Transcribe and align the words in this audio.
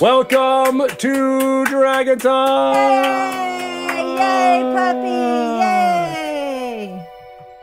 Welcome 0.00 0.82
to 0.98 1.64
Dragon 1.64 2.18
Talk. 2.18 2.76
Yay, 2.76 4.14
Yay, 4.14 4.72
puppy! 4.74 5.08
Yay! 7.00 7.08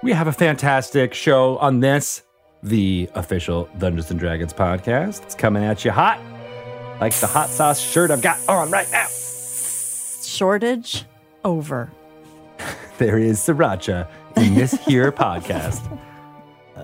We 0.01 0.13
have 0.13 0.25
a 0.25 0.31
fantastic 0.31 1.13
show 1.13 1.57
on 1.59 1.79
this, 1.79 2.23
the 2.63 3.07
official 3.13 3.69
Dungeons 3.77 4.09
and 4.09 4.19
Dragons 4.19 4.51
podcast. 4.51 5.21
It's 5.21 5.35
coming 5.35 5.63
at 5.63 5.85
you 5.85 5.91
hot, 5.91 6.19
like 6.99 7.13
the 7.13 7.27
hot 7.27 7.49
sauce 7.49 7.79
shirt 7.79 8.09
I've 8.09 8.23
got 8.23 8.39
on 8.49 8.71
right 8.71 8.89
now. 8.91 9.07
Shortage 10.23 11.05
over. 11.45 11.91
There 12.97 13.17
is 13.19 13.39
sriracha 13.39 14.07
in 14.37 14.53
this 14.55 14.71
here 14.85 15.11
podcast. 15.11 15.81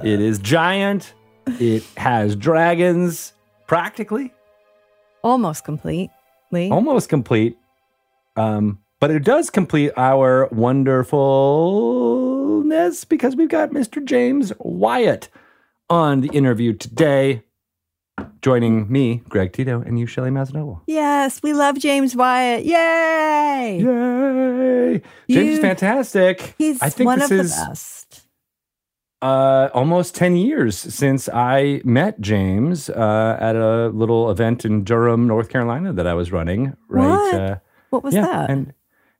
It 0.03 0.19
is 0.19 0.37
giant. 0.39 1.13
It 1.59 1.83
has 1.97 2.35
dragons, 2.35 3.33
practically, 3.67 4.33
Almost 5.23 5.63
completely. 5.63 6.09
almost 6.71 7.09
complete. 7.09 7.57
Um, 8.35 8.79
but 8.99 9.11
it 9.11 9.23
does 9.23 9.49
complete 9.49 9.91
our 9.97 10.47
wonderfulness 10.51 13.05
because 13.05 13.35
we've 13.35 13.49
got 13.49 13.71
Mr. 13.71 14.03
James 14.03 14.51
Wyatt 14.59 15.29
on 15.89 16.21
the 16.21 16.29
interview 16.29 16.73
today, 16.73 17.43
joining 18.41 18.91
me, 18.91 19.21
Greg 19.29 19.53
Tito, 19.53 19.81
and 19.81 19.99
you, 19.99 20.05
Shelly 20.05 20.29
Mazzanoble. 20.29 20.81
Yes, 20.85 21.41
we 21.41 21.53
love 21.53 21.79
James 21.79 22.15
Wyatt. 22.15 22.65
Yay! 22.65 23.79
Yay! 23.81 25.01
James 25.29 25.49
is 25.53 25.59
fantastic. 25.59 26.53
He's 26.57 26.81
I 26.81 26.89
think 26.89 27.07
one 27.07 27.19
this 27.19 27.31
of 27.31 27.39
is 27.39 27.55
the 27.57 27.65
best. 27.69 28.08
Uh, 29.21 29.69
almost 29.73 30.15
10 30.15 30.35
years 30.35 30.77
since 30.77 31.27
I 31.29 31.81
met 31.83 32.21
James 32.21 32.89
uh, 32.89 33.37
at 33.39 33.55
a 33.55 33.89
little 33.89 34.31
event 34.31 34.65
in 34.65 34.83
Durham, 34.83 35.27
North 35.27 35.49
Carolina 35.49 35.91
that 35.93 36.07
I 36.07 36.13
was 36.13 36.31
running. 36.31 36.75
Right. 36.87 37.07
What? 37.07 37.33
Uh, 37.35 37.55
What 37.89 38.03
was 38.03 38.13
yeah, 38.13 38.21
that? 38.25 38.49
And 38.49 38.73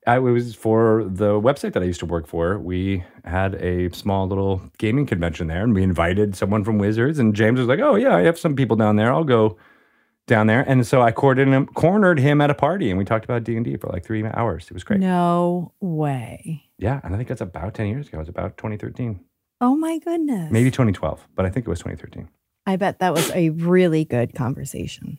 I 0.08 0.16
it 0.18 0.20
was 0.22 0.56
for 0.56 1.04
the 1.06 1.40
website 1.42 1.74
that 1.74 1.84
I 1.84 1.86
used 1.86 2.00
to 2.00 2.06
work 2.06 2.28
for. 2.28 2.58
We 2.60 3.04
had 3.26 3.56
a 3.56 3.92
small 3.94 4.28
little 4.28 4.62
gaming 4.78 5.06
convention 5.06 5.48
there, 5.48 5.64
and 5.64 5.74
we 5.76 5.84
invited 5.84 6.36
someone 6.36 6.64
from 6.64 6.78
Wizards. 6.78 7.20
And 7.20 7.36
James 7.36 7.60
was 7.60 7.68
like, 7.68 7.80
"Oh 7.80 7.96
yeah, 7.96 8.16
I 8.16 8.22
have 8.22 8.40
some 8.40 8.56
people 8.56 8.76
down 8.78 8.96
there. 8.96 9.12
I'll 9.12 9.26
go 9.26 9.58
down 10.26 10.48
there." 10.48 10.62
And 10.68 10.88
so 10.88 11.02
I 11.02 11.12
cornered 11.12 11.48
him, 11.50 11.66
cornered 11.68 12.20
him 12.20 12.40
at 12.42 12.50
a 12.50 12.54
party, 12.56 12.90
and 12.90 12.98
we 12.98 13.06
talked 13.06 13.26
about 13.26 13.44
D 13.44 13.56
and 13.58 13.66
D 13.66 13.76
for 13.76 13.88
like 13.88 14.06
three 14.06 14.24
hours. 14.26 14.66
It 14.66 14.74
was 14.74 14.84
great. 14.84 15.00
No 15.02 15.74
way. 15.82 16.64
Yeah, 16.78 17.02
and 17.04 17.14
I 17.14 17.18
think 17.18 17.28
that's 17.30 17.42
about 17.42 17.74
ten 17.74 17.88
years 17.88 18.08
ago. 18.08 18.18
It 18.18 18.22
was 18.22 18.30
about 18.30 18.58
2013, 18.58 19.20
Oh 19.62 19.76
my 19.76 20.00
goodness. 20.00 20.52
maybe 20.52 20.72
2012, 20.72 21.28
but 21.36 21.46
I 21.46 21.50
think 21.50 21.66
it 21.66 21.70
was 21.70 21.80
2013. 21.80 22.30
I 22.66 22.76
bet 22.76 23.00
that 23.00 23.14
was 23.14 23.32
a 23.32 23.50
really 23.50 24.06
good 24.06 24.36
conversation. 24.36 25.18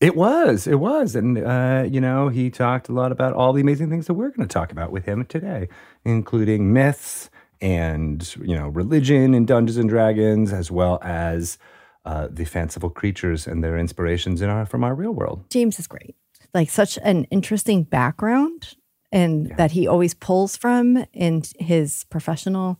It 0.00 0.16
was, 0.16 0.66
it 0.66 0.80
was. 0.80 1.14
And, 1.14 1.38
uh, 1.38 1.84
you 1.88 2.00
know, 2.00 2.28
he 2.28 2.50
talked 2.50 2.88
a 2.88 2.92
lot 2.92 3.12
about 3.12 3.34
all 3.34 3.52
the 3.52 3.60
amazing 3.60 3.88
things 3.90 4.06
that 4.06 4.14
we're 4.14 4.30
going 4.30 4.48
to 4.48 4.52
talk 4.52 4.72
about 4.72 4.90
with 4.90 5.04
him 5.04 5.24
today, 5.26 5.68
including 6.04 6.72
myths 6.72 7.30
and, 7.60 8.34
you 8.36 8.56
know, 8.56 8.68
religion 8.68 9.34
in 9.34 9.46
Dungeons 9.46 9.76
and 9.76 9.88
Dragons, 9.88 10.52
as 10.52 10.70
well 10.70 10.98
as 11.02 11.58
uh, 12.04 12.28
the 12.30 12.44
fanciful 12.44 12.90
creatures 12.90 13.46
and 13.46 13.62
their 13.62 13.78
inspirations 13.78 14.42
in 14.42 14.48
our, 14.50 14.66
from 14.66 14.82
our 14.82 14.94
real 14.94 15.12
world. 15.12 15.44
James 15.50 15.78
is 15.78 15.86
great. 15.86 16.16
Like 16.52 16.68
such 16.68 16.98
an 17.04 17.24
interesting 17.24 17.84
background 17.84 18.74
and 19.12 19.54
that 19.56 19.72
he 19.72 19.86
always 19.86 20.14
pulls 20.14 20.56
from 20.56 21.04
in 21.12 21.42
his 21.58 22.04
professional 22.10 22.78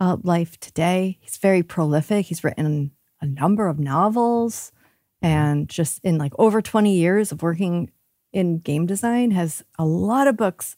uh, 0.00 0.16
life 0.22 0.58
today. 0.60 1.18
He's 1.20 1.36
very 1.36 1.62
prolific. 1.62 2.26
He's 2.26 2.44
written 2.44 2.92
a 3.20 3.26
number 3.26 3.66
of 3.66 3.78
novels 3.78 4.72
and 5.20 5.68
just 5.68 6.00
in 6.04 6.18
like 6.18 6.32
over 6.38 6.62
20 6.62 6.94
years 6.94 7.32
of 7.32 7.42
working 7.42 7.90
in 8.32 8.58
game 8.58 8.86
design 8.86 9.32
has 9.32 9.64
a 9.78 9.84
lot 9.84 10.26
of 10.26 10.36
books 10.36 10.76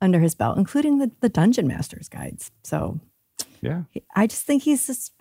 under 0.00 0.20
his 0.20 0.34
belt, 0.34 0.58
including 0.58 0.98
the, 0.98 1.10
the 1.20 1.28
Dungeon 1.28 1.66
Master's 1.66 2.08
guides. 2.08 2.50
So 2.64 3.00
Yeah. 3.60 3.82
I 4.14 4.26
just 4.26 4.44
think 4.44 4.62
he's 4.62 4.86
just 4.86 5.12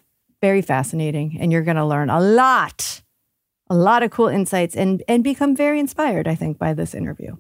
very 0.42 0.62
fascinating, 0.62 1.38
and 1.40 1.52
you're 1.52 1.64
going 1.64 1.78
to 1.78 1.86
learn 1.86 2.10
a 2.12 2.20
lot, 2.20 3.02
a 3.70 3.76
lot 3.76 4.04
of 4.04 4.12
cool 4.12 4.28
insights, 4.28 4.76
and 4.76 5.04
and 5.08 5.24
become 5.24 5.56
very 5.56 5.80
inspired. 5.80 6.28
I 6.28 6.36
think 6.36 6.60
by 6.60 6.74
this 6.74 6.94
interview. 6.94 7.38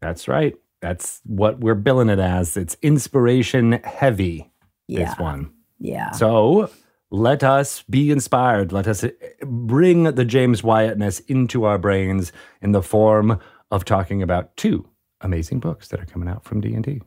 That's 0.00 0.26
right. 0.26 0.56
That's 0.80 1.20
what 1.24 1.60
we're 1.60 1.76
billing 1.76 2.08
it 2.08 2.18
as. 2.18 2.56
It's 2.56 2.76
inspiration 2.82 3.80
heavy, 3.84 4.50
Yeah, 4.88 5.04
this 5.10 5.18
one. 5.18 5.50
yeah. 5.78 6.10
So 6.12 6.70
let 7.10 7.42
us 7.44 7.82
be 7.90 8.10
inspired. 8.10 8.72
Let 8.72 8.86
us 8.86 9.02
uh, 9.04 9.10
bring 9.42 10.04
the 10.04 10.24
James 10.24 10.62
Wyattness 10.62 11.20
into 11.28 11.64
our 11.64 11.78
brains 11.78 12.32
in 12.62 12.72
the 12.72 12.82
form 12.82 13.40
of 13.70 13.84
talking 13.84 14.22
about 14.22 14.56
two 14.56 14.88
amazing 15.22 15.60
books 15.60 15.88
that 15.88 16.00
are 16.00 16.04
coming 16.06 16.28
out 16.28 16.44
from 16.44 16.60
D&D. 16.60 17.00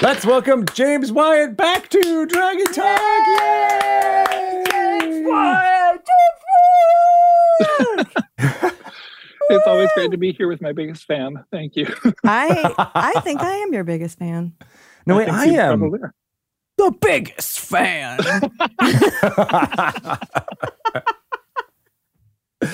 Let's 0.00 0.24
welcome 0.24 0.64
James 0.74 1.10
Wyatt 1.10 1.56
back 1.56 1.88
to 1.88 2.26
Dragon 2.26 2.66
Talk. 2.66 3.00
Yay! 3.40 4.64
James 4.70 5.26
Wyatt! 5.28 6.00
It's 9.50 9.66
always 9.66 9.88
great 9.94 10.10
to 10.10 10.18
be 10.18 10.32
here 10.32 10.46
with 10.46 10.60
my 10.60 10.72
biggest 10.72 11.06
fan. 11.06 11.42
Thank 11.50 11.74
you. 11.74 11.86
I 12.22 12.74
I 12.94 13.18
think 13.20 13.40
I 13.42 13.52
am 13.52 13.72
your 13.72 13.82
biggest 13.82 14.18
fan. 14.18 14.52
No, 15.08 15.16
wait, 15.16 15.24
think 15.24 15.36
I 15.36 15.46
am 15.46 15.78
probably 15.80 16.00
the 16.76 16.90
biggest 17.00 17.58
fan. 17.60 18.18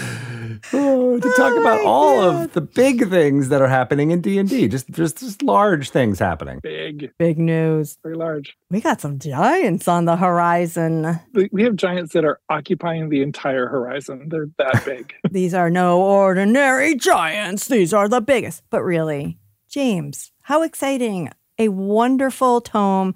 Oh, 0.72 1.18
to 1.20 1.32
talk 1.36 1.56
about 1.58 1.84
all 1.84 2.20
of 2.22 2.52
the 2.52 2.60
big 2.60 3.08
things 3.10 3.48
that 3.50 3.60
are 3.60 3.68
happening 3.68 4.10
in 4.10 4.20
D&D, 4.20 4.68
just 4.68 4.88
just 4.90 5.18
just 5.18 5.42
large 5.42 5.90
things 5.90 6.18
happening. 6.18 6.60
Big, 6.62 7.10
Big 7.18 7.38
news. 7.38 7.98
very 8.02 8.14
large. 8.14 8.56
We 8.70 8.80
got 8.80 9.00
some 9.00 9.18
giants 9.18 9.88
on 9.88 10.06
the 10.06 10.16
horizon. 10.16 11.20
We 11.34 11.48
we 11.52 11.62
have 11.64 11.76
giants 11.76 12.12
that 12.14 12.24
are 12.24 12.40
occupying 12.48 13.10
the 13.10 13.22
entire 13.22 13.68
horizon. 13.68 14.28
They're 14.30 14.48
that 14.58 14.84
big. 14.84 15.14
These 15.30 15.54
are 15.54 15.70
no 15.70 16.00
ordinary 16.00 16.94
giants. 16.94 17.68
These 17.68 17.92
are 17.92 18.08
the 18.08 18.20
biggest. 18.20 18.62
But 18.70 18.82
really, 18.82 19.38
James, 19.68 20.32
how 20.42 20.62
exciting. 20.62 21.30
A 21.58 21.68
wonderful 21.68 22.60
tome, 22.60 23.14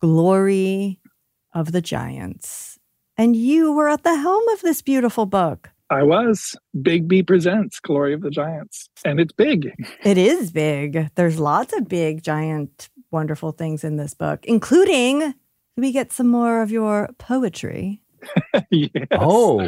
Glory 0.00 1.00
of 1.54 1.72
the 1.72 1.80
Giants. 1.80 2.78
And 3.16 3.36
you 3.36 3.72
were 3.72 3.88
at 3.88 4.02
the 4.04 4.16
helm 4.16 4.46
of 4.48 4.60
this 4.62 4.80
beautiful 4.82 5.26
book. 5.26 5.70
I 5.90 6.04
was. 6.04 6.56
Bigby 6.76 7.26
presents 7.26 7.80
Glory 7.80 8.14
of 8.14 8.20
the 8.22 8.30
Giants. 8.30 8.88
And 9.04 9.18
it's 9.18 9.32
big. 9.32 9.72
It 10.04 10.16
is 10.16 10.52
big. 10.52 11.10
There's 11.16 11.40
lots 11.40 11.76
of 11.76 11.88
big, 11.88 12.22
giant, 12.22 12.88
wonderful 13.10 13.50
things 13.52 13.82
in 13.82 13.96
this 13.96 14.14
book, 14.14 14.46
including 14.46 15.34
we 15.76 15.90
get 15.90 16.12
some 16.12 16.28
more 16.28 16.62
of 16.62 16.70
your 16.70 17.10
poetry. 17.18 18.02
yes. 18.70 18.90
Oh, 19.10 19.66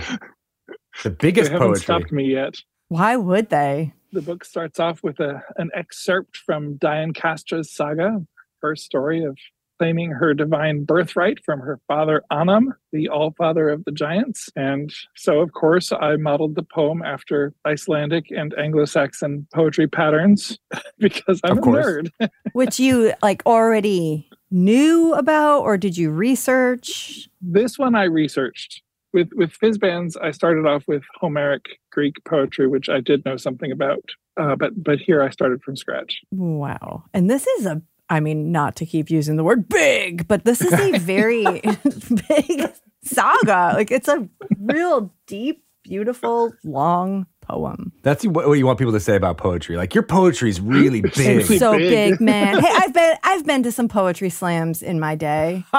the 1.02 1.10
they 1.10 1.10
biggest 1.10 1.50
haven't 1.50 1.66
poetry. 1.68 1.82
stopped 1.82 2.12
me 2.12 2.24
yet. 2.32 2.54
Why 2.88 3.16
would 3.16 3.48
they? 3.50 3.92
The 4.12 4.22
book 4.22 4.44
starts 4.44 4.78
off 4.78 5.02
with 5.02 5.20
a, 5.20 5.42
an 5.56 5.70
excerpt 5.74 6.36
from 6.36 6.74
Diancastra's 6.74 7.72
saga, 7.74 8.20
her 8.60 8.76
story 8.76 9.24
of 9.24 9.36
claiming 9.78 10.10
her 10.10 10.32
divine 10.34 10.84
birthright 10.84 11.38
from 11.44 11.58
her 11.58 11.80
father 11.88 12.22
Annam, 12.30 12.72
the 12.92 13.08
all-father 13.08 13.68
of 13.70 13.84
the 13.84 13.90
giants. 13.90 14.48
And 14.54 14.92
so, 15.16 15.40
of 15.40 15.52
course, 15.54 15.90
I 15.92 16.16
modeled 16.16 16.54
the 16.54 16.62
poem 16.62 17.02
after 17.02 17.52
Icelandic 17.66 18.26
and 18.30 18.54
Anglo-Saxon 18.56 19.46
poetry 19.52 19.88
patterns 19.88 20.58
because 20.98 21.40
I'm 21.42 21.52
Of 21.52 21.58
a 21.58 21.60
course. 21.62 21.86
nerd. 21.86 22.10
Which 22.52 22.78
you 22.78 23.14
like 23.22 23.42
already 23.46 24.28
knew 24.50 25.14
about, 25.14 25.62
or 25.62 25.76
did 25.78 25.96
you 25.96 26.10
research? 26.10 27.28
this 27.40 27.76
one 27.78 27.94
I 27.96 28.04
researched. 28.04 28.82
With 29.12 29.30
with 29.34 29.52
Fizban's, 29.58 30.16
I 30.16 30.30
started 30.30 30.66
off 30.66 30.84
with 30.86 31.02
Homeric 31.20 31.64
Greek 31.90 32.14
poetry, 32.24 32.66
which 32.66 32.88
I 32.88 33.00
did 33.00 33.24
know 33.24 33.36
something 33.36 33.70
about. 33.70 34.04
Uh, 34.40 34.56
but 34.56 34.82
but 34.82 34.98
here 34.98 35.22
I 35.22 35.30
started 35.30 35.62
from 35.62 35.76
scratch. 35.76 36.20
Wow. 36.30 37.04
And 37.12 37.28
this 37.28 37.46
is 37.46 37.66
a, 37.66 37.82
I 38.08 38.20
mean, 38.20 38.52
not 38.52 38.76
to 38.76 38.86
keep 38.86 39.10
using 39.10 39.36
the 39.36 39.44
word 39.44 39.68
big, 39.68 40.26
but 40.26 40.44
this 40.44 40.60
is 40.60 40.72
a 40.72 40.98
very 40.98 41.44
big 42.28 42.72
saga. 43.04 43.72
Like 43.74 43.90
it's 43.90 44.08
a 44.08 44.28
real 44.58 45.12
deep, 45.26 45.64
beautiful, 45.84 46.54
long 46.64 47.26
poem. 47.52 47.92
That's 48.02 48.24
what 48.26 48.46
what 48.48 48.54
you 48.54 48.66
want 48.66 48.78
people 48.78 48.92
to 48.94 49.00
say 49.00 49.14
about 49.16 49.36
poetry. 49.36 49.76
Like 49.76 49.94
your 49.94 50.02
poetry 50.02 50.48
is 50.48 50.60
really 50.60 51.00
big. 51.16 51.16
really 51.16 51.58
so 51.58 51.76
big. 51.76 52.12
big, 52.12 52.20
man. 52.20 52.58
Hey, 52.60 52.68
I've 52.72 52.92
been 52.94 53.16
I've 53.24 53.44
been 53.46 53.62
to 53.64 53.72
some 53.72 53.88
poetry 53.88 54.30
slams 54.30 54.82
in 54.82 54.98
my 55.00 55.14
day. 55.14 55.64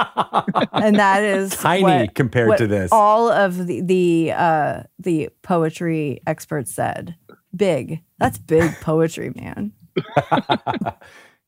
And 0.73 0.97
that 0.97 1.23
is 1.23 1.51
Tiny 1.55 1.83
what- 1.83 2.15
compared 2.15 2.49
what 2.49 2.57
to 2.57 2.67
this. 2.67 2.91
All 2.91 3.29
of 3.29 3.65
the 3.67 3.81
the 3.81 4.31
uh 4.33 4.83
the 4.99 5.29
poetry 5.41 6.21
experts 6.27 6.71
said. 6.71 7.15
Big. 7.55 8.01
That's 8.19 8.37
big 8.37 8.71
poetry, 8.81 9.31
man. 9.35 9.71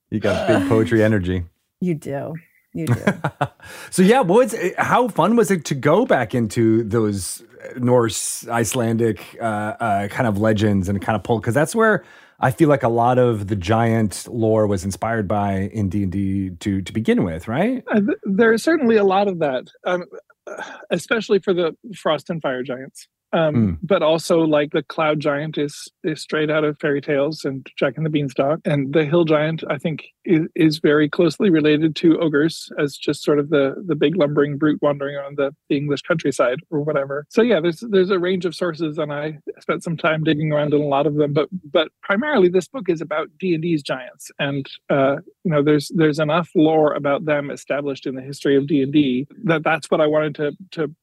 you 0.09 0.19
got 0.19 0.47
big 0.47 0.69
poetry 0.69 1.03
energy. 1.03 1.43
You 1.81 1.95
do. 1.95 2.35
You 2.73 2.87
do. 2.87 3.03
so 3.89 4.01
yeah, 4.01 4.21
what 4.21 4.37
was 4.45 4.55
how 4.77 5.07
fun 5.07 5.35
was 5.35 5.49
it 5.51 5.65
to 5.65 5.75
go 5.75 6.05
back 6.05 6.35
into 6.35 6.83
those 6.83 7.41
Norse, 7.77 8.47
Icelandic 8.47 9.37
uh, 9.41 9.43
uh, 9.79 10.07
kind 10.07 10.27
of 10.27 10.37
legends 10.37 10.89
and 10.89 11.01
kind 11.01 11.15
of 11.15 11.23
pull 11.23 11.39
because 11.39 11.53
that's 11.53 11.75
where 11.75 12.03
I 12.39 12.51
feel 12.51 12.69
like 12.69 12.83
a 12.83 12.89
lot 12.89 13.17
of 13.17 13.47
the 13.47 13.55
giant 13.55 14.27
lore 14.29 14.67
was 14.67 14.83
inspired 14.83 15.27
by 15.27 15.69
in 15.73 15.89
D 15.89 16.03
and 16.03 16.11
D 16.11 16.49
to 16.59 16.81
to 16.81 16.93
begin 16.93 17.23
with, 17.23 17.47
right? 17.47 17.83
Uh, 17.91 18.01
th- 18.01 18.19
there's 18.23 18.63
certainly 18.63 18.97
a 18.97 19.03
lot 19.03 19.27
of 19.27 19.39
that, 19.39 19.69
um, 19.85 20.05
especially 20.89 21.39
for 21.39 21.53
the 21.53 21.75
frost 21.95 22.29
and 22.29 22.41
fire 22.41 22.63
giants. 22.63 23.07
Um, 23.35 23.55
mm. 23.55 23.77
But 23.83 24.01
also, 24.01 24.39
like 24.39 24.71
the 24.71 24.83
cloud 24.83 25.19
giant 25.19 25.57
is 25.57 25.91
is 26.03 26.21
straight 26.21 26.49
out 26.49 26.63
of 26.63 26.79
fairy 26.79 27.01
tales 27.01 27.43
and 27.43 27.67
Jack 27.77 27.97
and 27.97 28.05
the 28.05 28.09
Beanstalk, 28.09 28.61
and 28.63 28.93
the 28.93 29.03
hill 29.03 29.25
giant 29.25 29.63
I 29.69 29.77
think 29.77 30.05
is, 30.23 30.47
is 30.55 30.79
very 30.79 31.09
closely 31.09 31.49
related 31.49 31.97
to 31.97 32.17
ogres 32.19 32.69
as 32.79 32.95
just 32.95 33.23
sort 33.23 33.39
of 33.39 33.49
the 33.49 33.75
the 33.85 33.95
big 33.95 34.15
lumbering 34.15 34.57
brute 34.57 34.81
wandering 34.81 35.15
around 35.15 35.37
the, 35.37 35.53
the 35.69 35.75
English 35.75 36.01
countryside 36.03 36.59
or 36.71 36.79
whatever. 36.79 37.25
So 37.29 37.41
yeah, 37.41 37.59
there's 37.59 37.83
there's 37.89 38.09
a 38.09 38.19
range 38.19 38.45
of 38.45 38.55
sources, 38.55 38.97
and 38.97 39.11
I 39.11 39.39
spent 39.59 39.83
some 39.83 39.97
time 39.97 40.23
digging 40.23 40.53
around 40.53 40.73
in 40.73 40.81
a 40.81 40.85
lot 40.85 41.05
of 41.05 41.15
them. 41.15 41.33
But 41.33 41.49
but 41.69 41.89
primarily, 42.01 42.47
this 42.47 42.69
book 42.69 42.87
is 42.87 43.01
about 43.01 43.27
D 43.37 43.53
and 43.53 43.61
D's 43.61 43.83
giants, 43.83 44.31
and 44.39 44.65
uh, 44.89 45.17
you 45.43 45.51
know 45.51 45.61
there's 45.61 45.91
there's 45.93 46.19
enough 46.19 46.49
lore 46.55 46.93
about 46.93 47.25
them 47.25 47.51
established 47.51 48.05
in 48.05 48.15
the 48.15 48.21
history 48.21 48.55
of 48.55 48.67
D 48.67 48.81
and 48.81 48.93
D 48.93 49.27
that 49.43 49.63
that's 49.63 49.91
what 49.91 49.99
I 49.99 50.07
wanted 50.07 50.35
to 50.35 50.51
to 50.71 50.95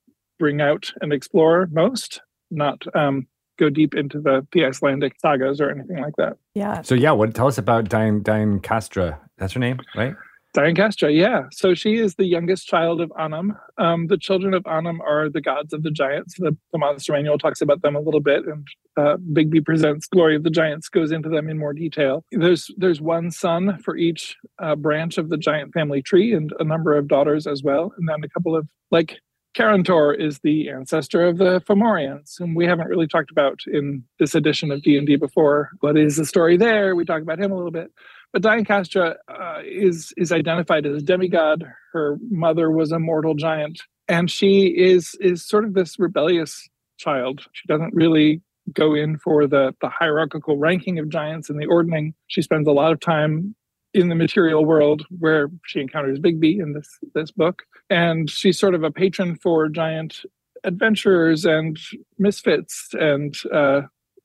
bring 0.42 0.60
out 0.60 0.92
and 1.00 1.12
explore 1.12 1.68
most, 1.70 2.20
not 2.50 2.82
um, 2.96 3.28
go 3.60 3.70
deep 3.70 3.94
into 3.94 4.20
the, 4.20 4.44
the 4.50 4.64
Icelandic 4.64 5.12
sagas 5.20 5.60
or 5.60 5.70
anything 5.70 6.00
like 6.00 6.16
that. 6.18 6.36
Yeah. 6.56 6.82
So 6.82 6.96
yeah, 6.96 7.12
what 7.12 7.32
tell 7.32 7.46
us 7.46 7.58
about 7.58 7.88
Diane 7.88 8.24
Diancastra? 8.24 9.20
That's 9.38 9.52
her 9.52 9.60
name, 9.60 9.78
right? 9.94 10.16
Diancastra, 10.52 11.16
yeah. 11.16 11.44
So 11.52 11.74
she 11.74 11.94
is 11.94 12.16
the 12.16 12.24
youngest 12.24 12.66
child 12.66 13.00
of 13.00 13.12
Annam. 13.16 13.56
Um, 13.78 14.08
the 14.08 14.18
children 14.18 14.52
of 14.52 14.66
Annam 14.66 15.00
are 15.00 15.30
the 15.30 15.40
gods 15.40 15.72
of 15.72 15.84
the 15.84 15.92
giants. 15.92 16.34
The, 16.38 16.56
the 16.72 16.78
Monster 16.78 17.12
Manual 17.12 17.38
talks 17.38 17.60
about 17.60 17.82
them 17.82 17.94
a 17.94 18.00
little 18.00 18.20
bit, 18.20 18.44
and 18.44 18.66
uh, 18.96 19.16
Bigby 19.32 19.64
presents 19.64 20.08
Glory 20.08 20.34
of 20.34 20.42
the 20.42 20.50
Giants 20.50 20.88
goes 20.88 21.12
into 21.12 21.28
them 21.28 21.48
in 21.48 21.56
more 21.56 21.72
detail. 21.72 22.24
There's 22.32 22.68
there's 22.76 23.00
one 23.00 23.30
son 23.30 23.78
for 23.84 23.96
each 23.96 24.36
uh, 24.58 24.74
branch 24.74 25.18
of 25.18 25.28
the 25.28 25.38
giant 25.38 25.72
family 25.72 26.02
tree, 26.02 26.34
and 26.34 26.52
a 26.58 26.64
number 26.64 26.98
of 26.98 27.06
daughters 27.06 27.46
as 27.46 27.62
well, 27.62 27.94
and 27.96 28.08
then 28.08 28.24
a 28.24 28.28
couple 28.28 28.56
of 28.56 28.66
like 28.90 29.20
Karontor 29.56 30.18
is 30.18 30.38
the 30.38 30.70
ancestor 30.70 31.26
of 31.26 31.38
the 31.38 31.60
Fomorians, 31.60 32.38
whom 32.38 32.54
we 32.54 32.64
haven't 32.64 32.88
really 32.88 33.06
talked 33.06 33.30
about 33.30 33.60
in 33.66 34.02
this 34.18 34.34
edition 34.34 34.70
of 34.70 34.82
D&D 34.82 35.16
before. 35.16 35.70
What 35.80 35.98
is 35.98 36.16
the 36.16 36.24
story 36.24 36.56
there? 36.56 36.96
We 36.96 37.04
talk 37.04 37.20
about 37.20 37.38
him 37.38 37.52
a 37.52 37.56
little 37.56 37.70
bit. 37.70 37.90
But 38.32 38.42
Diancastra 38.42 39.16
uh, 39.28 39.60
is, 39.64 40.14
is 40.16 40.32
identified 40.32 40.86
as 40.86 40.96
a 40.96 41.04
demigod. 41.04 41.64
Her 41.92 42.16
mother 42.30 42.70
was 42.70 42.92
a 42.92 42.98
mortal 42.98 43.34
giant. 43.34 43.82
And 44.08 44.30
she 44.30 44.68
is, 44.68 45.14
is 45.20 45.46
sort 45.46 45.64
of 45.64 45.74
this 45.74 45.98
rebellious 45.98 46.68
child. 46.98 47.46
She 47.52 47.66
doesn't 47.68 47.94
really 47.94 48.40
go 48.72 48.94
in 48.94 49.18
for 49.18 49.46
the, 49.46 49.74
the 49.82 49.88
hierarchical 49.90 50.56
ranking 50.56 50.98
of 50.98 51.10
giants 51.10 51.50
and 51.50 51.60
the 51.60 51.66
ordering. 51.66 52.14
She 52.28 52.40
spends 52.40 52.66
a 52.66 52.72
lot 52.72 52.92
of 52.92 53.00
time 53.00 53.54
in 53.94 54.08
the 54.08 54.14
material 54.14 54.64
world 54.64 55.04
where 55.18 55.48
she 55.66 55.80
encounters 55.80 56.18
Bigby 56.18 56.60
in 56.60 56.72
this 56.72 56.88
this 57.14 57.30
book, 57.30 57.62
and 57.92 58.30
she's 58.30 58.58
sort 58.58 58.74
of 58.74 58.82
a 58.82 58.90
patron 58.90 59.36
for 59.36 59.68
giant 59.68 60.24
adventurers 60.64 61.44
and 61.44 61.78
misfits 62.18 62.88
and 62.94 63.36
uh, 63.52 63.82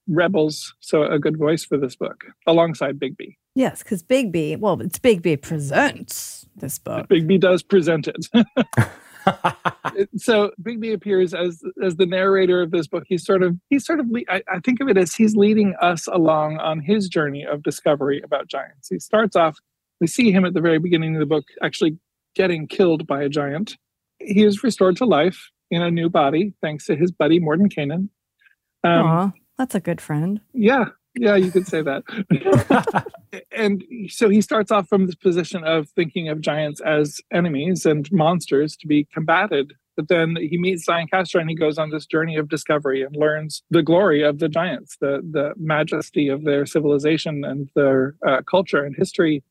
rebels. 0.07 0.73
So 0.79 1.03
a 1.03 1.19
good 1.19 1.37
voice 1.37 1.65
for 1.65 1.77
this 1.77 1.95
book 1.95 2.23
alongside 2.47 2.97
Bigby. 2.97 3.35
Yes, 3.55 3.83
because 3.83 4.03
Bigby, 4.03 4.57
well, 4.57 4.79
it's 4.81 4.99
Bigby 4.99 5.41
presents 5.41 6.45
this 6.55 6.79
book. 6.79 7.09
Bigby 7.09 7.39
does 7.39 7.61
present 7.61 8.07
it. 8.07 8.27
so 10.17 10.51
Bigby 10.61 10.93
appears 10.93 11.33
as 11.33 11.61
as 11.83 11.97
the 11.97 12.05
narrator 12.05 12.61
of 12.61 12.71
this 12.71 12.87
book. 12.87 13.03
He's 13.07 13.25
sort 13.25 13.43
of 13.43 13.57
he's 13.69 13.85
sort 13.85 13.99
of 13.99 14.05
I, 14.29 14.41
I, 14.47 14.59
think 14.59 14.79
of 14.79 14.87
it 14.87 14.97
as 14.97 15.13
he's 15.13 15.35
leading 15.35 15.75
us 15.81 16.07
along 16.07 16.59
on 16.59 16.79
his 16.79 17.09
journey 17.09 17.45
of 17.45 17.63
discovery 17.63 18.21
about 18.23 18.47
giants. 18.47 18.87
He 18.89 18.99
starts 18.99 19.35
off. 19.35 19.57
We 19.99 20.07
see 20.07 20.31
him 20.31 20.45
at 20.45 20.53
the 20.53 20.61
very 20.61 20.77
beginning 20.77 21.15
of 21.15 21.19
the 21.19 21.25
book 21.25 21.45
actually 21.61 21.97
getting 22.37 22.67
killed 22.67 23.07
by 23.07 23.23
a 23.23 23.29
giant. 23.29 23.77
He 24.19 24.43
is 24.43 24.63
restored 24.63 24.95
to 24.97 25.05
life 25.05 25.49
in 25.71 25.81
a 25.81 25.91
new 25.91 26.09
body 26.09 26.53
thanks 26.61 26.85
to 26.85 26.95
his 26.95 27.11
buddy 27.11 27.39
Mordenkainen. 27.39 28.09
Um, 28.83 29.05
Aw, 29.05 29.31
that's 29.57 29.75
a 29.75 29.79
good 29.79 29.99
friend. 29.99 30.39
Yeah, 30.53 30.85
yeah, 31.15 31.35
you 31.35 31.51
could 31.51 31.67
say 31.67 31.81
that. 31.81 32.03
and 33.51 33.83
so 34.07 34.29
he 34.29 34.41
starts 34.41 34.71
off 34.71 34.87
from 34.87 35.07
this 35.07 35.15
position 35.15 35.63
of 35.63 35.89
thinking 35.89 36.29
of 36.29 36.41
giants 36.41 36.79
as 36.81 37.19
enemies 37.33 37.85
and 37.85 38.09
monsters 38.11 38.77
to 38.77 38.87
be 38.87 39.05
combated. 39.13 39.73
But 39.95 40.09
then 40.09 40.35
he 40.35 40.59
meets 40.59 40.87
Diancastra 40.87 41.41
and 41.41 41.49
he 41.49 41.55
goes 41.55 41.79
on 41.79 41.89
this 41.89 42.05
journey 42.05 42.37
of 42.37 42.49
discovery 42.49 43.01
and 43.01 43.15
learns 43.15 43.63
the 43.71 43.81
glory 43.81 44.21
of 44.21 44.37
the 44.37 44.47
giants, 44.47 44.95
the 45.01 45.21
the 45.31 45.53
majesty 45.57 46.27
of 46.27 46.43
their 46.43 46.67
civilization 46.67 47.43
and 47.43 47.69
their 47.73 48.15
uh, 48.25 48.43
culture 48.43 48.83
and 48.83 48.95
history, 48.95 49.43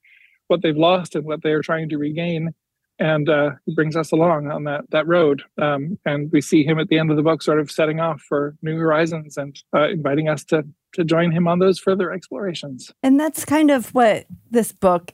what 0.46 0.62
they've 0.62 0.76
lost 0.76 1.16
and 1.16 1.24
what 1.24 1.42
they 1.42 1.50
are 1.50 1.62
trying 1.62 1.88
to 1.88 1.98
regain 1.98 2.54
and 2.98 3.28
uh, 3.28 3.50
he 3.66 3.74
brings 3.74 3.96
us 3.96 4.12
along 4.12 4.50
on 4.50 4.64
that 4.64 4.90
that 4.90 5.06
road. 5.06 5.42
Um, 5.60 5.98
and 6.04 6.30
we 6.32 6.40
see 6.40 6.64
him 6.64 6.78
at 6.78 6.88
the 6.88 6.98
end 6.98 7.10
of 7.10 7.16
the 7.16 7.22
book, 7.22 7.42
sort 7.42 7.60
of 7.60 7.70
setting 7.70 8.00
off 8.00 8.20
for 8.20 8.56
new 8.62 8.76
horizons 8.76 9.36
and 9.36 9.60
uh, 9.74 9.88
inviting 9.88 10.28
us 10.28 10.44
to 10.44 10.64
to 10.92 11.04
join 11.04 11.30
him 11.30 11.46
on 11.46 11.58
those 11.58 11.78
further 11.78 12.12
explorations. 12.12 12.92
And 13.02 13.20
that's 13.20 13.44
kind 13.44 13.70
of 13.70 13.94
what 13.94 14.26
this 14.50 14.72
book, 14.72 15.12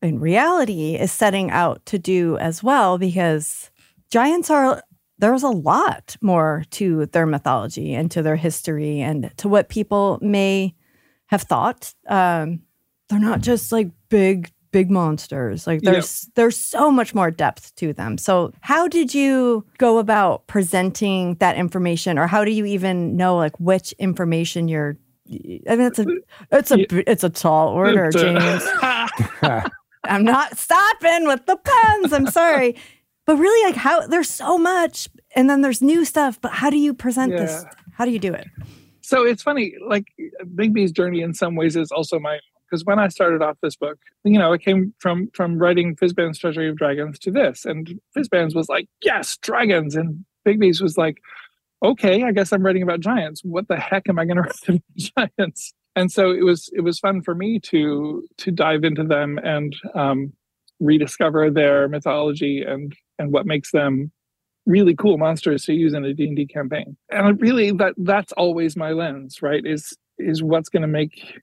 in 0.00 0.18
reality, 0.18 0.94
is 0.96 1.12
setting 1.12 1.50
out 1.50 1.84
to 1.86 1.98
do 1.98 2.38
as 2.38 2.62
well, 2.62 2.98
because 2.98 3.70
giants 4.10 4.50
are. 4.50 4.82
There's 5.18 5.42
a 5.42 5.48
lot 5.48 6.16
more 6.22 6.64
to 6.70 7.04
their 7.04 7.26
mythology 7.26 7.92
and 7.92 8.10
to 8.12 8.22
their 8.22 8.36
history 8.36 9.00
and 9.00 9.30
to 9.36 9.50
what 9.50 9.68
people 9.68 10.18
may 10.22 10.74
have 11.26 11.42
thought. 11.42 11.92
Um, 12.08 12.62
they're 13.10 13.18
not 13.18 13.42
just 13.42 13.70
like 13.70 13.90
big 14.08 14.50
big 14.72 14.90
monsters. 14.90 15.66
Like 15.66 15.82
there's 15.82 16.24
yep. 16.24 16.34
there's 16.36 16.56
so 16.56 16.90
much 16.90 17.14
more 17.14 17.30
depth 17.30 17.74
to 17.76 17.92
them. 17.92 18.18
So 18.18 18.52
how 18.60 18.88
did 18.88 19.14
you 19.14 19.64
go 19.78 19.98
about 19.98 20.46
presenting 20.46 21.34
that 21.36 21.56
information 21.56 22.18
or 22.18 22.26
how 22.26 22.44
do 22.44 22.50
you 22.50 22.64
even 22.64 23.16
know 23.16 23.36
like 23.36 23.58
which 23.58 23.92
information 23.92 24.68
you're 24.68 24.96
I 25.68 25.76
mean 25.76 25.86
it's 25.86 25.98
a 25.98 26.06
it's 26.50 26.70
a 26.70 27.10
it's 27.10 27.24
a 27.24 27.30
tall 27.30 27.68
order, 27.68 28.10
James. 28.10 28.64
I'm 30.04 30.24
not 30.24 30.58
stopping 30.58 31.26
with 31.26 31.46
the 31.46 31.56
puns. 31.56 32.12
I'm 32.12 32.26
sorry. 32.28 32.76
But 33.26 33.36
really 33.36 33.70
like 33.70 33.76
how 33.76 34.06
there's 34.06 34.30
so 34.30 34.58
much 34.58 35.08
and 35.36 35.48
then 35.48 35.60
there's 35.60 35.82
new 35.82 36.04
stuff, 36.04 36.40
but 36.40 36.52
how 36.52 36.70
do 36.70 36.78
you 36.78 36.94
present 36.94 37.32
yeah. 37.32 37.40
this? 37.40 37.64
How 37.92 38.04
do 38.04 38.10
you 38.10 38.18
do 38.18 38.32
it? 38.32 38.46
So 39.02 39.24
it's 39.24 39.42
funny, 39.42 39.74
like 39.86 40.06
Bigby's 40.54 40.92
journey 40.92 41.20
in 41.20 41.34
some 41.34 41.54
ways 41.54 41.76
is 41.76 41.90
also 41.90 42.18
my 42.18 42.38
because 42.70 42.84
when 42.84 42.98
I 42.98 43.08
started 43.08 43.42
off 43.42 43.58
this 43.62 43.76
book, 43.76 43.98
you 44.24 44.38
know, 44.38 44.52
it 44.52 44.62
came 44.62 44.94
from 44.98 45.30
from 45.34 45.58
writing 45.58 45.96
Fizban's 45.96 46.38
Treasury 46.38 46.68
of 46.68 46.76
Dragons 46.76 47.18
to 47.20 47.30
this, 47.30 47.64
and 47.64 48.00
Fizban's 48.16 48.54
was 48.54 48.68
like, 48.68 48.88
yes, 49.02 49.36
dragons, 49.38 49.96
and 49.96 50.24
Bigby's 50.46 50.80
was 50.80 50.96
like, 50.96 51.18
okay, 51.84 52.24
I 52.24 52.32
guess 52.32 52.52
I'm 52.52 52.62
writing 52.62 52.82
about 52.82 53.00
giants. 53.00 53.42
What 53.44 53.68
the 53.68 53.76
heck 53.76 54.08
am 54.08 54.18
I 54.18 54.24
going 54.24 54.36
to 54.42 54.42
write 54.42 54.68
about 54.68 55.36
giants? 55.38 55.72
And 55.96 56.10
so 56.10 56.30
it 56.30 56.44
was 56.44 56.70
it 56.72 56.82
was 56.82 56.98
fun 56.98 57.22
for 57.22 57.34
me 57.34 57.58
to 57.60 58.26
to 58.38 58.50
dive 58.50 58.84
into 58.84 59.04
them 59.04 59.38
and 59.42 59.74
um, 59.94 60.32
rediscover 60.78 61.50
their 61.50 61.88
mythology 61.88 62.62
and 62.62 62.94
and 63.18 63.32
what 63.32 63.46
makes 63.46 63.72
them 63.72 64.12
really 64.66 64.94
cool 64.94 65.18
monsters 65.18 65.64
to 65.64 65.72
use 65.72 65.94
in 65.94 66.04
a 66.04 66.14
D&D 66.14 66.46
campaign. 66.46 66.96
And 67.10 67.40
really 67.40 67.72
that 67.72 67.94
that's 67.98 68.32
always 68.32 68.76
my 68.76 68.92
lens, 68.92 69.42
right? 69.42 69.64
Is 69.64 69.96
is 70.18 70.42
what's 70.42 70.68
going 70.68 70.82
to 70.82 70.88
make 70.88 71.40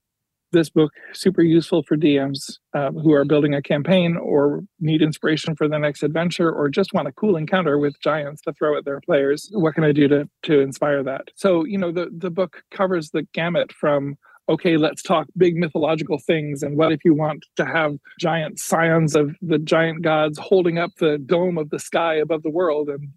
this 0.52 0.70
book 0.70 0.92
super 1.14 1.42
useful 1.42 1.84
for 1.84 1.98
DMs 1.98 2.58
uh, 2.74 2.92
who 2.92 3.14
are 3.14 3.26
building 3.26 3.54
a 3.54 3.62
campaign 3.62 4.18
or 4.18 4.62
need 4.80 5.02
inspiration 5.02 5.56
for 5.56 5.68
the 5.68 5.78
next 5.78 6.04
adventure 6.04 6.52
or 6.52 6.70
just 6.70 6.94
want 6.94 7.08
a 7.08 7.12
cool 7.12 7.36
encounter 7.36 7.78
with 7.78 8.00
giants 8.02 8.42
to 8.44 8.54
throw 8.54 8.78
at 8.78 8.86
their 8.86 9.02
players. 9.02 9.50
What 9.52 9.76
can 9.76 9.84
I 9.84 9.92
do 9.92 10.08
to 10.08 10.30
to 10.44 10.60
inspire 10.60 11.04
that? 11.04 11.30
So 11.36 11.66
you 11.66 11.78
know 11.78 11.92
the 11.92 12.10
the 12.16 12.32
book 12.32 12.64
covers 12.72 13.10
the 13.12 13.24
gamut 13.34 13.72
from 13.74 14.18
okay, 14.50 14.78
let's 14.78 15.02
talk 15.02 15.28
big 15.36 15.58
mythological 15.58 16.20
things. 16.20 16.64
And 16.64 16.78
what 16.78 16.92
if 16.92 17.04
you 17.04 17.14
want 17.14 17.46
to 17.58 17.66
have 17.66 17.98
giant 18.20 18.60
scions 18.60 19.16
of 19.16 19.36
the 19.42 19.60
giant 19.60 20.04
gods 20.04 20.40
holding 20.40 20.78
up 20.78 20.92
the 21.00 21.18
dome 21.18 21.58
of 21.58 21.70
the 21.70 21.80
sky 21.80 22.16
above 22.16 22.44
the 22.44 22.50
world 22.50 22.88
and 22.88 23.10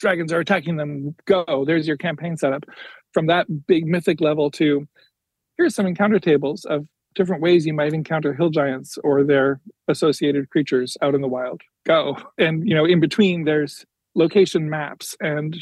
dragons 0.00 0.32
are 0.32 0.40
attacking 0.40 0.76
them? 0.76 1.14
Go, 1.26 1.64
there's 1.66 1.86
your 1.86 1.96
campaign 1.96 2.36
setup. 2.36 2.64
From 3.14 3.26
that 3.26 3.46
big 3.66 3.86
mythic 3.86 4.20
level 4.20 4.50
to 4.52 4.88
here's 5.56 5.74
some 5.74 5.86
encounter 5.86 6.18
tables 6.18 6.64
of 6.64 6.86
different 7.14 7.42
ways 7.42 7.66
you 7.66 7.74
might 7.74 7.92
encounter 7.92 8.32
hill 8.34 8.50
giants 8.50 8.98
or 9.04 9.22
their 9.22 9.60
associated 9.88 10.50
creatures 10.50 10.96
out 11.02 11.14
in 11.14 11.20
the 11.20 11.28
wild. 11.28 11.60
Go. 11.84 12.16
And, 12.38 12.66
you 12.68 12.74
know, 12.74 12.84
in 12.84 13.00
between, 13.00 13.44
there's 13.44 13.84
location 14.14 14.70
maps 14.70 15.16
and 15.20 15.56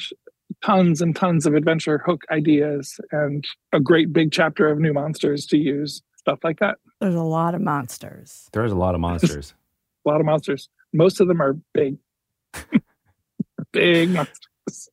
tons 0.64 1.00
and 1.00 1.14
tons 1.14 1.46
of 1.46 1.54
adventure 1.54 1.98
hook 1.98 2.22
ideas 2.30 3.00
and 3.12 3.46
a 3.72 3.80
great 3.80 4.12
big 4.12 4.32
chapter 4.32 4.68
of 4.68 4.78
new 4.78 4.92
monsters 4.92 5.46
to 5.46 5.56
use, 5.56 6.02
stuff 6.16 6.38
like 6.44 6.58
that. 6.60 6.78
There's 7.00 7.14
a 7.14 7.22
lot 7.22 7.54
of 7.54 7.60
monsters. 7.60 8.48
There's 8.52 8.72
a 8.72 8.76
lot 8.76 8.94
of 8.94 9.00
monsters. 9.00 9.54
a 10.06 10.08
lot 10.08 10.20
of 10.20 10.26
monsters. 10.26 10.68
most 10.92 11.20
of 11.20 11.28
them 11.28 11.40
are 11.40 11.54
big, 11.72 11.96
big 13.72 14.10
monsters. 14.10 14.49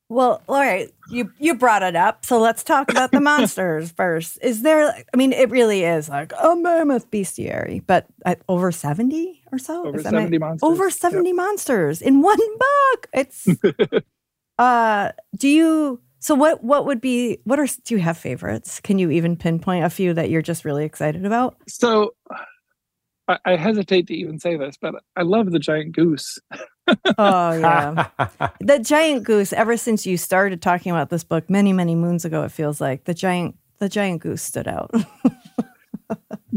Well, 0.10 0.42
all 0.48 0.60
right, 0.60 0.90
you 1.10 1.32
you 1.40 1.56
brought 1.56 1.84
it 1.84 1.96
up, 1.96 2.26
so 2.26 2.40
let's 2.40 2.64
talk 2.64 2.90
about 2.92 3.12
the 3.12 3.20
monsters 3.22 3.92
first. 3.98 4.40
Is 4.42 4.62
there? 4.62 4.90
I 5.14 5.18
mean, 5.18 5.34
it 5.34 5.50
really 5.50 5.84
is 5.84 6.10
like 6.10 6.34
a 6.42 6.56
mammoth 6.56 7.10
bestiary, 7.12 7.84
but 7.86 8.08
over 8.50 8.72
seventy 8.72 9.44
or 9.52 9.60
so. 9.60 9.86
Over 9.88 10.02
that 10.02 10.14
my- 10.14 10.20
seventy 10.20 10.38
monsters. 10.38 10.70
over 10.70 10.90
70 10.90 11.34
monsters 11.34 12.02
in 12.02 12.22
one 12.22 12.38
book 12.38 13.08
it's 13.14 13.48
uh 14.60 15.12
do 15.38 15.48
you 15.48 16.02
so 16.20 16.36
what 16.36 16.64
what 16.64 16.86
would 16.86 17.00
be 17.00 17.38
what 17.46 17.60
are 17.60 17.68
do 17.86 17.96
you 17.96 18.02
have 18.02 18.18
favorites 18.18 18.80
can 18.82 18.98
you 19.00 19.10
even 19.12 19.36
pinpoint 19.38 19.86
a 19.86 19.90
few 19.90 20.14
that 20.14 20.30
you're 20.30 20.42
just 20.42 20.66
really 20.66 20.84
excited 20.84 21.26
about 21.26 21.56
So 21.68 22.14
I, 23.28 23.38
I 23.46 23.56
hesitate 23.56 24.08
to 24.08 24.14
even 24.16 24.40
say 24.40 24.56
this, 24.58 24.78
but 24.82 24.96
I 25.16 25.22
love 25.24 25.52
the 25.52 25.60
giant 25.60 25.94
goose. 25.96 26.40
oh 27.18 27.52
yeah 27.58 28.10
the 28.60 28.80
giant 28.80 29.24
goose 29.24 29.54
ever 29.54 29.78
since 29.78 30.06
you 30.06 30.18
started 30.18 30.62
talking 30.62 30.92
about 30.92 31.10
this 31.10 31.24
book 31.24 31.50
many 31.50 31.74
many 31.74 31.96
moons 31.96 32.26
ago 32.26 32.44
it 32.44 32.52
feels 32.52 32.80
like 32.80 33.04
the 33.06 33.14
giant 33.14 33.56
the 33.80 33.90
giant 33.90 34.22
goose 34.22 34.42
stood 34.42 34.68
out 34.68 34.92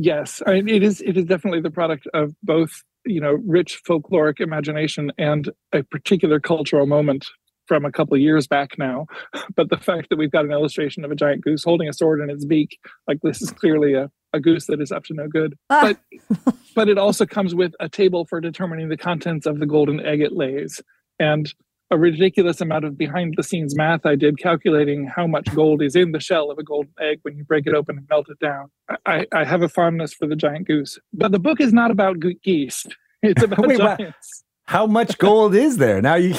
Yes, 0.02 0.40
I 0.46 0.62
mean, 0.62 0.68
it 0.68 0.82
is. 0.82 1.02
It 1.02 1.18
is 1.18 1.26
definitely 1.26 1.60
the 1.60 1.70
product 1.70 2.06
of 2.14 2.34
both, 2.42 2.70
you 3.04 3.20
know, 3.20 3.38
rich 3.46 3.82
folkloric 3.86 4.40
imagination 4.40 5.12
and 5.18 5.50
a 5.74 5.82
particular 5.82 6.40
cultural 6.40 6.86
moment 6.86 7.26
from 7.66 7.84
a 7.84 7.92
couple 7.92 8.14
of 8.14 8.20
years 8.22 8.46
back 8.46 8.78
now. 8.78 9.06
But 9.56 9.68
the 9.68 9.76
fact 9.76 10.08
that 10.08 10.16
we've 10.16 10.30
got 10.30 10.46
an 10.46 10.52
illustration 10.52 11.04
of 11.04 11.10
a 11.10 11.14
giant 11.14 11.42
goose 11.42 11.64
holding 11.64 11.88
a 11.88 11.92
sword 11.92 12.20
in 12.20 12.30
its 12.30 12.46
beak, 12.46 12.78
like 13.06 13.18
this 13.22 13.42
is 13.42 13.50
clearly 13.50 13.92
a, 13.92 14.10
a 14.32 14.40
goose 14.40 14.66
that 14.66 14.80
is 14.80 14.92
up 14.92 15.04
to 15.04 15.14
no 15.14 15.28
good. 15.28 15.56
Ah. 15.70 15.94
But 16.38 16.54
but 16.74 16.88
it 16.88 16.98
also 16.98 17.26
comes 17.26 17.54
with 17.54 17.72
a 17.80 17.88
table 17.88 18.24
for 18.24 18.40
determining 18.40 18.88
the 18.88 18.96
contents 18.96 19.46
of 19.46 19.58
the 19.58 19.66
golden 19.66 20.04
egg 20.04 20.20
it 20.20 20.32
lays, 20.32 20.80
and 21.18 21.52
a 21.92 21.98
ridiculous 21.98 22.60
amount 22.60 22.84
of 22.84 22.96
behind 22.96 23.34
the 23.36 23.42
scenes 23.42 23.74
math 23.76 24.06
I 24.06 24.14
did 24.14 24.38
calculating 24.38 25.06
how 25.06 25.26
much 25.26 25.52
gold 25.54 25.82
is 25.82 25.96
in 25.96 26.12
the 26.12 26.20
shell 26.20 26.50
of 26.50 26.58
a 26.58 26.62
golden 26.62 26.92
egg 27.00 27.18
when 27.22 27.36
you 27.36 27.42
break 27.42 27.66
it 27.66 27.74
open 27.74 27.98
and 27.98 28.08
melt 28.08 28.28
it 28.30 28.38
down. 28.38 28.70
I, 29.06 29.26
I 29.34 29.42
have 29.42 29.62
a 29.62 29.68
fondness 29.68 30.14
for 30.14 30.28
the 30.28 30.36
giant 30.36 30.68
goose. 30.68 31.00
But 31.12 31.32
the 31.32 31.40
book 31.40 31.60
is 31.60 31.72
not 31.72 31.90
about 31.90 32.18
geese. 32.42 32.86
It's 33.22 33.42
about 33.42 33.58
Wait, 33.66 33.78
what? 33.78 33.98
giants. 33.98 34.44
How 34.64 34.86
much 34.86 35.18
gold 35.18 35.54
is 35.54 35.76
there? 35.76 36.00
Now 36.00 36.14
you. 36.14 36.32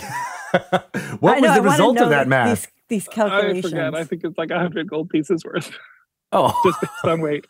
what 1.19 1.38
I 1.38 1.39
was 1.39 1.41
know, 1.41 1.48
I 1.50 1.60
the 1.60 1.62
result 1.62 2.00
of 2.00 2.10
that 2.10 2.27
math? 2.27 2.67
these, 2.89 3.05
these 3.05 3.19
I 3.19 3.62
forget. 3.62 3.93
I 3.93 4.03
think 4.03 4.24
it's 4.24 4.36
like 4.36 4.50
a 4.50 4.57
hundred 4.57 4.89
gold 4.89 5.12
pieces 5.12 5.45
worth 5.45 5.77
oh, 6.31 6.60
just 6.63 6.81
based 6.81 7.05
on 7.05 7.21
weight. 7.21 7.45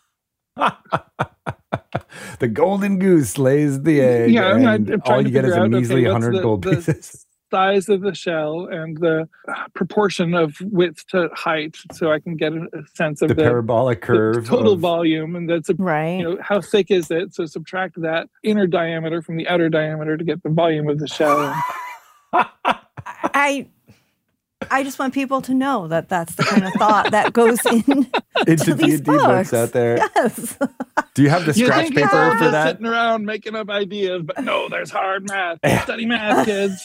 the 2.40 2.48
golden 2.48 2.98
goose 2.98 3.38
lays 3.38 3.82
the 3.82 4.00
egg, 4.00 4.32
Yeah, 4.32 4.48
I'm 4.52 4.66
and 4.66 4.68
I'm 4.90 4.92
all 4.94 5.06
trying 5.06 5.18
you 5.20 5.24
to 5.26 5.30
get 5.30 5.44
is 5.44 5.52
a 5.54 5.60
out, 5.60 5.66
okay, 5.66 5.78
measly 5.80 6.04
hundred 6.04 6.36
the- 6.36 6.42
gold 6.42 6.62
the 6.64 6.76
pieces. 6.76 7.26
Size 7.50 7.90
of 7.90 8.00
the 8.00 8.14
shell 8.14 8.66
and 8.70 8.96
the 8.96 9.28
proportion 9.74 10.32
of 10.32 10.54
width 10.62 11.06
to 11.08 11.28
height, 11.34 11.76
so 11.92 12.10
I 12.10 12.18
can 12.18 12.34
get 12.34 12.54
a 12.54 12.62
a 12.72 12.86
sense 12.94 13.20
of 13.20 13.28
The, 13.28 13.34
the, 13.34 13.42
parabolic 13.42 14.00
the 14.00 14.06
curve. 14.06 14.46
total 14.46 14.72
of- 14.72 14.80
volume, 14.80 15.36
and 15.36 15.50
that's 15.50 15.68
a 15.68 15.74
right 15.74 16.16
you 16.18 16.22
know 16.24 16.38
how 16.40 16.62
thick 16.62 16.90
is 16.90 17.10
it 17.10 17.34
so 17.34 17.44
subtract 17.44 18.00
that 18.00 18.30
inner 18.42 18.66
diameter 18.66 19.20
from 19.20 19.36
the 19.36 19.46
outer 19.48 19.68
diameter 19.68 20.16
to 20.16 20.24
get 20.24 20.42
the 20.42 20.48
volume 20.48 20.88
of 20.88 20.98
the 20.98 21.06
shell 21.06 21.54
i 23.34 23.66
i 24.72 24.82
just 24.82 24.98
want 24.98 25.14
people 25.14 25.40
to 25.42 25.54
know 25.54 25.86
that 25.88 26.08
that's 26.08 26.34
the 26.34 26.42
kind 26.42 26.64
of 26.64 26.72
thought 26.74 27.10
that 27.12 27.32
goes 27.32 27.58
in 27.66 27.82
into 28.46 28.64
to 28.64 28.74
D 28.74 28.84
these 28.86 28.94
and 28.96 29.04
D 29.04 29.10
books 29.12 29.24
books. 29.50 29.54
out 29.54 29.72
there. 29.72 29.96
yes 30.16 30.56
Do 31.14 31.22
you 31.22 31.28
have 31.30 31.44
the 31.46 31.52
you 31.58 31.66
scratch 31.66 31.88
think 31.88 31.98
it's 31.98 32.06
paper 32.06 32.16
all 32.22 32.32
for 32.32 32.38
just 32.38 32.52
that? 32.52 32.68
sitting 32.72 32.86
around 32.86 33.24
making 33.26 33.54
up 33.54 33.70
ideas 33.70 34.22
but 34.24 34.42
no 34.42 34.68
there's 34.68 34.90
hard 34.90 35.28
math 35.28 35.58
study 35.84 36.06
math 36.06 36.46
kids 36.46 36.84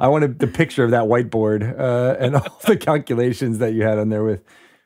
I 0.00 0.08
wanted 0.08 0.38
the 0.38 0.46
picture 0.46 0.84
of 0.84 0.90
that 0.90 1.04
whiteboard 1.04 1.78
uh, 1.78 2.16
and 2.18 2.36
all 2.36 2.58
the 2.66 2.76
calculations 2.76 3.58
that 3.58 3.72
you 3.74 3.82
had 3.82 3.98
on 3.98 4.10
there 4.10 4.22
with 4.24 4.42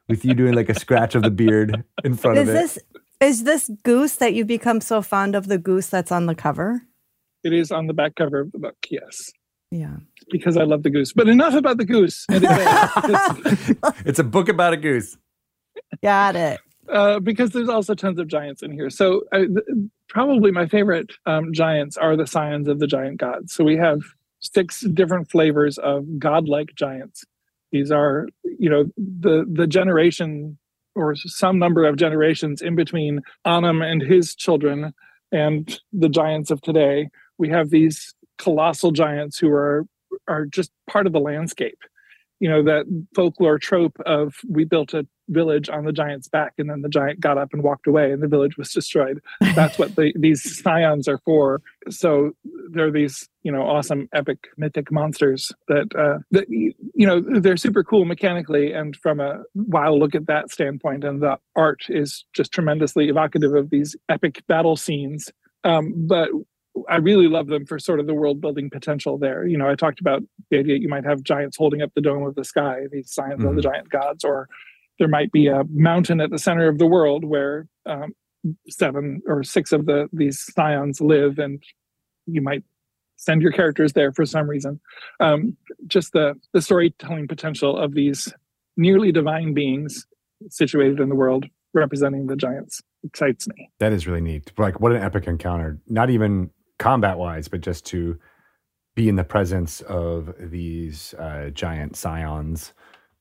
with 0.09 0.25
you 0.25 0.33
doing 0.35 0.55
like 0.55 0.69
a 0.69 0.79
scratch 0.79 1.15
of 1.15 1.23
the 1.23 1.31
beard 1.31 1.85
in 2.05 2.15
front 2.17 2.39
is 2.39 2.49
of 2.49 2.55
it. 2.55 2.59
this 2.59 2.79
is 3.21 3.45
this 3.45 3.71
goose 3.83 4.17
that 4.17 4.33
you've 4.35 4.47
become 4.47 4.81
so 4.81 5.03
fond 5.03 5.35
of 5.35 5.49
the 5.49 5.59
goose 5.59 5.89
that's 5.89 6.13
on 6.13 6.27
the 6.27 6.35
cover 6.35 6.83
it 7.45 7.53
is 7.53 7.71
on 7.73 7.87
the 7.89 7.93
back 7.93 8.15
cover 8.15 8.41
of 8.41 8.53
the 8.53 8.59
book 8.59 8.77
yes 8.91 9.31
yeah. 9.71 9.97
Because 10.31 10.57
i 10.57 10.65
love 10.65 10.83
the 10.83 10.91
goose. 10.91 11.13
But 11.13 11.29
enough 11.29 11.55
about 11.55 11.79
the 11.79 11.85
goose. 11.85 12.27
In 12.31 12.43
it's 14.05 14.19
a 14.19 14.25
book 14.25 14.49
about 14.49 14.73
a 14.73 14.77
goose. 14.77 15.17
got 16.03 16.37
it. 16.37 16.61
Uh, 16.91 17.21
because 17.21 17.51
there's 17.51 17.69
also 17.69 17.95
tons 17.95 18.19
of 18.19 18.29
giants 18.29 18.63
in 18.63 18.73
here. 18.73 18.89
So 18.89 19.23
uh, 19.33 19.41
th- 19.41 19.91
probably 20.09 20.51
my 20.51 20.67
favorite 20.67 21.13
um, 21.27 21.53
giants 21.53 21.99
are 21.99 22.17
the 22.17 22.27
scions 22.27 22.67
of 22.67 22.79
the 22.79 22.87
giant 22.87 23.19
gods. 23.19 23.53
So 23.53 23.63
we 23.63 23.77
have 23.77 24.01
six 24.41 24.81
different 24.81 25.31
flavors 25.31 25.77
of 25.77 26.19
godlike 26.19 26.71
giants. 26.75 27.25
These 27.73 27.91
are 27.91 28.29
you 28.59 28.71
know 28.71 28.85
the 28.97 29.45
the 29.51 29.67
generation 29.67 30.57
or 30.95 31.15
some 31.15 31.59
number 31.59 31.85
of 31.85 31.97
generations 31.97 32.63
in 32.63 32.75
between 32.75 33.21
Annam 33.45 33.83
and 33.83 34.03
his 34.03 34.35
children 34.35 34.95
and 35.31 35.79
the 35.93 36.09
giants 36.09 36.51
of 36.51 36.63
today. 36.63 37.11
We 37.37 37.51
have 37.51 37.71
these 37.71 38.15
colossal 38.39 38.93
giants 38.93 39.39
who 39.39 39.51
are 39.51 39.87
are 40.27 40.47
just 40.47 40.71
part 40.89 41.07
of 41.07 41.13
the 41.13 41.21
landscape. 41.21 41.79
You 42.41 42.49
know 42.49 42.63
that 42.63 42.87
folklore 43.15 43.59
trope 43.59 43.99
of 44.07 44.35
we 44.49 44.65
built 44.65 44.95
a 44.95 45.07
village 45.29 45.69
on 45.69 45.85
the 45.85 45.93
giant's 45.93 46.29
back 46.29 46.55
and 46.59 46.69
then 46.71 46.83
the 46.83 46.89
giant 46.89 47.21
got 47.21 47.39
up 47.39 47.53
and 47.53 47.63
walked 47.63 47.87
away 47.87 48.13
and 48.13 48.23
the 48.23 48.29
village 48.29 48.57
was 48.57 48.73
destroyed. 48.73 49.21
That's 49.41 49.79
what 49.79 49.95
the, 49.97 50.13
these 50.19 50.43
scions 50.43 51.07
are 51.09 51.19
for. 51.19 51.61
So 51.91 52.33
they're 52.73 52.91
these 52.91 53.29
you 53.43 53.53
know 53.53 53.63
awesome 53.63 54.09
epic 54.13 54.49
mythic 54.57 54.91
monsters 54.91 55.53
that 55.69 55.87
uh 55.97 56.19
that 56.31 56.49
you 56.49 56.75
know 56.95 57.23
they're 57.41 57.57
super 57.57 57.85
cool 57.85 58.05
mechanically 58.05 58.73
and 58.73 58.97
from 58.97 59.21
a 59.21 59.43
wow 59.55 59.93
look 59.93 60.15
at 60.15 60.27
that 60.27 60.51
standpoint 60.51 61.05
and 61.05 61.23
the 61.23 61.39
art 61.57 61.83
is 61.89 62.25
just 62.35 62.53
tremendously 62.53 63.09
evocative 63.09 63.55
of 63.55 63.71
these 63.71 63.97
epic 64.09 64.43
battle 64.49 64.77
scenes. 64.77 65.31
Um 65.65 66.07
but 66.07 66.31
I 66.89 66.97
really 66.97 67.29
love 67.29 67.47
them 67.49 67.67
for 67.67 67.79
sort 67.79 68.01
of 68.01 68.07
the 68.07 68.15
world 68.15 68.41
building 68.41 68.71
potential 68.71 69.19
there. 69.19 69.47
You 69.47 69.59
know, 69.59 69.69
I 69.69 69.75
talked 69.75 70.01
about 70.01 70.23
the 70.51 70.59
idea 70.59 70.77
you 70.79 70.89
might 70.89 71.05
have 71.05 71.23
giants 71.23 71.57
holding 71.57 71.83
up 71.83 71.93
the 71.95 72.01
dome 72.01 72.25
of 72.25 72.35
the 72.35 72.45
sky, 72.45 72.83
these 72.91 73.11
scions 73.11 73.45
of 73.45 73.55
the 73.55 73.61
Mhm. 73.61 73.65
giant 73.65 73.89
gods, 73.91 74.25
or 74.25 74.49
there 74.99 75.09
might 75.09 75.31
be 75.33 75.47
a 75.47 75.65
mountain 75.71 76.21
at 76.21 76.31
the 76.31 76.39
center 76.39 76.69
of 76.69 76.79
the 76.79 76.87
world 76.87 77.25
where 77.25 77.67
um, 77.87 78.13
seven 78.69 79.21
or 79.27 79.43
six 79.43 79.73
of 79.73 79.87
the 79.87 80.09
these 80.13 80.39
scions 80.41 81.01
live, 81.01 81.39
and 81.39 81.63
you 82.27 82.41
might 82.43 82.63
send 83.17 83.43
your 83.43 83.51
characters 83.53 83.95
there 83.95 84.13
for 84.13 84.25
some 84.27 84.49
reason. 84.49 84.81
Um, 85.21 85.57
just 85.87 86.13
the 86.13 86.35
the 86.53 86.61
storytelling 86.63 87.27
potential 87.29 87.77
of 87.77 87.95
these 87.95 88.33
nearly 88.77 89.11
divine 89.13 89.55
beings 89.55 90.07
situated 90.51 91.01
in 91.01 91.09
the 91.09 91.15
world 91.17 91.47
representing 91.75 92.27
the 92.29 92.37
giants 92.37 92.81
excites 93.05 93.47
me. 93.49 93.71
That 93.81 93.93
is 93.93 94.07
really 94.07 94.21
neat. 94.21 94.53
Like, 94.57 94.81
what 94.81 94.93
an 94.93 95.03
epic 95.03 95.27
encounter! 95.27 95.79
Not 95.89 96.11
even 96.11 96.51
combat 96.79 97.19
wise, 97.19 97.49
but 97.49 97.61
just 97.61 97.85
to 97.87 98.19
be 98.95 99.09
in 99.09 99.17
the 99.17 99.25
presence 99.25 99.81
of 99.83 100.35
these 100.39 101.15
uh, 101.15 101.51
giant 101.51 101.97
scions 101.97 102.73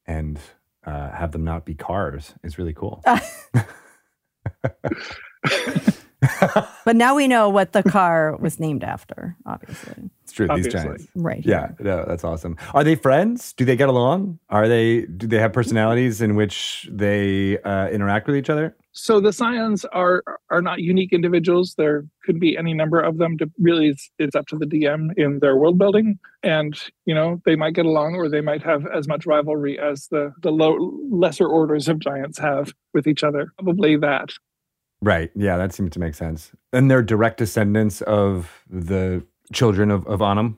and 0.06 0.40
uh, 0.86 1.12
have 1.12 1.32
them 1.32 1.44
not 1.44 1.66
be 1.66 1.76
cars 1.76 2.34
is 2.44 2.58
really 2.58 2.74
cool. 2.74 3.04
but 6.86 6.96
now 6.96 7.16
we 7.16 7.28
know 7.28 7.50
what 7.50 7.74
the 7.74 7.84
car 7.84 8.36
was 8.38 8.60
named 8.60 8.84
after 8.84 9.36
obviously 9.46 10.10
it's 10.24 10.34
true. 10.34 10.48
These 10.56 10.68
giants. 10.68 11.08
right 11.16 11.46
Yeah, 11.46 11.70
no, 11.80 12.04
that's 12.06 12.26
awesome. 12.26 12.58
Are 12.74 12.84
they 12.84 12.96
friends? 12.96 13.54
Do 13.54 13.64
they 13.64 13.78
get 13.78 13.88
along? 13.88 14.40
Are 14.50 14.68
they? 14.68 15.06
Do 15.06 15.26
they 15.26 15.38
have 15.38 15.54
personalities 15.54 16.22
in 16.22 16.36
which 16.36 16.90
they 16.92 17.58
uh, 17.62 17.88
interact 17.88 18.28
with 18.28 18.36
each 18.36 18.50
other? 18.50 18.76
So 18.98 19.20
the 19.20 19.32
scions 19.32 19.86
are 19.86 20.24
are 20.50 20.62
not 20.62 20.80
unique 20.80 21.14
individuals 21.14 21.76
there 21.78 22.04
could 22.26 22.40
be 22.40 22.58
any 22.58 22.74
number 22.74 23.00
of 23.00 23.18
them 23.18 23.38
to 23.38 23.50
really 23.60 23.90
it's, 23.90 24.10
it's 24.18 24.36
up 24.36 24.48
to 24.48 24.58
the 24.58 24.66
dm 24.66 25.12
in 25.18 25.40
their 25.40 25.56
world 25.56 25.78
building 25.78 26.18
and 26.44 26.80
you 27.06 27.14
know 27.14 27.42
they 27.46 27.56
might 27.56 27.74
get 27.74 27.86
along 27.86 28.16
or 28.16 28.28
they 28.28 28.42
might 28.42 28.64
have 28.64 28.86
as 28.88 29.08
much 29.08 29.26
rivalry 29.26 29.80
as 29.80 30.08
the 30.10 30.34
the 30.42 30.52
low 30.52 30.92
lesser 31.12 31.48
orders 31.48 31.88
of 31.88 32.00
giants 32.00 32.38
have 32.40 32.74
with 32.94 33.08
each 33.08 33.24
other 33.24 33.52
probably 33.58 33.96
that 33.96 34.32
Right. 35.02 35.30
Yeah, 35.36 35.58
that 35.58 35.74
seems 35.74 35.92
to 35.92 36.00
make 36.00 36.16
sense. 36.16 36.52
And 36.74 36.90
they're 36.90 37.04
direct 37.04 37.38
descendants 37.38 38.02
of 38.02 38.64
the 38.70 39.24
children 39.54 39.92
of, 39.92 40.06
of 40.08 40.22
Annam. 40.22 40.58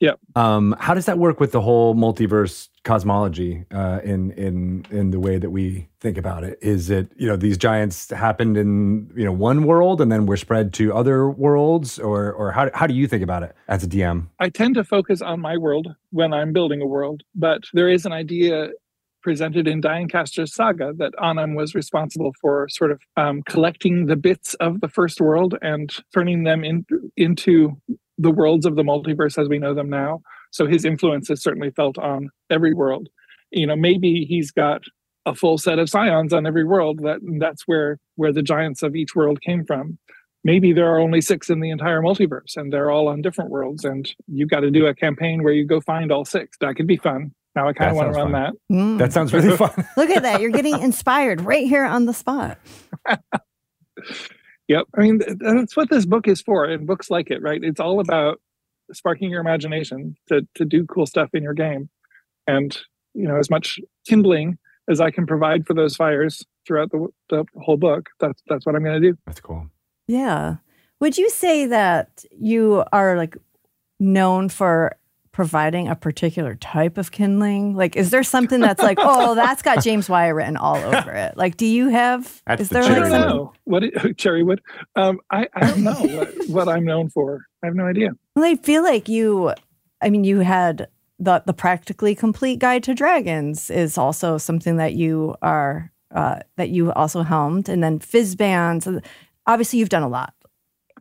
Yep. 0.00 0.20
Um, 0.36 0.76
how 0.78 0.94
does 0.94 1.06
that 1.06 1.18
work 1.18 1.40
with 1.40 1.50
the 1.50 1.60
whole 1.60 1.94
multiverse 1.94 2.68
cosmology 2.84 3.64
uh, 3.72 4.00
in 4.04 4.30
in 4.32 4.86
in 4.90 5.10
the 5.10 5.18
way 5.18 5.38
that 5.38 5.50
we 5.50 5.88
think 6.00 6.16
about 6.16 6.44
it? 6.44 6.58
Is 6.62 6.88
it 6.88 7.10
you 7.16 7.26
know 7.26 7.36
these 7.36 7.58
giants 7.58 8.10
happened 8.10 8.56
in 8.56 9.10
you 9.16 9.24
know 9.24 9.32
one 9.32 9.64
world 9.64 10.00
and 10.00 10.10
then 10.12 10.26
were 10.26 10.36
spread 10.36 10.72
to 10.74 10.94
other 10.94 11.28
worlds, 11.28 11.98
or 11.98 12.32
or 12.32 12.52
how 12.52 12.70
how 12.74 12.86
do 12.86 12.94
you 12.94 13.08
think 13.08 13.24
about 13.24 13.42
it 13.42 13.56
as 13.66 13.82
a 13.82 13.88
DM? 13.88 14.28
I 14.38 14.50
tend 14.50 14.76
to 14.76 14.84
focus 14.84 15.20
on 15.20 15.40
my 15.40 15.56
world 15.56 15.88
when 16.10 16.32
I'm 16.32 16.52
building 16.52 16.80
a 16.80 16.86
world, 16.86 17.24
but 17.34 17.64
there 17.72 17.88
is 17.88 18.06
an 18.06 18.12
idea 18.12 18.70
presented 19.20 19.66
in 19.66 19.82
Diancastra's 19.82 20.54
saga 20.54 20.92
that 20.96 21.12
Annam 21.20 21.56
was 21.56 21.74
responsible 21.74 22.32
for 22.40 22.68
sort 22.70 22.92
of 22.92 23.00
um, 23.16 23.42
collecting 23.42 24.06
the 24.06 24.14
bits 24.14 24.54
of 24.54 24.80
the 24.80 24.88
first 24.88 25.20
world 25.20 25.56
and 25.60 25.92
turning 26.14 26.44
them 26.44 26.64
in, 26.64 26.86
into 27.16 27.76
the 28.18 28.30
worlds 28.30 28.66
of 28.66 28.76
the 28.76 28.82
multiverse 28.82 29.40
as 29.40 29.48
we 29.48 29.58
know 29.58 29.74
them 29.74 29.88
now. 29.88 30.20
So 30.50 30.66
his 30.66 30.84
influence 30.84 31.30
is 31.30 31.42
certainly 31.42 31.70
felt 31.70 31.98
on 31.98 32.30
every 32.50 32.74
world. 32.74 33.08
You 33.50 33.66
know, 33.66 33.76
maybe 33.76 34.24
he's 34.28 34.50
got 34.50 34.82
a 35.24 35.34
full 35.34 35.58
set 35.58 35.78
of 35.78 35.88
scions 35.88 36.32
on 36.32 36.46
every 36.46 36.64
world. 36.64 37.00
That 37.00 37.20
that's 37.38 37.62
where 37.66 37.98
where 38.16 38.32
the 38.32 38.42
giants 38.42 38.82
of 38.82 38.96
each 38.96 39.14
world 39.14 39.40
came 39.40 39.64
from. 39.64 39.98
Maybe 40.44 40.72
there 40.72 40.88
are 40.92 41.00
only 41.00 41.20
six 41.20 41.50
in 41.50 41.60
the 41.60 41.70
entire 41.70 42.00
multiverse, 42.00 42.56
and 42.56 42.72
they're 42.72 42.90
all 42.90 43.08
on 43.08 43.22
different 43.22 43.50
worlds. 43.50 43.84
And 43.84 44.10
you've 44.26 44.50
got 44.50 44.60
to 44.60 44.70
do 44.70 44.86
a 44.86 44.94
campaign 44.94 45.42
where 45.42 45.52
you 45.52 45.66
go 45.66 45.80
find 45.80 46.12
all 46.12 46.24
six. 46.24 46.56
That 46.60 46.76
could 46.76 46.86
be 46.86 46.96
fun. 46.96 47.32
Now 47.54 47.68
I 47.68 47.72
kind 47.72 47.90
of 47.90 47.96
want 47.96 48.12
to 48.12 48.18
run 48.18 48.32
fun. 48.32 48.42
that. 48.42 48.74
Mm. 48.74 48.98
That 48.98 49.12
sounds 49.12 49.32
really 49.32 49.56
fun. 49.56 49.70
Look 49.96 50.10
at 50.10 50.22
that! 50.22 50.40
You're 50.40 50.50
getting 50.50 50.80
inspired 50.80 51.40
right 51.40 51.66
here 51.66 51.84
on 51.84 52.06
the 52.06 52.14
spot. 52.14 52.58
yep, 54.68 54.86
I 54.96 55.00
mean 55.00 55.20
that's 55.40 55.76
what 55.76 55.90
this 55.90 56.06
book 56.06 56.28
is 56.28 56.40
for, 56.40 56.64
and 56.64 56.86
books 56.86 57.10
like 57.10 57.30
it, 57.30 57.42
right? 57.42 57.62
It's 57.62 57.80
all 57.80 58.00
about 58.00 58.40
sparking 58.92 59.30
your 59.30 59.40
imagination 59.40 60.16
to 60.28 60.46
to 60.54 60.64
do 60.64 60.86
cool 60.86 61.06
stuff 61.06 61.30
in 61.34 61.42
your 61.42 61.54
game, 61.54 61.88
and 62.46 62.78
you 63.14 63.26
know 63.26 63.38
as 63.38 63.50
much 63.50 63.80
kindling 64.06 64.58
as 64.88 65.00
I 65.00 65.10
can 65.10 65.26
provide 65.26 65.66
for 65.66 65.74
those 65.74 65.96
fires 65.96 66.44
throughout 66.66 66.90
the, 66.90 67.08
the 67.28 67.44
whole 67.62 67.76
book. 67.76 68.08
That's 68.20 68.42
that's 68.48 68.66
what 68.66 68.74
I'm 68.74 68.82
going 68.82 69.00
to 69.00 69.10
do. 69.12 69.18
That's 69.26 69.40
cool. 69.40 69.68
Yeah. 70.06 70.56
Would 71.00 71.16
you 71.16 71.30
say 71.30 71.66
that 71.66 72.24
you 72.30 72.84
are 72.92 73.16
like 73.16 73.36
known 74.00 74.48
for 74.48 74.96
providing 75.38 75.86
a 75.86 75.94
particular 75.94 76.56
type 76.56 76.98
of 76.98 77.12
kindling? 77.12 77.76
Like, 77.76 77.94
is 77.94 78.10
there 78.10 78.24
something 78.24 78.58
that's 78.58 78.82
like, 78.82 78.98
oh, 79.00 79.36
that's 79.36 79.62
got 79.62 79.84
James 79.84 80.08
Wyatt 80.08 80.34
written 80.34 80.56
all 80.56 80.74
over 80.74 81.12
it? 81.12 81.36
Like, 81.36 81.56
do 81.56 81.64
you 81.64 81.90
have? 81.90 82.42
That's 82.44 82.62
is 82.62 82.68
the 82.70 82.80
there 82.80 82.82
like 82.82 83.10
some? 83.12 83.20
Know. 83.20 83.52
What 83.62 83.82
Cherrywood? 84.16 84.58
Um, 84.96 85.20
I 85.30 85.46
I 85.54 85.70
don't 85.70 85.84
know 85.84 85.92
what, 85.92 86.48
what 86.48 86.68
I'm 86.68 86.84
known 86.84 87.08
for. 87.08 87.46
I 87.62 87.66
have 87.66 87.76
no 87.76 87.86
idea. 87.86 88.10
Well, 88.34 88.46
I 88.46 88.56
feel 88.56 88.82
like 88.82 89.08
you. 89.08 89.52
I 90.02 90.10
mean, 90.10 90.24
you 90.24 90.40
had 90.40 90.88
the 91.20 91.40
the 91.46 91.52
practically 91.52 92.16
complete 92.16 92.58
guide 92.58 92.82
to 92.82 92.92
dragons 92.92 93.70
is 93.70 93.96
also 93.96 94.38
something 94.38 94.76
that 94.78 94.94
you 94.94 95.36
are 95.40 95.92
uh, 96.12 96.40
that 96.56 96.70
you 96.70 96.92
also 96.94 97.22
helmed, 97.22 97.68
and 97.68 97.80
then 97.80 98.00
Fizban's. 98.00 98.88
Obviously, 99.46 99.78
you've 99.78 99.88
done 99.88 100.02
a 100.02 100.08
lot 100.08 100.34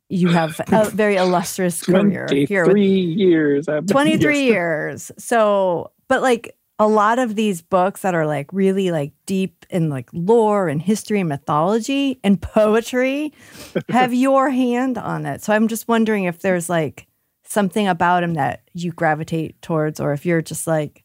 you 0.10 0.30
have 0.30 0.60
a 0.72 0.90
very 0.90 1.16
illustrious 1.16 1.82
career 1.86 2.28
here. 2.32 2.66
Three 2.66 3.00
years. 3.00 3.66
23 3.66 4.44
years. 4.46 5.12
So, 5.18 5.92
but 6.08 6.22
like 6.22 6.58
a 6.80 6.88
lot 6.88 7.20
of 7.20 7.36
these 7.36 7.62
books 7.62 8.02
that 8.02 8.14
are 8.14 8.28
like 8.28 8.52
really 8.54 8.92
like 8.92 9.12
deep 9.26 9.66
in 9.70 9.90
like 9.90 10.10
lore 10.14 10.68
and 10.68 10.82
history 10.82 11.20
and 11.20 11.30
mythology 11.30 12.20
and 12.24 12.42
poetry 12.42 13.34
have 13.90 14.14
your 14.14 14.50
hand 14.50 14.98
on 14.98 15.26
it. 15.26 15.44
So 15.44 15.54
I'm 15.54 15.68
just 15.68 15.88
wondering 15.88 16.26
if 16.26 16.40
there's 16.40 16.70
like 16.70 17.08
something 17.46 17.88
about 17.88 18.24
him 18.24 18.36
that 18.36 18.62
you 18.74 18.92
gravitate 18.92 19.62
towards, 19.62 20.00
or 20.00 20.14
if 20.14 20.26
you're 20.26 20.42
just 20.42 20.68
like, 20.68 21.04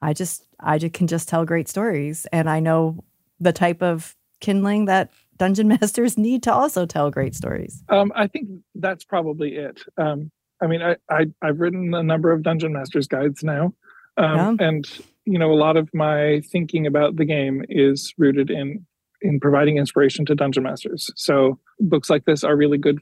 I 0.00 0.14
just, 0.14 0.44
I 0.58 0.78
just 0.78 0.94
can 0.94 1.06
just 1.06 1.28
tell 1.28 1.44
great 1.44 1.68
stories 1.68 2.26
and 2.32 2.48
I 2.48 2.60
know 2.60 2.98
the 3.38 3.52
type 3.52 3.82
of 3.82 4.16
kindling 4.40 4.86
that 4.86 5.10
dungeon 5.40 5.68
masters 5.80 6.16
need 6.16 6.44
to 6.44 6.52
also 6.52 6.86
tell 6.86 7.10
great 7.10 7.34
stories? 7.34 7.82
Um, 7.88 8.12
I 8.14 8.28
think 8.28 8.48
that's 8.76 9.04
probably 9.04 9.56
it. 9.56 9.82
Um, 9.98 10.30
I 10.62 10.66
mean, 10.66 10.82
I, 10.82 10.96
I 11.10 11.26
have 11.42 11.58
written 11.58 11.94
a 11.94 12.02
number 12.02 12.30
of 12.30 12.42
dungeon 12.42 12.74
masters 12.74 13.08
guides 13.08 13.42
now, 13.42 13.72
um, 14.18 14.58
yeah. 14.60 14.66
and 14.68 14.88
you 15.24 15.38
know, 15.38 15.50
a 15.50 15.54
lot 15.54 15.76
of 15.76 15.88
my 15.94 16.42
thinking 16.52 16.86
about 16.86 17.16
the 17.16 17.24
game 17.24 17.64
is 17.68 18.12
rooted 18.18 18.50
in 18.50 18.86
in 19.22 19.40
providing 19.40 19.76
inspiration 19.76 20.24
to 20.26 20.34
dungeon 20.34 20.62
masters. 20.62 21.10
So 21.14 21.58
books 21.78 22.08
like 22.08 22.24
this 22.24 22.42
are 22.42 22.56
really 22.56 22.78
good 22.78 23.00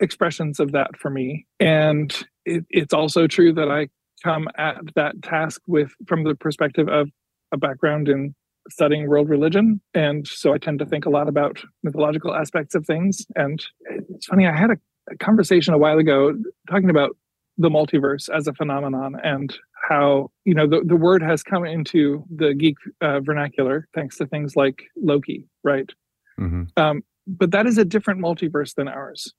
expressions 0.00 0.60
of 0.60 0.72
that 0.72 0.96
for 0.96 1.10
me. 1.10 1.46
And 1.60 2.14
it, 2.46 2.64
it's 2.70 2.94
also 2.94 3.26
true 3.26 3.52
that 3.52 3.70
I 3.70 3.88
come 4.24 4.48
at 4.56 4.76
that 4.94 5.22
task 5.22 5.60
with 5.66 5.92
from 6.06 6.24
the 6.24 6.34
perspective 6.34 6.88
of 6.88 7.10
a 7.52 7.58
background 7.58 8.08
in 8.08 8.34
studying 8.70 9.08
world 9.08 9.28
religion. 9.28 9.80
And 9.94 10.26
so 10.26 10.52
I 10.52 10.58
tend 10.58 10.78
to 10.80 10.86
think 10.86 11.06
a 11.06 11.10
lot 11.10 11.28
about 11.28 11.62
mythological 11.82 12.34
aspects 12.34 12.74
of 12.74 12.86
things. 12.86 13.26
And 13.34 13.64
it's 14.10 14.26
funny, 14.26 14.46
I 14.46 14.56
had 14.56 14.70
a, 14.70 14.76
a 15.10 15.16
conversation 15.16 15.74
a 15.74 15.78
while 15.78 15.98
ago 15.98 16.34
talking 16.70 16.90
about 16.90 17.16
the 17.58 17.68
multiverse 17.68 18.28
as 18.34 18.46
a 18.46 18.54
phenomenon 18.54 19.16
and 19.22 19.56
how 19.88 20.30
you 20.44 20.54
know 20.54 20.66
the, 20.66 20.80
the 20.84 20.96
word 20.96 21.22
has 21.22 21.42
come 21.42 21.64
into 21.64 22.24
the 22.34 22.54
geek 22.54 22.76
uh, 23.00 23.20
vernacular 23.20 23.88
thanks 23.94 24.16
to 24.16 24.26
things 24.26 24.54
like 24.54 24.82
loki 24.96 25.44
right 25.64 25.90
mm-hmm. 26.38 26.62
um, 26.76 27.02
but 27.26 27.50
that 27.50 27.66
is 27.66 27.76
a 27.76 27.84
different 27.84 28.20
multiverse 28.20 28.74
than 28.74 28.86
ours 28.86 29.34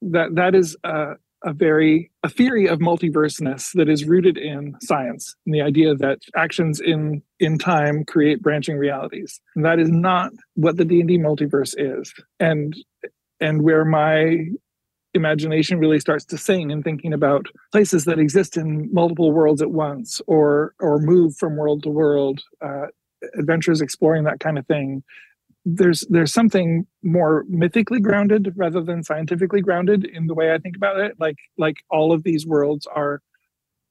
that 0.00 0.34
that 0.34 0.54
is 0.54 0.76
uh, 0.84 1.14
a 1.44 1.52
very 1.52 2.10
a 2.22 2.28
theory 2.28 2.66
of 2.66 2.78
multiverseness 2.80 3.72
that 3.74 3.88
is 3.88 4.04
rooted 4.04 4.36
in 4.36 4.76
science 4.82 5.34
and 5.46 5.54
the 5.54 5.62
idea 5.62 5.94
that 5.94 6.18
actions 6.36 6.80
in 6.80 7.22
in 7.38 7.58
time 7.58 8.04
create 8.04 8.42
branching 8.42 8.76
realities. 8.76 9.40
And 9.56 9.64
that 9.64 9.78
is 9.78 9.90
not 9.90 10.32
what 10.54 10.76
the 10.76 10.84
d&d 10.84 11.18
multiverse 11.18 11.74
is. 11.78 12.12
And 12.38 12.76
and 13.40 13.62
where 13.62 13.84
my 13.84 14.46
imagination 15.14 15.78
really 15.78 15.98
starts 15.98 16.24
to 16.24 16.38
sing 16.38 16.70
and 16.70 16.84
thinking 16.84 17.12
about 17.12 17.46
places 17.72 18.04
that 18.04 18.18
exist 18.18 18.56
in 18.56 18.92
multiple 18.92 19.32
worlds 19.32 19.62
at 19.62 19.70
once 19.70 20.20
or 20.26 20.74
or 20.78 20.98
move 21.00 21.36
from 21.36 21.56
world 21.56 21.82
to 21.82 21.90
world 21.90 22.40
uh, 22.60 22.86
adventures 23.38 23.80
exploring 23.80 24.24
that 24.24 24.40
kind 24.40 24.58
of 24.58 24.66
thing 24.66 25.02
there's 25.64 26.06
there's 26.08 26.32
something 26.32 26.86
more 27.02 27.44
mythically 27.48 28.00
grounded 28.00 28.52
rather 28.56 28.80
than 28.82 29.02
scientifically 29.02 29.60
grounded 29.60 30.04
in 30.04 30.26
the 30.26 30.34
way 30.34 30.52
I 30.52 30.58
think 30.58 30.76
about 30.76 30.98
it. 30.98 31.16
Like 31.18 31.36
like 31.58 31.76
all 31.90 32.12
of 32.12 32.22
these 32.22 32.46
worlds 32.46 32.86
are 32.86 33.20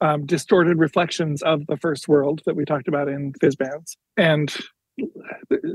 um, 0.01 0.25
distorted 0.25 0.79
reflections 0.79 1.41
of 1.43 1.67
the 1.67 1.77
first 1.77 2.07
world 2.07 2.41
that 2.45 2.55
we 2.55 2.65
talked 2.65 2.87
about 2.87 3.07
in 3.07 3.33
Fizban's, 3.33 3.97
and 4.17 4.55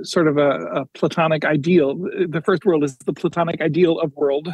sort 0.03 0.29
of 0.29 0.37
a, 0.37 0.51
a 0.51 0.87
platonic 0.95 1.45
ideal. 1.45 1.95
The 1.97 2.43
first 2.45 2.65
world 2.65 2.85
is 2.85 2.97
the 2.99 3.13
platonic 3.13 3.61
ideal 3.61 4.01
of 4.01 4.15
world, 4.17 4.53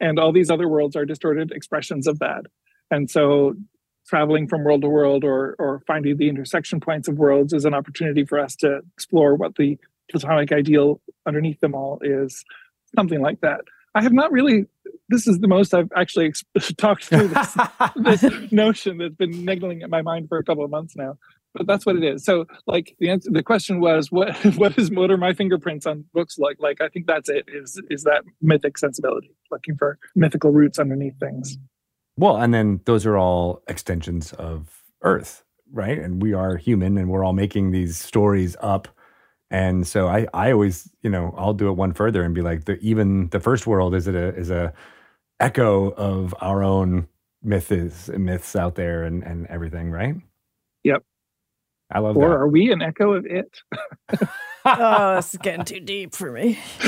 and 0.00 0.18
all 0.18 0.32
these 0.32 0.50
other 0.50 0.68
worlds 0.68 0.94
are 0.94 1.04
distorted 1.04 1.50
expressions 1.50 2.06
of 2.06 2.18
that. 2.20 2.44
And 2.90 3.10
so 3.10 3.54
traveling 4.06 4.46
from 4.46 4.62
world 4.62 4.82
to 4.82 4.88
world 4.88 5.24
or 5.24 5.56
or 5.58 5.82
finding 5.86 6.16
the 6.16 6.28
intersection 6.28 6.78
points 6.78 7.08
of 7.08 7.18
worlds 7.18 7.52
is 7.52 7.64
an 7.64 7.74
opportunity 7.74 8.24
for 8.24 8.38
us 8.38 8.54
to 8.56 8.80
explore 8.94 9.34
what 9.34 9.56
the 9.56 9.76
platonic 10.10 10.52
ideal 10.52 11.00
underneath 11.26 11.60
them 11.60 11.74
all 11.74 11.98
is 12.02 12.44
something 12.94 13.20
like 13.20 13.40
that. 13.40 13.60
I 13.94 14.02
have 14.02 14.12
not 14.12 14.30
really. 14.30 14.66
This 15.08 15.26
is 15.26 15.38
the 15.38 15.48
most 15.48 15.72
I've 15.72 15.90
actually 15.96 16.32
talked 16.78 17.04
through 17.04 17.28
this, 17.28 17.56
this 17.96 18.52
notion 18.52 18.98
that's 18.98 19.14
been 19.14 19.44
niggling 19.44 19.82
at 19.82 19.90
my 19.90 20.02
mind 20.02 20.28
for 20.28 20.38
a 20.38 20.44
couple 20.44 20.64
of 20.64 20.70
months 20.70 20.96
now. 20.96 21.16
But 21.54 21.66
that's 21.66 21.86
what 21.86 21.96
it 21.96 22.04
is. 22.04 22.22
So, 22.22 22.44
like 22.66 22.94
the 22.98 23.08
answer, 23.08 23.30
the 23.32 23.42
question 23.42 23.80
was, 23.80 24.12
what 24.12 24.36
what 24.56 24.76
is 24.78 24.90
what 24.90 25.10
are 25.10 25.16
my 25.16 25.32
fingerprints 25.32 25.86
on 25.86 26.04
books 26.12 26.38
like? 26.38 26.58
Like 26.60 26.80
I 26.80 26.88
think 26.88 27.06
that's 27.06 27.30
it. 27.30 27.46
Is 27.48 27.80
is 27.88 28.04
that 28.04 28.24
mythic 28.42 28.76
sensibility, 28.76 29.34
looking 29.50 29.76
for 29.76 29.98
mythical 30.14 30.50
roots 30.50 30.78
underneath 30.78 31.18
things. 31.18 31.56
Well, 32.18 32.36
and 32.36 32.52
then 32.52 32.80
those 32.84 33.06
are 33.06 33.16
all 33.16 33.62
extensions 33.68 34.32
of 34.34 34.82
Earth, 35.02 35.44
right? 35.72 35.98
And 35.98 36.22
we 36.22 36.34
are 36.34 36.56
human, 36.56 36.98
and 36.98 37.08
we're 37.08 37.24
all 37.24 37.32
making 37.32 37.70
these 37.70 37.96
stories 37.96 38.56
up 38.60 38.88
and 39.50 39.86
so 39.86 40.08
I, 40.08 40.26
I 40.34 40.52
always, 40.52 40.90
you 41.02 41.10
know, 41.10 41.34
I'll 41.36 41.54
do 41.54 41.68
it 41.68 41.72
one 41.72 41.92
further 41.92 42.24
and 42.24 42.34
be 42.34 42.42
like, 42.42 42.64
the, 42.64 42.78
even 42.80 43.28
the 43.28 43.40
first 43.40 43.66
world 43.66 43.94
is 43.94 44.08
a 44.08 44.34
is 44.34 44.50
a 44.50 44.72
echo 45.38 45.90
of 45.92 46.34
our 46.40 46.64
own 46.64 47.06
myths 47.42 48.08
myths 48.08 48.56
out 48.56 48.74
there 48.74 49.04
and 49.04 49.22
and 49.22 49.46
everything, 49.46 49.90
right? 49.90 50.16
Yep. 50.84 51.02
I 51.92 52.00
love 52.00 52.16
or 52.16 52.30
that. 52.30 52.34
are 52.34 52.48
we 52.48 52.72
an 52.72 52.82
echo 52.82 53.12
of 53.12 53.26
it? 53.26 53.62
oh, 54.64 55.14
this 55.16 55.34
is 55.34 55.38
getting 55.40 55.64
too 55.64 55.78
deep 55.78 56.14
for 56.14 56.32
me. 56.32 56.58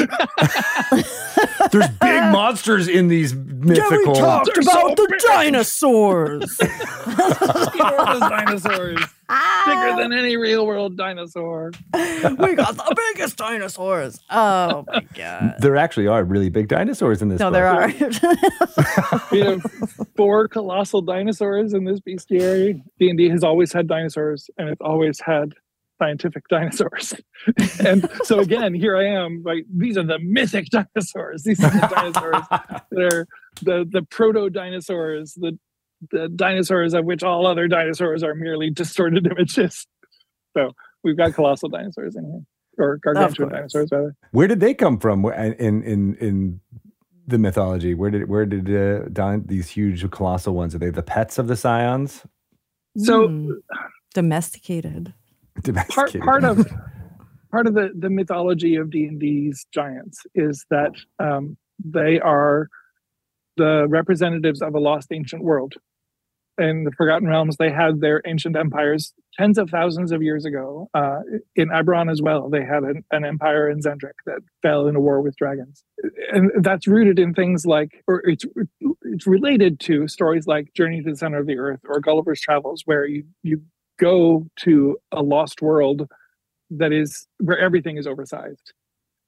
There's 1.70 1.88
big 2.00 2.22
monsters 2.32 2.88
in 2.88 3.06
these 3.06 3.34
mythical. 3.34 3.92
Yeah, 3.92 3.98
we 3.98 4.14
talked 4.14 4.50
They're 4.52 4.62
about 4.62 4.98
so 4.98 5.04
the 5.04 5.08
big. 5.08 5.20
dinosaurs. 5.20 6.58
Enormous 7.74 8.20
dinosaurs. 8.20 9.00
Bigger 9.28 9.90
ah. 9.90 9.96
than 9.98 10.14
any 10.14 10.38
real 10.38 10.66
world 10.66 10.96
dinosaur. 10.96 11.72
we 11.94 12.54
got 12.54 12.76
the 12.76 13.10
biggest 13.12 13.36
dinosaurs. 13.36 14.18
Oh 14.30 14.86
my 14.88 15.06
god. 15.14 15.56
There 15.58 15.76
actually 15.76 16.06
are 16.06 16.24
really 16.24 16.48
big 16.48 16.68
dinosaurs 16.68 17.20
in 17.20 17.28
this. 17.28 17.38
No, 17.38 17.50
book. 17.50 17.52
there 17.52 17.66
are. 17.66 17.88
we 19.30 19.40
have 19.40 19.62
four 20.16 20.48
colossal 20.48 21.02
dinosaurs 21.02 21.74
in 21.74 21.84
this 21.84 22.00
bestiary. 22.00 22.82
D 22.98 23.10
and 23.10 23.18
D 23.18 23.28
has 23.28 23.44
always 23.44 23.70
had 23.70 23.86
dinosaurs, 23.86 24.48
and 24.56 24.70
it's 24.70 24.80
always 24.80 25.20
had 25.20 25.52
scientific 25.98 26.46
dinosaurs. 26.50 27.12
and 27.84 28.08
so 28.22 28.38
again, 28.38 28.72
here 28.72 28.96
I 28.96 29.08
am, 29.08 29.42
like 29.44 29.66
these 29.70 29.98
are 29.98 30.04
the 30.04 30.18
mythic 30.20 30.68
dinosaurs. 30.70 31.42
These 31.42 31.62
are 31.62 31.70
the 31.70 31.86
dinosaurs 31.86 32.44
that 32.92 33.12
are 33.12 33.26
the 33.60 33.86
the 33.90 34.02
proto 34.08 34.48
dinosaurs, 34.48 35.34
the 35.34 35.58
the 36.10 36.28
dinosaurs 36.28 36.94
of 36.94 37.04
which 37.04 37.22
all 37.22 37.46
other 37.46 37.68
dinosaurs 37.68 38.22
are 38.22 38.34
merely 38.34 38.70
distorted 38.70 39.26
images. 39.30 39.86
So 40.56 40.72
we've 41.04 41.16
got 41.16 41.34
colossal 41.34 41.68
dinosaurs 41.68 42.16
in 42.16 42.24
here, 42.24 42.42
or 42.84 42.98
gargantuan 42.98 43.50
dinosaurs 43.50 43.88
rather. 43.90 44.14
Where 44.32 44.46
did 44.46 44.60
they 44.60 44.74
come 44.74 44.98
from 44.98 45.24
in 45.24 45.82
in 45.82 46.14
in 46.14 46.60
the 47.26 47.38
mythology? 47.38 47.94
Where 47.94 48.10
did 48.10 48.28
where 48.28 48.46
did 48.46 48.74
uh, 48.74 49.08
Don, 49.12 49.44
these 49.46 49.68
huge 49.68 50.08
colossal 50.10 50.54
ones? 50.54 50.74
Are 50.74 50.78
they 50.78 50.90
the 50.90 51.02
pets 51.02 51.38
of 51.38 51.46
the 51.46 51.56
scions? 51.56 52.24
So 52.96 53.28
mm, 53.28 53.52
domesticated. 54.14 55.14
Domesticated. 55.62 56.22
Part, 56.22 56.42
part 56.42 56.44
of 56.44 56.66
part 57.50 57.66
of 57.66 57.74
the 57.74 57.90
the 57.96 58.10
mythology 58.10 58.76
of 58.76 58.90
D 58.90 59.04
and 59.04 59.20
D's 59.20 59.66
giants 59.72 60.22
is 60.34 60.64
that 60.70 60.92
um, 61.18 61.56
they 61.84 62.18
are 62.20 62.68
the 63.58 63.86
representatives 63.88 64.62
of 64.62 64.74
a 64.74 64.80
lost 64.80 65.08
ancient 65.12 65.42
world. 65.42 65.74
In 66.56 66.82
the 66.82 66.90
Forgotten 66.90 67.28
Realms, 67.28 67.56
they 67.56 67.70
had 67.70 68.00
their 68.00 68.20
ancient 68.26 68.56
empires 68.56 69.12
tens 69.38 69.58
of 69.58 69.70
thousands 69.70 70.10
of 70.10 70.22
years 70.22 70.44
ago. 70.44 70.88
Uh, 70.92 71.20
in 71.54 71.68
Eberron 71.68 72.10
as 72.10 72.20
well, 72.20 72.50
they 72.50 72.64
had 72.64 72.82
an, 72.82 73.04
an, 73.12 73.24
empire 73.24 73.70
in 73.70 73.78
Xen'drik 73.78 74.18
that 74.26 74.40
fell 74.60 74.88
in 74.88 74.96
a 74.96 75.00
war 75.00 75.20
with 75.20 75.36
dragons, 75.36 75.84
and 76.32 76.50
that's 76.60 76.88
rooted 76.88 77.20
in 77.20 77.32
things 77.32 77.64
like, 77.64 78.02
or 78.08 78.22
it's 78.24 78.44
it's 79.02 79.26
related 79.26 79.78
to 79.80 80.08
stories 80.08 80.48
like 80.48 80.74
Journey 80.74 81.00
to 81.02 81.10
the 81.10 81.16
Center 81.16 81.38
of 81.38 81.46
the 81.46 81.58
Earth 81.58 81.80
or 81.88 82.00
Gulliver's 82.00 82.40
Travels, 82.40 82.82
where 82.86 83.06
you 83.06 83.24
you 83.44 83.62
go 84.00 84.46
to 84.56 84.96
a 85.12 85.22
lost 85.22 85.62
world 85.62 86.08
that 86.70 86.92
is 86.92 87.28
where 87.38 87.58
everything 87.58 87.98
is 87.98 88.06
oversized, 88.08 88.72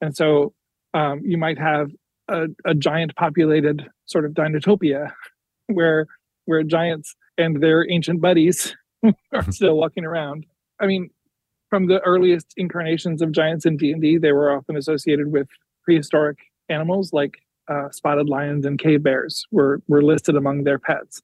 and 0.00 0.16
so 0.16 0.52
um, 0.94 1.20
you 1.24 1.38
might 1.38 1.58
have 1.58 1.92
a, 2.30 2.46
a 2.64 2.74
giant 2.74 3.14
populated 3.16 3.86
sort 4.06 4.24
of 4.24 4.32
dinotopia 4.32 5.12
where 5.66 6.06
where 6.46 6.62
giants 6.62 7.14
and 7.38 7.62
their 7.62 7.88
ancient 7.90 8.20
buddies 8.20 8.74
are 9.32 9.42
still 9.50 9.76
walking 9.76 10.04
around. 10.04 10.46
I 10.80 10.86
mean, 10.86 11.10
from 11.68 11.86
the 11.86 12.00
earliest 12.00 12.52
incarnations 12.56 13.22
of 13.22 13.32
giants 13.32 13.64
in 13.64 13.76
D&D, 13.76 14.18
they 14.18 14.32
were 14.32 14.56
often 14.56 14.76
associated 14.76 15.30
with 15.30 15.46
prehistoric 15.84 16.38
animals 16.68 17.12
like 17.12 17.38
uh, 17.68 17.88
spotted 17.90 18.28
lions 18.28 18.66
and 18.66 18.78
cave 18.78 19.02
bears 19.02 19.46
were, 19.52 19.80
were 19.86 20.02
listed 20.02 20.34
among 20.34 20.64
their 20.64 20.78
pets. 20.78 21.22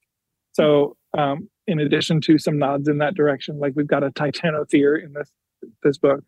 So 0.52 0.96
um, 1.18 1.48
in 1.66 1.80
addition 1.80 2.20
to 2.22 2.38
some 2.38 2.58
nods 2.58 2.86
in 2.86 2.98
that 2.98 3.14
direction, 3.14 3.58
like 3.58 3.72
we've 3.74 3.86
got 3.86 4.04
a 4.04 4.10
Titanothere 4.10 5.02
in 5.02 5.12
this, 5.12 5.30
this 5.82 5.98
book, 5.98 6.22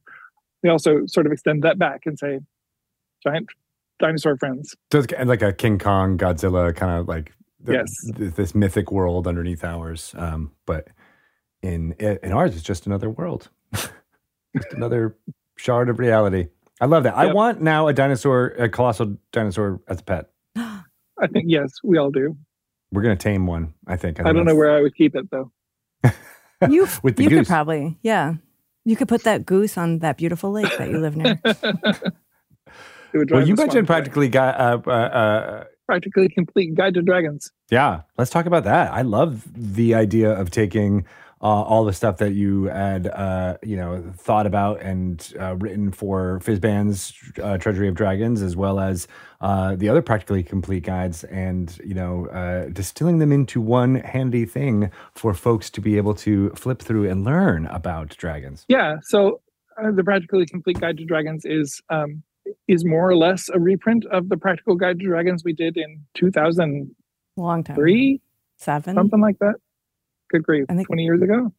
we 0.62 0.70
also 0.70 1.06
sort 1.06 1.26
of 1.26 1.32
extend 1.32 1.62
that 1.62 1.78
back 1.78 2.02
and 2.04 2.18
say 2.18 2.40
giant 3.22 3.48
dinosaur 3.98 4.36
friends. 4.36 4.74
So 4.92 5.00
it's 5.00 5.12
like 5.12 5.42
a 5.42 5.52
King 5.52 5.78
Kong, 5.78 6.18
Godzilla 6.18 6.74
kind 6.74 6.98
of 6.98 7.08
like 7.08 7.32
the, 7.60 7.72
yes. 7.72 7.88
this 8.16 8.54
mythic 8.54 8.90
world 8.90 9.26
underneath 9.26 9.64
ours. 9.64 10.14
Um, 10.16 10.52
but 10.66 10.88
in 11.62 11.92
in 11.92 12.32
ours, 12.32 12.54
it's 12.54 12.62
just 12.62 12.86
another 12.86 13.10
world, 13.10 13.50
just 13.72 14.72
another 14.72 15.16
shard 15.56 15.88
of 15.88 15.98
reality. 15.98 16.48
I 16.80 16.86
love 16.86 17.02
that. 17.02 17.16
Yep. 17.16 17.28
I 17.30 17.32
want 17.32 17.60
now 17.60 17.88
a 17.88 17.92
dinosaur, 17.92 18.48
a 18.58 18.68
colossal 18.68 19.16
dinosaur 19.32 19.80
as 19.88 20.00
a 20.00 20.04
pet. 20.04 20.30
I 20.56 21.26
think 21.32 21.46
yes, 21.48 21.72
we 21.82 21.98
all 21.98 22.10
do. 22.10 22.36
We're 22.92 23.02
gonna 23.02 23.16
tame 23.16 23.46
one. 23.46 23.74
I 23.86 23.96
think. 23.96 24.20
I, 24.20 24.22
think 24.22 24.28
I 24.28 24.32
don't 24.32 24.46
know 24.46 24.54
where 24.54 24.76
I 24.76 24.80
would 24.80 24.94
keep 24.94 25.16
it 25.16 25.28
though. 25.30 25.50
you 26.68 26.86
With 27.02 27.16
the 27.16 27.24
you 27.24 27.28
goose. 27.30 27.38
could 27.40 27.46
probably 27.48 27.98
yeah. 28.02 28.34
You 28.84 28.96
could 28.96 29.08
put 29.08 29.24
that 29.24 29.44
goose 29.44 29.76
on 29.76 29.98
that 29.98 30.16
beautiful 30.16 30.50
lake 30.50 30.78
that 30.78 30.88
you 30.88 30.98
live 30.98 31.14
near. 31.14 31.38
well, 33.12 33.46
you 33.46 33.54
mentioned 33.54 33.86
practically 33.86 34.28
guy, 34.28 34.50
uh, 34.50 34.80
uh, 34.86 34.90
uh, 34.90 35.64
practically 35.86 36.28
complete 36.28 36.74
guide 36.74 36.94
to 36.94 37.02
dragons. 37.02 37.50
Yeah, 37.70 38.02
let's 38.16 38.30
talk 38.30 38.46
about 38.46 38.64
that. 38.64 38.92
I 38.92 39.02
love 39.02 39.44
the 39.54 39.94
idea 39.94 40.30
of 40.30 40.50
taking 40.50 41.06
uh, 41.40 41.44
all 41.44 41.84
the 41.84 41.92
stuff 41.92 42.16
that 42.18 42.32
you 42.32 42.64
had, 42.64 43.06
uh, 43.06 43.56
you 43.62 43.76
know, 43.76 44.02
thought 44.16 44.46
about 44.46 44.80
and 44.80 45.32
uh, 45.40 45.56
written 45.56 45.92
for 45.92 46.40
Fizban's 46.42 47.14
uh, 47.42 47.58
Treasury 47.58 47.88
of 47.88 47.94
Dragons, 47.94 48.42
as 48.42 48.56
well 48.56 48.80
as 48.80 49.06
uh, 49.40 49.76
the 49.76 49.88
other 49.88 50.02
practically 50.02 50.42
complete 50.42 50.82
guides, 50.82 51.24
and 51.24 51.78
you 51.84 51.94
know, 51.94 52.26
uh, 52.28 52.68
distilling 52.70 53.18
them 53.18 53.30
into 53.30 53.60
one 53.60 53.96
handy 53.96 54.44
thing 54.44 54.90
for 55.14 55.32
folks 55.32 55.70
to 55.70 55.80
be 55.80 55.96
able 55.96 56.14
to 56.14 56.50
flip 56.50 56.82
through 56.82 57.08
and 57.08 57.24
learn 57.24 57.66
about 57.66 58.16
dragons. 58.16 58.64
Yeah. 58.68 58.96
So 59.02 59.40
the 59.94 60.02
practically 60.02 60.44
complete 60.44 60.80
guide 60.80 60.96
to 60.96 61.04
dragons 61.04 61.44
is 61.44 61.80
um, 61.88 62.24
is 62.66 62.84
more 62.84 63.08
or 63.08 63.16
less 63.16 63.48
a 63.48 63.58
reprint 63.58 64.04
of 64.06 64.28
the 64.28 64.36
Practical 64.36 64.74
Guide 64.74 64.98
to 65.00 65.06
Dragons 65.06 65.42
we 65.44 65.52
did 65.52 65.76
in 65.76 66.04
2000. 66.14 66.94
Long 67.36 67.64
time. 67.64 67.76
Three? 67.76 68.20
Seven? 68.58 68.94
Something 68.94 69.20
like 69.20 69.38
that. 69.38 69.54
Good 70.30 70.42
grief. 70.42 70.66
I 70.68 70.74
think 70.74 70.88
20 70.88 71.04
years 71.04 71.22
ago. 71.22 71.52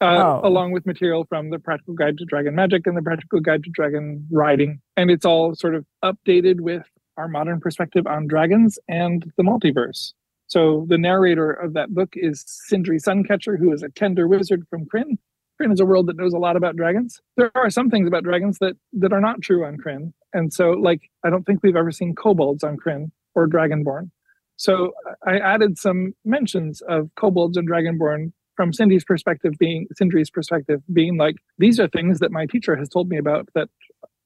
Uh, 0.00 0.04
oh. 0.04 0.40
Along 0.44 0.72
with 0.72 0.84
material 0.84 1.24
from 1.28 1.50
the 1.50 1.58
Practical 1.58 1.94
Guide 1.94 2.18
to 2.18 2.24
Dragon 2.24 2.54
Magic 2.54 2.86
and 2.86 2.96
the 2.96 3.02
Practical 3.02 3.40
Guide 3.40 3.64
to 3.64 3.70
Dragon 3.70 4.26
Riding. 4.30 4.80
And 4.96 5.10
it's 5.10 5.24
all 5.24 5.54
sort 5.54 5.74
of 5.74 5.86
updated 6.04 6.60
with 6.60 6.82
our 7.16 7.28
modern 7.28 7.60
perspective 7.60 8.06
on 8.06 8.26
dragons 8.26 8.78
and 8.88 9.32
the 9.36 9.42
multiverse. 9.42 10.12
So 10.46 10.84
the 10.88 10.98
narrator 10.98 11.52
of 11.52 11.74
that 11.74 11.94
book 11.94 12.10
is 12.14 12.44
Sindri 12.46 12.98
Suncatcher, 12.98 13.58
who 13.58 13.72
is 13.72 13.82
a 13.82 13.88
kender 13.88 14.28
wizard 14.28 14.66
from 14.68 14.84
Krynn, 14.84 15.16
Krynn 15.60 15.72
is 15.72 15.80
a 15.80 15.86
world 15.86 16.06
that 16.06 16.16
knows 16.16 16.32
a 16.32 16.38
lot 16.38 16.56
about 16.56 16.76
dragons. 16.76 17.20
There 17.36 17.50
are 17.54 17.70
some 17.70 17.90
things 17.90 18.08
about 18.08 18.24
dragons 18.24 18.58
that 18.60 18.76
that 18.94 19.12
are 19.12 19.20
not 19.20 19.42
true 19.42 19.64
on 19.64 19.76
Krynn, 19.76 20.12
and 20.32 20.52
so 20.52 20.70
like 20.70 21.10
I 21.24 21.30
don't 21.30 21.44
think 21.44 21.60
we've 21.62 21.76
ever 21.76 21.92
seen 21.92 22.14
kobolds 22.14 22.64
on 22.64 22.76
Krynn 22.76 23.10
or 23.34 23.46
Dragonborn. 23.46 24.10
So 24.56 24.92
I 25.26 25.38
added 25.38 25.78
some 25.78 26.14
mentions 26.24 26.82
of 26.82 27.10
kobolds 27.16 27.56
and 27.56 27.68
Dragonborn 27.68 28.32
from 28.56 28.72
Cindy's 28.72 29.04
perspective, 29.04 29.54
being 29.58 29.86
Sindri's 29.96 30.30
perspective, 30.30 30.82
being 30.92 31.16
like 31.16 31.36
these 31.58 31.80
are 31.80 31.88
things 31.88 32.18
that 32.20 32.30
my 32.30 32.46
teacher 32.46 32.76
has 32.76 32.88
told 32.88 33.08
me 33.08 33.18
about 33.18 33.48
that 33.54 33.68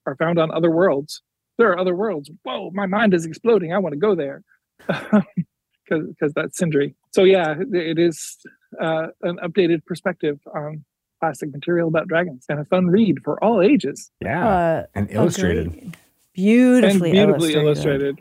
are 0.07 0.17
found 0.17 0.39
on 0.39 0.51
other 0.51 0.71
worlds. 0.71 1.23
There 1.59 1.71
are 1.71 1.79
other 1.79 1.95
worlds. 1.95 2.31
Whoa, 2.43 2.71
my 2.75 2.87
mind 2.87 3.15
is 3.15 3.25
exploding. 3.25 3.73
I 3.73 3.79
want 3.79 3.93
to 3.93 3.99
go 3.99 4.15
there 4.15 4.43
because 4.87 6.07
because 6.09 6.33
that's 6.35 6.59
Sindri. 6.59 6.95
So 7.13 7.25
yeah, 7.25 7.55
it 7.73 7.99
is 7.99 8.37
uh, 8.81 9.09
an 9.23 9.39
updated 9.39 9.85
perspective 9.85 10.39
on 10.55 10.85
plastic 11.21 11.53
material 11.53 11.89
about 11.89 12.09
dragons 12.09 12.45
and 12.49 12.61
a 12.61 12.65
fun 12.65 12.87
read 12.89 13.19
for 13.25 13.43
all 13.43 13.63
ages. 13.63 14.11
Yeah. 14.21 14.49
Uh, 14.49 14.87
and 14.95 15.11
illustrated. 15.11 15.69
Agreed. 15.69 15.97
Beautifully, 16.33 17.11
and 17.11 17.19
beautifully 17.19 17.55
illustrated. 17.55 18.03
illustrated. 18.03 18.19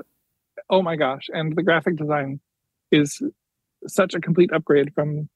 Oh 0.70 0.82
my 0.82 0.96
gosh. 0.96 1.28
And 1.34 1.56
the 1.56 1.64
graphic 1.64 1.98
design 1.98 2.40
is 2.92 3.22
such 3.88 4.14
a 4.14 4.20
complete 4.20 4.52
upgrade 4.54 4.94
from 4.94 5.30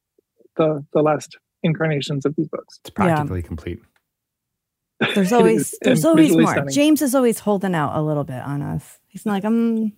the 0.55 0.85
the 0.93 1.01
last 1.01 1.37
incarnations 1.63 2.25
of 2.25 2.35
these 2.35 2.47
books. 2.47 2.79
It's 2.81 2.89
practically 2.89 3.41
yeah. 3.41 3.47
complete. 3.47 3.79
There's 5.13 5.33
always 5.33 5.75
there's 5.81 6.05
always 6.05 6.35
more. 6.35 6.47
Stunning. 6.47 6.73
James 6.73 7.01
is 7.01 7.15
always 7.15 7.39
holding 7.39 7.75
out 7.75 7.95
a 7.95 8.01
little 8.01 8.23
bit 8.23 8.41
on 8.41 8.61
us. 8.61 8.99
He's 9.07 9.25
like, 9.25 9.43
I'm 9.43 9.93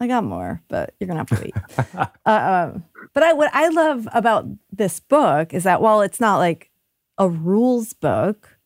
I 0.00 0.06
got 0.06 0.24
more, 0.24 0.62
but 0.68 0.94
you're 0.98 1.08
gonna 1.08 1.20
have 1.20 1.28
to 1.28 1.40
wait. 1.42 1.54
uh, 2.26 2.28
uh, 2.28 2.78
but 3.12 3.22
I 3.22 3.32
what 3.34 3.50
I 3.52 3.68
love 3.68 4.08
about 4.12 4.46
this 4.72 5.00
book 5.00 5.52
is 5.52 5.64
that 5.64 5.82
while 5.82 6.00
it's 6.00 6.20
not 6.20 6.38
like 6.38 6.69
a 7.20 7.28
rules 7.28 7.92
book. 7.92 8.56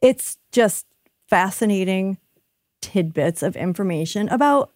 It's 0.00 0.38
just 0.52 0.86
fascinating 1.28 2.16
tidbits 2.80 3.42
of 3.42 3.56
information 3.56 4.28
about 4.28 4.70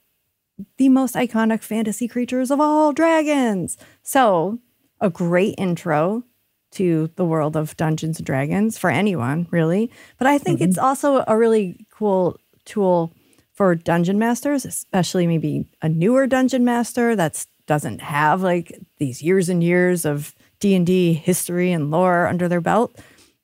the 0.76 0.88
most 0.88 1.14
iconic 1.14 1.62
fantasy 1.62 2.08
creatures 2.08 2.50
of 2.50 2.60
all 2.60 2.92
dragons. 2.92 3.78
So, 4.02 4.58
a 5.00 5.08
great 5.08 5.54
intro 5.56 6.24
to 6.72 7.10
the 7.14 7.24
world 7.24 7.56
of 7.56 7.76
Dungeons 7.76 8.18
and 8.18 8.26
Dragons 8.26 8.76
for 8.76 8.90
anyone, 8.90 9.46
really. 9.52 9.90
But 10.18 10.26
I 10.26 10.38
think 10.38 10.58
mm-hmm. 10.58 10.70
it's 10.70 10.78
also 10.78 11.24
a 11.28 11.38
really 11.38 11.86
cool 11.90 12.40
tool 12.64 13.12
for 13.52 13.76
dungeon 13.76 14.18
masters, 14.18 14.64
especially 14.64 15.28
maybe 15.28 15.64
a 15.80 15.88
newer 15.88 16.26
dungeon 16.26 16.64
master 16.64 17.14
that 17.14 17.46
doesn't 17.66 18.00
have 18.00 18.42
like 18.42 18.76
these 18.98 19.22
years 19.22 19.48
and 19.48 19.62
years 19.62 20.04
of 20.04 20.34
D&D 20.58 21.12
history 21.12 21.70
and 21.70 21.92
lore 21.92 22.26
under 22.26 22.48
their 22.48 22.60
belt 22.60 22.98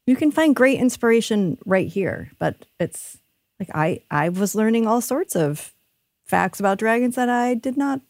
you 0.06 0.16
can 0.16 0.30
find 0.30 0.54
great 0.54 0.78
inspiration 0.78 1.58
right 1.64 1.88
here. 1.88 2.30
But 2.38 2.66
it's 2.78 3.18
like 3.58 3.70
I 3.74 4.02
I 4.10 4.28
was 4.28 4.54
learning 4.54 4.86
all 4.86 5.00
sorts 5.00 5.36
of 5.36 5.74
facts 6.24 6.60
about 6.60 6.78
dragons 6.78 7.16
that 7.16 7.28
I 7.28 7.54
did 7.54 7.76
not 7.76 8.00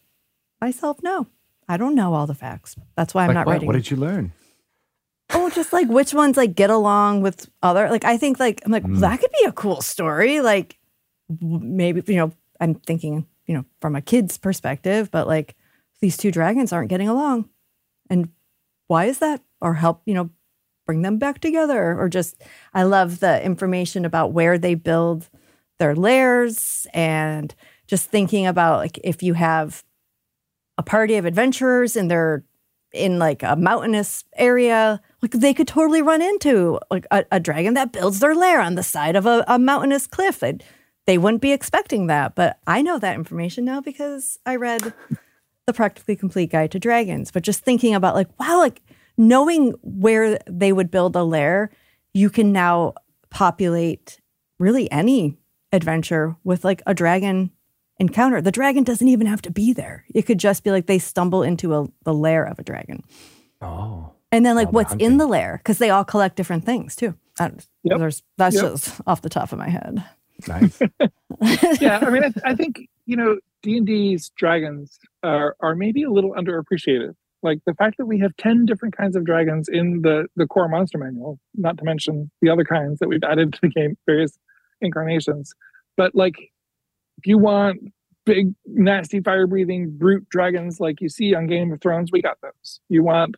myself 0.61 1.01
know. 1.03 1.27
I 1.67 1.77
don't 1.77 1.95
know 1.95 2.13
all 2.13 2.27
the 2.27 2.35
facts. 2.35 2.75
That's 2.95 3.13
why 3.13 3.23
I'm 3.23 3.29
like 3.29 3.35
not 3.35 3.45
what? 3.45 3.51
writing. 3.53 3.67
What 3.67 3.73
did 3.73 3.89
you 3.89 3.97
learn? 3.97 4.33
Oh, 5.31 5.49
just 5.49 5.73
like 5.73 5.87
which 5.87 6.13
ones 6.13 6.37
like 6.37 6.55
get 6.55 6.69
along 6.69 7.21
with 7.21 7.49
other. 7.63 7.89
Like 7.89 8.05
I 8.05 8.17
think 8.17 8.39
like 8.39 8.61
I'm 8.65 8.71
like 8.71 8.83
mm. 8.83 8.99
that 8.99 9.19
could 9.19 9.31
be 9.31 9.47
a 9.47 9.51
cool 9.51 9.81
story. 9.81 10.41
Like 10.41 10.77
maybe 11.41 12.01
you 12.11 12.19
know 12.19 12.31
I'm 12.59 12.75
thinking 12.75 13.25
you 13.47 13.55
know 13.55 13.65
from 13.81 13.95
a 13.95 14.01
kid's 14.01 14.37
perspective, 14.37 15.09
but 15.11 15.27
like 15.27 15.55
these 16.01 16.17
two 16.17 16.31
dragons 16.31 16.71
aren't 16.71 16.89
getting 16.89 17.09
along, 17.09 17.49
and 18.09 18.29
why 18.87 19.05
is 19.05 19.19
that? 19.19 19.41
Or 19.61 19.73
help 19.73 20.01
you 20.05 20.13
know 20.13 20.29
bring 20.85 21.01
them 21.01 21.17
back 21.17 21.39
together 21.39 21.99
or 21.99 22.07
just 22.09 22.41
i 22.73 22.83
love 22.83 23.19
the 23.19 23.43
information 23.43 24.05
about 24.05 24.31
where 24.31 24.57
they 24.57 24.75
build 24.75 25.29
their 25.79 25.95
lairs 25.95 26.87
and 26.93 27.55
just 27.87 28.09
thinking 28.09 28.45
about 28.45 28.79
like 28.79 28.99
if 29.03 29.21
you 29.21 29.33
have 29.33 29.83
a 30.77 30.83
party 30.83 31.15
of 31.15 31.25
adventurers 31.25 31.95
and 31.95 32.09
they're 32.09 32.43
in 32.93 33.19
like 33.19 33.43
a 33.43 33.55
mountainous 33.55 34.23
area 34.37 35.01
like 35.25 35.41
they 35.41 35.55
could 35.55 35.67
totally 35.67 36.03
run 36.03 36.21
into 36.21 36.79
like 36.91 37.07
a, 37.09 37.25
a 37.31 37.39
dragon 37.39 37.73
that 37.73 37.91
builds 37.91 38.19
their 38.19 38.35
lair 38.35 38.61
on 38.61 38.75
the 38.75 38.83
side 38.83 39.15
of 39.15 39.25
a, 39.25 39.43
a 39.47 39.57
mountainous 39.57 40.05
cliff. 40.05 40.39
They'd, 40.39 40.63
they 41.07 41.17
wouldn't 41.17 41.41
be 41.41 41.51
expecting 41.51 42.05
that, 42.07 42.35
but 42.35 42.59
I 42.67 42.83
know 42.83 42.99
that 42.99 43.15
information 43.15 43.65
now 43.65 43.81
because 43.81 44.37
I 44.45 44.55
read 44.55 44.93
the 45.65 45.73
Practically 45.73 46.15
Complete 46.15 46.51
Guide 46.51 46.71
to 46.71 46.79
Dragons. 46.79 47.31
But 47.31 47.41
just 47.41 47.61
thinking 47.61 47.95
about 47.95 48.13
like, 48.13 48.27
wow, 48.39 48.59
like 48.59 48.83
knowing 49.17 49.73
where 49.81 50.39
they 50.47 50.71
would 50.73 50.91
build 50.91 51.15
a 51.15 51.23
lair, 51.23 51.71
you 52.13 52.29
can 52.29 52.51
now 52.51 52.93
populate 53.29 54.19
really 54.59 54.89
any 54.91 55.37
adventure 55.71 56.35
with 56.43 56.63
like 56.63 56.81
a 56.85 56.93
dragon 56.93 57.51
encounter. 57.99 58.41
The 58.41 58.51
dragon 58.51 58.83
doesn't 58.83 59.07
even 59.07 59.27
have 59.27 59.41
to 59.43 59.51
be 59.51 59.73
there. 59.73 60.05
It 60.13 60.23
could 60.23 60.39
just 60.39 60.63
be 60.63 60.71
like 60.71 60.85
they 60.85 60.99
stumble 60.99 61.43
into 61.43 61.73
a, 61.75 61.87
the 62.03 62.13
lair 62.13 62.43
of 62.45 62.59
a 62.59 62.63
dragon. 62.63 63.03
Oh. 63.61 64.11
And 64.31 64.45
then 64.45 64.55
like 64.55 64.67
All 64.67 64.71
the 64.71 64.75
what's 64.75 64.93
in 64.95 65.17
the 65.17 65.27
lair 65.27 65.59
because 65.63 65.77
they 65.77 65.89
all 65.89 66.03
collect 66.05 66.35
different 66.35 66.65
things 66.65 66.95
too. 66.95 67.13
I 67.39 67.49
don't- 67.49 67.67
Yep. 67.83 67.99
There's 67.99 68.23
that's 68.37 68.55
Yep. 68.55 68.63
just 68.71 69.01
off 69.05 69.21
the 69.21 69.29
top 69.29 69.51
of 69.51 69.59
my 69.59 69.69
head. 69.69 70.03
Nice. 70.47 70.81
yeah, 71.81 71.99
I 72.01 72.09
mean, 72.09 72.23
I, 72.23 72.33
I 72.51 72.55
think 72.55 72.81
you 73.05 73.15
know 73.15 73.37
D 73.61 73.77
and 73.77 73.85
D's 73.85 74.29
dragons 74.35 74.97
are 75.23 75.55
are 75.61 75.75
maybe 75.75 76.03
a 76.03 76.09
little 76.09 76.33
underappreciated. 76.33 77.13
Like 77.45 77.59
the 77.65 77.75
fact 77.75 77.97
that 77.99 78.07
we 78.07 78.19
have 78.19 78.35
ten 78.37 78.65
different 78.65 78.97
kinds 78.97 79.15
of 79.15 79.23
dragons 79.23 79.69
in 79.69 80.01
the 80.01 80.25
the 80.35 80.47
core 80.47 80.67
monster 80.67 80.97
manual, 80.97 81.39
not 81.53 81.77
to 81.77 81.83
mention 81.83 82.31
the 82.41 82.49
other 82.49 82.63
kinds 82.63 82.99
that 82.99 83.07
we've 83.07 83.23
added 83.23 83.53
to 83.53 83.59
the 83.61 83.69
game, 83.69 83.95
various 84.07 84.37
incarnations. 84.81 85.53
But 85.95 86.15
like, 86.15 86.35
if 87.19 87.27
you 87.27 87.37
want 87.37 87.79
big, 88.25 88.55
nasty, 88.65 89.19
fire 89.19 89.45
breathing 89.45 89.95
brute 89.95 90.27
dragons 90.29 90.79
like 90.79 90.99
you 91.01 91.07
see 91.07 91.35
on 91.35 91.45
Game 91.45 91.71
of 91.71 91.79
Thrones, 91.81 92.11
we 92.11 92.21
got 92.21 92.39
those. 92.41 92.79
You 92.89 93.03
want 93.03 93.35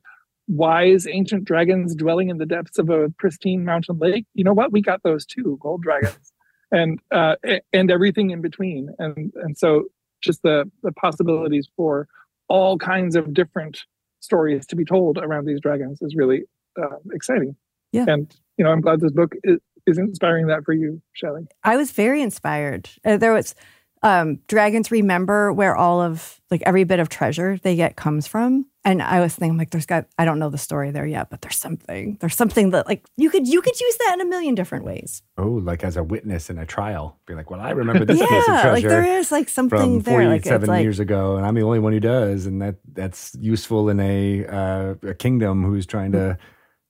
wise 0.47 1.05
ancient 1.05 1.43
dragons 1.43 1.93
dwelling 1.93 2.29
in 2.29 2.37
the 2.37 2.45
depths 2.45 2.79
of 2.79 2.89
a 2.89 3.09
pristine 3.19 3.65
mountain 3.65 3.99
lake. 3.99 4.25
You 4.33 4.45
know 4.45 4.53
what? 4.53 4.71
We 4.71 4.81
got 4.81 5.03
those 5.03 5.25
too, 5.25 5.57
gold 5.61 5.81
dragons 5.81 6.31
and 6.71 6.99
uh, 7.11 7.35
and 7.73 7.91
everything 7.91 8.31
in 8.31 8.41
between. 8.41 8.89
And 8.99 9.33
and 9.35 9.57
so 9.57 9.85
just 10.21 10.41
the 10.43 10.71
the 10.83 10.93
possibilities 10.93 11.67
for 11.75 12.07
all 12.47 12.77
kinds 12.77 13.17
of 13.17 13.33
different 13.33 13.81
stories 14.27 14.67
to 14.67 14.75
be 14.75 14.85
told 14.85 15.17
around 15.17 15.45
these 15.45 15.61
dragons 15.61 16.01
is 16.01 16.15
really 16.15 16.43
uh, 16.79 16.97
exciting. 17.13 17.55
Yeah. 17.91 18.05
And 18.07 18.35
you 18.57 18.65
know, 18.65 18.71
I'm 18.71 18.81
glad 18.81 18.99
this 18.99 19.13
book 19.13 19.33
is, 19.43 19.57
is 19.87 19.97
inspiring 19.97 20.47
that 20.47 20.63
for 20.65 20.73
you, 20.73 21.01
Shelley. 21.13 21.47
I 21.63 21.77
was 21.77 21.91
very 21.91 22.21
inspired. 22.21 22.89
Uh, 23.05 23.17
there 23.17 23.33
was 23.33 23.55
um, 24.03 24.39
dragons 24.47 24.91
remember 24.91 25.51
where 25.51 25.75
all 25.75 26.01
of 26.01 26.39
like 26.49 26.61
every 26.65 26.83
bit 26.83 26.99
of 26.99 27.09
treasure 27.09 27.57
they 27.63 27.75
get 27.75 27.95
comes 27.95 28.27
from, 28.27 28.65
and 28.85 29.01
I 29.01 29.19
was 29.19 29.35
thinking 29.35 29.57
like, 29.57 29.71
there's 29.71 29.85
got 29.85 30.05
I 30.17 30.25
don't 30.25 30.39
know 30.39 30.49
the 30.49 30.57
story 30.57 30.91
there 30.91 31.05
yet, 31.05 31.29
but 31.29 31.41
there's 31.41 31.57
something. 31.57 32.17
There's 32.21 32.35
something 32.35 32.69
that 32.69 32.87
like 32.87 33.03
you 33.17 33.29
could 33.29 33.47
you 33.47 33.61
could 33.61 33.79
use 33.79 33.97
that 33.97 34.13
in 34.13 34.21
a 34.21 34.25
million 34.25 34.55
different 34.55 34.85
ways. 34.85 35.23
oh, 35.37 35.47
like 35.47 35.83
as 35.83 35.97
a 35.97 36.03
witness 36.03 36.49
in 36.49 36.57
a 36.57 36.65
trial. 36.65 37.17
Be 37.25 37.33
like, 37.33 37.49
well, 37.49 37.59
I 37.59 37.71
remember 37.71 38.05
this 38.05 38.19
piece 38.19 38.29
of 38.29 38.31
yeah, 38.31 38.61
treasure. 38.61 38.71
like 38.71 38.83
there 38.83 39.19
is 39.19 39.31
like 39.31 39.49
something 39.49 40.01
from 40.01 40.13
there. 40.13 40.29
Like 40.29 40.43
47 40.43 40.61
it's 40.61 40.67
like 40.69 40.83
years 40.83 40.99
ago, 40.99 41.37
and 41.37 41.45
I'm 41.45 41.55
the 41.55 41.63
only 41.63 41.79
one 41.79 41.93
who 41.93 41.99
does, 41.99 42.45
and 42.45 42.61
that 42.61 42.75
that's 42.93 43.35
useful 43.39 43.89
in 43.89 43.99
a 43.99 44.45
uh, 44.45 44.95
a 45.03 45.13
kingdom 45.13 45.63
who's 45.63 45.85
trying 45.85 46.13
to 46.13 46.37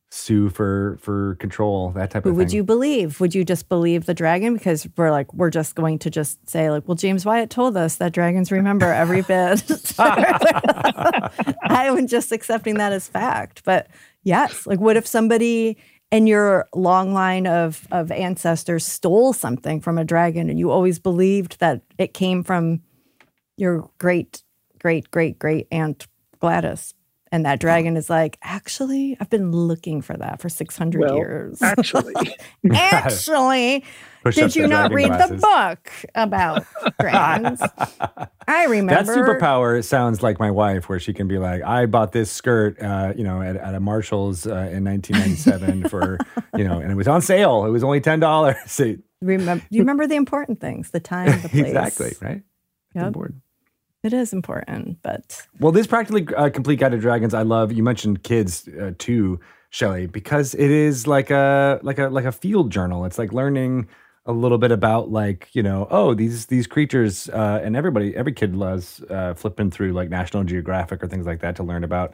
sue 0.10 0.50
for 0.50 0.98
for 1.02 1.36
control, 1.36 1.92
that 1.92 2.12
type 2.12 2.24
who 2.24 2.30
of 2.32 2.36
would 2.38 2.54
you 2.54 2.64
believe? 2.64 3.20
Would 3.20 3.36
you 3.36 3.44
just 3.44 3.68
believe 3.68 4.06
the 4.06 4.14
dragon 4.14 4.54
because 4.54 4.88
we're 4.96 5.12
like 5.12 5.34
we're 5.34 5.50
just 5.50 5.76
going 5.76 6.00
to 6.00 6.10
just 6.10 6.50
say 6.50 6.70
like, 6.72 6.88
well, 6.88 6.96
James 6.96 7.26
Wyatt 7.26 7.50
told 7.50 7.76
us 7.76 7.98
that 7.98 8.14
dragons 8.14 8.52
remember 8.52 8.92
every 8.92 9.22
bit. 9.28 9.64
I 10.00 11.90
was 11.92 12.10
just 12.10 12.32
accepting 12.32 12.76
that 12.76 12.94
as 12.94 13.08
fact. 13.08 13.64
But 13.66 13.88
yes, 14.24 14.66
like 14.66 14.80
what 14.80 14.98
if 14.98 15.06
somebody 15.06 15.78
in 16.12 16.26
your 16.26 16.68
long 16.74 17.14
line 17.14 17.46
of 17.48 17.88
of 17.92 18.12
ancestors 18.12 18.86
stole 18.86 19.34
something 19.34 19.82
from 19.82 19.98
a 19.98 20.06
dragon 20.06 20.50
and 20.50 20.58
you 20.58 20.72
always 20.72 21.00
believed 21.00 21.60
that 21.60 21.82
it 21.98 22.14
came 22.14 22.44
from 22.44 22.82
your 23.58 23.90
great 23.98 24.42
great 24.80 25.12
great 25.12 25.38
great 25.38 25.68
aunt 25.72 26.08
Gladys. 26.40 26.94
And 27.38 27.46
that 27.46 27.60
dragon 27.60 27.96
is 27.98 28.10
like, 28.10 28.40
actually, 28.42 29.16
I've 29.20 29.30
been 29.30 29.52
looking 29.52 30.02
for 30.02 30.18
that 30.18 30.42
for 30.42 30.50
600 30.50 31.00
Well, 31.00 31.16
years. 31.18 31.62
Actually, 31.62 32.16
Actually, 32.74 33.84
Push 34.24 34.34
did 34.38 34.56
you 34.56 34.66
not 34.66 34.92
read 34.92 35.10
glasses. 35.10 35.40
the 35.40 35.48
book 35.48 35.92
about 36.16 36.66
dragons? 37.00 37.62
I 38.48 38.66
remember. 38.66 39.04
That 39.04 39.06
superpower 39.06 39.86
sounds 39.86 40.24
like 40.24 40.40
my 40.40 40.50
wife, 40.50 40.90
where 40.90 41.00
she 41.00 41.14
can 41.14 41.28
be 41.28 41.38
like, 41.38 41.62
"I 41.62 41.86
bought 41.86 42.12
this 42.12 42.32
skirt, 42.32 42.82
uh, 42.82 43.14
you 43.16 43.24
know, 43.24 43.40
at, 43.44 43.56
at 43.56 43.76
a 43.76 43.80
Marshalls 43.80 44.48
uh, 44.48 44.72
in 44.74 44.84
1997 44.84 45.90
for, 45.90 46.18
you 46.58 46.64
know, 46.64 46.80
and 46.80 46.92
it 46.92 46.96
was 46.96 47.08
on 47.08 47.22
sale. 47.22 47.66
It 47.66 47.70
was 47.70 47.84
only 47.84 48.02
ten 48.02 48.20
dollars." 48.20 48.82
Remember, 49.22 49.64
you 49.70 49.82
remember 49.82 50.08
the 50.08 50.16
important 50.16 50.60
things, 50.60 50.90
the 50.90 51.00
time, 51.00 51.40
the 51.44 51.50
place. 51.50 51.66
exactly 51.68 52.14
right. 52.20 52.42
Yep. 52.96 53.06
Important. 53.06 53.42
It 54.04 54.14
is 54.14 54.32
important, 54.32 55.00
but 55.02 55.48
Well, 55.60 55.72
this 55.72 55.88
practically 55.88 56.28
uh, 56.36 56.50
complete 56.50 56.80
guide 56.80 56.92
to 56.92 57.00
dragons, 57.00 57.34
I 57.34 57.42
love. 57.42 57.72
You 57.72 57.84
mentioned 57.84 58.24
kids 58.24 58.68
uh, 58.68 58.92
too, 58.98 59.40
Shelley, 59.70 60.08
because 60.08 60.54
it 60.54 60.72
is 60.72 61.08
like 61.08 61.30
a 61.30 61.80
like 61.84 61.98
a 61.98 62.08
like 62.08 62.26
a 62.26 62.32
field 62.32 62.72
journal. 62.72 63.06
It's 63.06 63.18
like 63.18 63.34
learning 63.34 63.88
a 64.26 64.32
little 64.32 64.58
bit 64.58 64.72
about 64.72 65.10
like 65.10 65.50
you 65.54 65.64
know 65.64 65.88
oh 65.90 66.14
these 66.14 66.48
these 66.48 66.68
creatures 66.68 67.30
uh, 67.30 67.62
and 67.64 67.76
everybody 67.76 68.16
every 68.16 68.34
kid 68.34 68.56
loves 68.56 69.02
uh, 69.10 69.34
flipping 69.34 69.72
through 69.72 69.94
like 69.94 70.10
National 70.10 70.44
Geographic 70.44 71.04
or 71.04 71.08
things 71.08 71.26
like 71.26 71.40
that 71.42 71.56
to 71.56 71.64
learn 71.64 71.84
about 71.84 72.14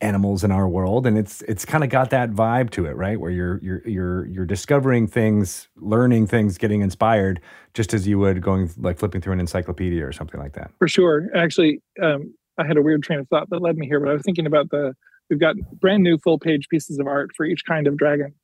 animals 0.00 0.44
in 0.44 0.52
our 0.52 0.68
world 0.68 1.06
and 1.06 1.16
it's 1.16 1.40
it's 1.42 1.64
kind 1.64 1.82
of 1.82 1.88
got 1.90 2.10
that 2.10 2.30
vibe 2.30 2.70
to 2.70 2.84
it 2.84 2.94
right 2.96 3.18
where 3.18 3.30
you're 3.30 3.58
you're 3.62 3.82
you're 3.88 4.26
you're 4.26 4.44
discovering 4.44 5.06
things 5.06 5.68
learning 5.76 6.26
things 6.26 6.58
getting 6.58 6.82
inspired 6.82 7.40
just 7.72 7.94
as 7.94 8.06
you 8.06 8.18
would 8.18 8.42
going 8.42 8.70
like 8.76 8.98
flipping 8.98 9.20
through 9.20 9.32
an 9.32 9.40
encyclopedia 9.40 10.06
or 10.06 10.12
something 10.12 10.38
like 10.38 10.52
that 10.52 10.70
for 10.78 10.88
sure. 10.88 11.28
Actually, 11.34 11.82
um, 12.02 12.34
I 12.58 12.66
had 12.66 12.76
a 12.76 12.82
weird 12.82 13.02
train 13.02 13.20
of 13.20 13.28
thought 13.28 13.48
that 13.50 13.62
led 13.62 13.76
me 13.76 13.86
here, 13.86 14.00
but 14.00 14.08
I 14.08 14.12
was 14.12 14.22
thinking 14.22 14.46
about 14.46 14.70
the 14.70 14.94
we've 15.28 15.40
got 15.40 15.56
brand 15.80 16.02
new 16.02 16.18
full 16.18 16.38
page 16.38 16.68
pieces 16.68 16.98
of 16.98 17.06
art 17.06 17.30
for 17.36 17.46
each 17.46 17.64
kind 17.64 17.86
of 17.86 17.96
dragon, 17.96 18.34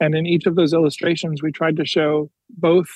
and 0.00 0.14
in 0.14 0.26
each 0.26 0.46
of 0.46 0.56
those 0.56 0.72
illustrations, 0.72 1.42
we 1.42 1.52
tried 1.52 1.76
to 1.76 1.84
show 1.84 2.30
both 2.50 2.88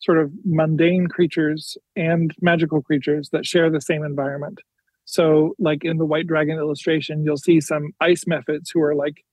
sort 0.00 0.18
of 0.18 0.30
mundane 0.44 1.06
creatures 1.06 1.76
and 1.94 2.34
magical 2.40 2.82
creatures 2.82 3.30
that 3.30 3.46
share 3.46 3.70
the 3.70 3.80
same 3.80 4.04
environment. 4.04 4.60
So, 5.06 5.54
like 5.58 5.84
in 5.84 5.96
the 5.98 6.04
white 6.04 6.26
dragon 6.26 6.58
illustration, 6.58 7.24
you'll 7.24 7.36
see 7.36 7.60
some 7.60 7.92
ice 8.00 8.24
mephits 8.24 8.68
who 8.74 8.82
are 8.82 8.94
like 8.94 9.24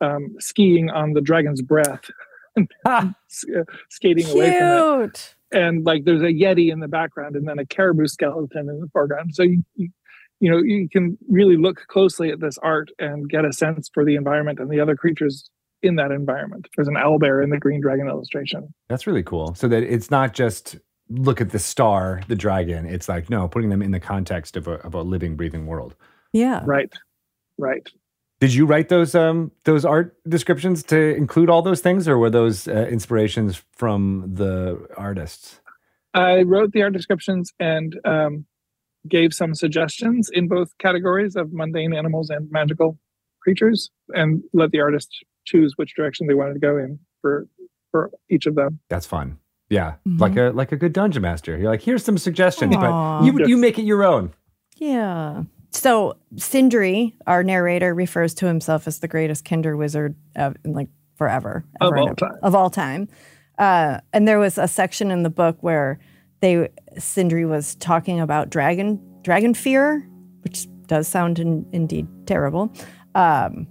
um, 0.00 0.34
skiing 0.38 0.90
on 0.90 1.14
the 1.14 1.20
dragon's 1.20 1.62
breath, 1.62 2.10
s- 2.86 3.44
uh, 3.56 3.64
skating 3.90 4.26
away 4.30 4.52
from 4.58 4.70
it. 4.72 5.34
and 5.50 5.84
like 5.84 6.04
there's 6.04 6.22
a 6.22 6.26
yeti 6.26 6.70
in 6.70 6.80
the 6.80 6.88
background 6.88 7.36
and 7.36 7.48
then 7.48 7.58
a 7.58 7.66
caribou 7.66 8.06
skeleton 8.06 8.68
in 8.68 8.80
the 8.80 8.88
foreground. 8.92 9.34
So 9.34 9.42
you, 9.42 9.62
you 9.74 9.88
you 10.40 10.50
know 10.50 10.58
you 10.58 10.88
can 10.88 11.16
really 11.28 11.56
look 11.56 11.86
closely 11.88 12.30
at 12.30 12.40
this 12.40 12.58
art 12.58 12.90
and 12.98 13.28
get 13.28 13.44
a 13.44 13.52
sense 13.52 13.90
for 13.94 14.04
the 14.04 14.14
environment 14.16 14.58
and 14.60 14.70
the 14.70 14.80
other 14.80 14.94
creatures 14.96 15.48
in 15.82 15.96
that 15.96 16.10
environment. 16.10 16.66
There's 16.76 16.88
an 16.88 16.96
owl 16.96 17.18
bear 17.18 17.40
in 17.42 17.50
the 17.50 17.58
green 17.58 17.80
dragon 17.80 18.08
illustration. 18.08 18.74
That's 18.88 19.06
really 19.06 19.22
cool. 19.22 19.54
So 19.54 19.68
that 19.68 19.82
it's 19.82 20.10
not 20.10 20.34
just 20.34 20.76
look 21.08 21.40
at 21.40 21.50
the 21.50 21.58
star, 21.58 22.22
the 22.28 22.36
dragon. 22.36 22.86
It's 22.86 23.08
like 23.08 23.30
no, 23.30 23.48
putting 23.48 23.70
them 23.70 23.82
in 23.82 23.90
the 23.90 24.00
context 24.00 24.56
of 24.56 24.66
a 24.68 24.74
of 24.84 24.94
a 24.94 25.02
living, 25.02 25.36
breathing 25.36 25.66
world. 25.66 25.94
Yeah. 26.32 26.62
right 26.64 26.92
right 27.58 27.88
Did 28.40 28.54
you 28.54 28.66
write 28.66 28.88
those 28.88 29.14
um 29.14 29.52
those 29.64 29.84
art 29.84 30.16
descriptions 30.28 30.82
to 30.84 31.14
include 31.14 31.48
all 31.48 31.62
those 31.62 31.80
things, 31.80 32.08
or 32.08 32.18
were 32.18 32.30
those 32.30 32.66
uh, 32.66 32.88
inspirations 32.90 33.62
from 33.76 34.34
the 34.34 34.86
artists? 34.96 35.60
i 36.14 36.42
wrote 36.42 36.72
the 36.72 36.82
art 36.82 36.92
descriptions 36.92 37.52
and 37.58 37.98
um, 38.04 38.46
gave 39.08 39.34
some 39.34 39.54
suggestions 39.54 40.30
in 40.32 40.48
both 40.48 40.70
categories 40.78 41.36
of 41.36 41.52
mundane 41.52 41.92
animals 41.92 42.30
and 42.30 42.50
magical 42.50 42.98
creatures 43.42 43.90
and 44.14 44.42
let 44.52 44.70
the 44.70 44.80
artist 44.80 45.24
choose 45.44 45.74
which 45.76 45.94
direction 45.94 46.26
they 46.26 46.34
wanted 46.34 46.54
to 46.54 46.60
go 46.60 46.78
in 46.78 46.98
for 47.20 47.46
for 47.90 48.10
each 48.30 48.46
of 48.46 48.54
them 48.54 48.80
That's 48.88 49.06
fun. 49.06 49.38
Yeah, 49.74 49.94
Mhm. 50.06 50.20
like 50.20 50.36
a 50.36 50.50
like 50.54 50.70
a 50.72 50.76
good 50.76 50.92
dungeon 50.92 51.22
master. 51.22 51.56
You're 51.58 51.70
like, 51.70 51.82
here's 51.82 52.04
some 52.04 52.16
suggestions, 52.18 52.74
Aw. 52.76 52.80
but 52.80 53.26
you 53.26 53.46
you 53.50 53.56
make 53.56 53.76
it 53.78 53.84
your 53.84 54.04
own. 54.04 54.30
Yeah. 54.76 55.42
So 55.70 56.14
Sindri, 56.36 57.16
our 57.26 57.42
narrator, 57.42 57.94
refers 57.94 58.34
to 58.34 58.46
himself 58.46 58.86
as 58.86 59.00
the 59.00 59.08
greatest 59.08 59.44
Kender 59.44 59.76
wizard 59.76 60.14
of 60.36 60.54
like 60.64 60.88
forever, 61.16 61.64
Of 61.80 61.92
all 61.96 62.08
and- 62.08 62.18
time. 62.18 62.32
Of 62.42 62.54
all 62.54 62.70
time. 62.70 63.08
Uh, 63.58 63.98
and 64.12 64.26
there 64.28 64.38
was 64.38 64.58
a 64.58 64.68
section 64.68 65.10
in 65.10 65.22
the 65.24 65.30
book 65.30 65.56
where 65.60 65.98
they 66.40 66.68
Sindri 66.98 67.44
was 67.44 67.74
talking 67.76 68.20
about 68.20 68.50
dragon 68.50 69.00
dragon 69.22 69.54
fear, 69.54 70.06
which 70.42 70.68
does 70.86 71.08
sound 71.08 71.38
in, 71.40 71.66
indeed 71.72 72.06
terrible. 72.26 72.70
Um, 73.14 73.66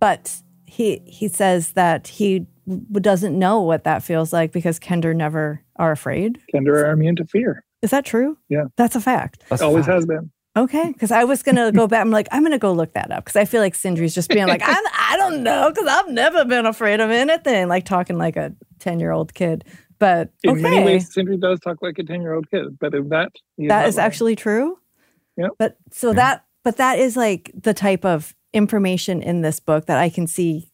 but 0.00 0.42
he 0.66 1.00
he 1.06 1.28
says 1.28 1.72
that 1.72 2.08
he 2.08 2.40
w- 2.40 2.46
doesn't 2.92 3.38
know 3.38 3.60
what 3.60 3.84
that 3.84 4.02
feels 4.02 4.32
like 4.32 4.52
because 4.52 4.78
Kender 4.78 5.14
never 5.14 5.62
are 5.76 5.92
afraid. 5.92 6.40
Kender 6.54 6.84
are 6.84 6.90
immune 6.90 7.16
to 7.16 7.24
fear 7.24 7.64
Is 7.82 7.90
that 7.90 8.04
true? 8.04 8.36
Yeah. 8.48 8.64
That's 8.76 8.96
a 8.96 9.00
fact. 9.00 9.44
That's 9.48 9.62
a 9.62 9.64
always 9.64 9.86
fact. 9.86 9.94
has 9.94 10.06
been 10.06 10.30
Okay, 10.56 10.90
because 10.92 11.12
I 11.12 11.22
was 11.22 11.44
gonna 11.44 11.70
go 11.70 11.86
back. 11.86 12.00
I'm 12.00 12.10
like, 12.10 12.26
I'm 12.32 12.42
gonna 12.42 12.58
go 12.58 12.72
look 12.72 12.92
that 12.94 13.12
up 13.12 13.24
because 13.24 13.36
I 13.36 13.44
feel 13.44 13.60
like 13.60 13.74
Sindri's 13.74 14.12
just 14.12 14.28
being 14.28 14.48
like, 14.48 14.62
I'm, 14.64 14.84
I 14.92 15.16
don't 15.16 15.44
know, 15.44 15.70
because 15.70 15.86
I've 15.86 16.08
never 16.08 16.44
been 16.44 16.66
afraid 16.66 16.98
of 16.98 17.10
anything, 17.10 17.68
like 17.68 17.84
talking 17.84 18.18
like 18.18 18.36
a 18.36 18.52
ten 18.80 18.98
year 18.98 19.12
old 19.12 19.34
kid. 19.34 19.64
But 19.98 20.30
In 20.42 20.50
okay, 20.50 20.62
many 20.62 20.84
ways, 20.84 21.12
Sindri 21.12 21.36
does 21.36 21.60
talk 21.60 21.82
like 21.82 21.98
a 21.98 22.04
10 22.04 22.22
year 22.22 22.34
old 22.34 22.50
kid, 22.50 22.78
but 22.78 22.94
in 22.94 23.08
that, 23.08 23.32
he 23.56 23.66
that 23.66 23.80
not 23.80 23.88
is 23.88 23.98
actually 23.98 24.36
true. 24.36 24.78
Yeah. 25.36 25.48
But 25.58 25.76
so 25.90 26.12
that, 26.12 26.44
but 26.64 26.76
that 26.76 26.98
is 26.98 27.16
like 27.16 27.50
the 27.54 27.74
type 27.74 28.04
of 28.04 28.34
information 28.52 29.22
in 29.22 29.42
this 29.42 29.60
book 29.60 29.86
that 29.86 29.98
I 29.98 30.08
can 30.08 30.26
see 30.26 30.67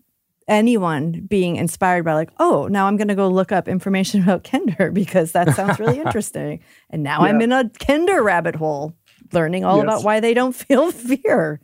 anyone 0.48 1.26
being 1.28 1.56
inspired 1.56 2.04
by. 2.04 2.14
Like, 2.14 2.30
oh, 2.38 2.66
now 2.70 2.86
I'm 2.86 2.96
gonna 2.96 3.14
go 3.14 3.28
look 3.28 3.52
up 3.52 3.68
information 3.68 4.22
about 4.24 4.44
Kender 4.44 4.92
because 4.92 5.32
that 5.32 5.54
sounds 5.54 5.78
really 5.78 5.98
interesting. 6.04 6.60
And 6.90 7.02
now 7.02 7.20
I'm 7.20 7.40
in 7.40 7.52
a 7.52 7.64
Kender 7.64 8.22
rabbit 8.22 8.54
hole, 8.56 8.94
learning 9.32 9.64
all 9.64 9.76
Yes. 9.78 9.84
about 9.84 10.04
why 10.04 10.20
they 10.20 10.34
don't 10.34 10.54
feel 10.54 10.90
fear. 10.92 11.60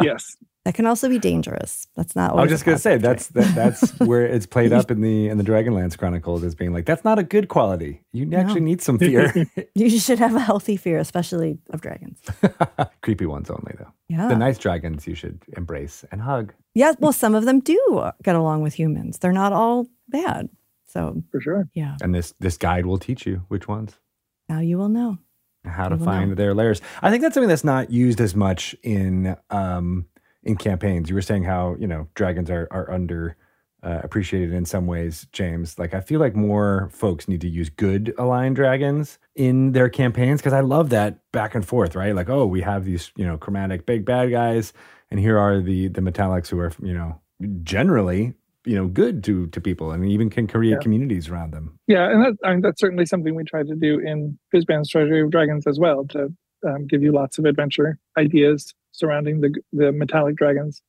yes. 0.00 0.36
That 0.64 0.74
can 0.74 0.86
also 0.86 1.08
be 1.08 1.18
dangerous. 1.18 1.88
That's 1.96 2.14
not. 2.14 2.32
I 2.38 2.42
was 2.42 2.50
just 2.50 2.64
gonna 2.64 2.78
say 2.78 2.96
positive 2.98 3.02
that's 3.02 3.54
that, 3.54 3.54
that's 3.54 3.98
where 4.08 4.24
it's 4.24 4.46
played 4.46 4.72
up 4.72 4.92
in 4.92 5.00
the 5.00 5.28
in 5.28 5.36
the 5.38 5.42
Dragonlance 5.44 5.98
Chronicles 5.98 6.44
as 6.44 6.54
being 6.54 6.72
like 6.72 6.86
that's 6.86 7.02
not 7.04 7.18
a 7.18 7.24
good 7.24 7.48
quality. 7.48 8.00
You 8.12 8.32
actually 8.36 8.60
need 8.60 8.80
some 8.80 8.96
fear. 9.06 9.32
You 9.74 9.90
should 9.98 10.20
have 10.20 10.36
a 10.36 10.40
healthy 10.40 10.76
fear, 10.76 10.98
especially 10.98 11.58
of 11.70 11.80
dragons. 11.80 12.20
Creepy 13.02 13.26
ones 13.26 13.50
only 13.50 13.74
though. 13.76 13.92
Yeah. 14.08 14.28
The 14.28 14.36
nice 14.36 14.56
dragons 14.58 15.06
you 15.06 15.16
should 15.16 15.42
embrace 15.56 16.04
and 16.12 16.20
hug. 16.22 16.52
Yeah. 16.74 16.92
Well, 17.00 17.12
some 17.12 17.34
of 17.34 17.44
them 17.44 17.58
do 17.60 18.10
get 18.22 18.36
along 18.36 18.62
with 18.62 18.74
humans. 18.74 19.18
They're 19.18 19.32
not 19.32 19.52
all 19.52 19.88
bad. 20.08 20.48
So 20.86 21.22
For 21.32 21.40
sure. 21.40 21.68
yeah. 21.74 21.96
And 22.02 22.14
this 22.14 22.34
this 22.38 22.56
guide 22.56 22.86
will 22.86 22.98
teach 22.98 23.26
you 23.26 23.42
which 23.48 23.66
ones. 23.66 23.98
Now 24.48 24.60
you 24.60 24.78
will 24.78 24.88
know. 24.90 25.18
how 25.64 25.88
to 25.88 25.94
You 25.96 25.98
will 25.98 26.04
find 26.06 26.28
know. 26.30 26.34
their 26.36 26.54
layers. 26.54 26.80
I 27.00 27.10
think 27.10 27.22
that's 27.22 27.34
something 27.34 27.48
that's 27.48 27.64
not 27.64 27.90
used 27.90 28.20
as 28.20 28.36
much 28.36 28.76
in 28.84 29.36
um, 29.50 30.06
in 30.42 30.56
campaigns. 30.56 31.08
You 31.08 31.14
were 31.14 31.22
saying 31.22 31.44
how 31.44 31.76
you 31.78 31.86
know 31.86 32.08
dragons 32.14 32.50
are 32.50 32.68
are 32.70 32.90
under 32.90 33.36
uh, 33.82 34.00
appreciated 34.04 34.52
in 34.52 34.64
some 34.64 34.86
ways, 34.86 35.26
James. 35.32 35.78
Like 35.78 35.92
I 35.94 36.00
feel 36.00 36.20
like 36.20 36.36
more 36.36 36.88
folks 36.92 37.26
need 37.26 37.40
to 37.40 37.48
use 37.48 37.68
good 37.68 38.14
aligned 38.16 38.56
dragons 38.56 39.18
in 39.34 39.72
their 39.72 39.88
campaigns 39.88 40.40
because 40.40 40.52
I 40.52 40.60
love 40.60 40.90
that 40.90 41.18
back 41.32 41.54
and 41.54 41.66
forth, 41.66 41.96
right? 41.96 42.14
Like 42.14 42.28
oh, 42.28 42.46
we 42.46 42.60
have 42.62 42.84
these 42.84 43.10
you 43.16 43.26
know 43.26 43.36
chromatic 43.38 43.86
big 43.86 44.04
bad 44.04 44.30
guys, 44.30 44.72
and 45.10 45.18
here 45.18 45.38
are 45.38 45.60
the 45.60 45.88
the 45.88 46.00
metallics 46.00 46.48
who 46.48 46.58
are 46.58 46.72
you 46.82 46.94
know 46.94 47.20
generally 47.64 48.34
you 48.64 48.76
know 48.76 48.86
good 48.86 49.24
to 49.24 49.48
to 49.48 49.60
people 49.60 49.90
and 49.90 50.06
even 50.06 50.30
can 50.30 50.46
create 50.46 50.72
Yeah. 50.72 50.78
communities 50.78 51.28
around 51.28 51.52
them. 51.52 51.78
Yeah, 51.88 52.08
and 52.10 52.22
that, 52.24 52.34
I 52.44 52.52
mean, 52.52 52.60
that's 52.60 52.80
certainly 52.80 53.06
something 53.06 53.34
we 53.34 53.44
try 53.44 53.62
to 53.64 53.74
do 53.74 53.98
in 53.98 54.38
Fizban's 54.54 54.88
Treasury 54.88 55.20
of 55.22 55.30
Dragons 55.30 55.66
as 55.66 55.78
well 55.80 56.04
to 56.10 56.32
um, 56.64 56.86
give 56.86 57.02
you 57.02 57.10
lots 57.10 57.38
of 57.38 57.44
adventure 57.44 57.98
ideas 58.16 58.72
surrounding 59.02 59.40
the 59.40 59.50
the 59.72 59.90
metallic 59.90 60.36
dragons 60.36 60.82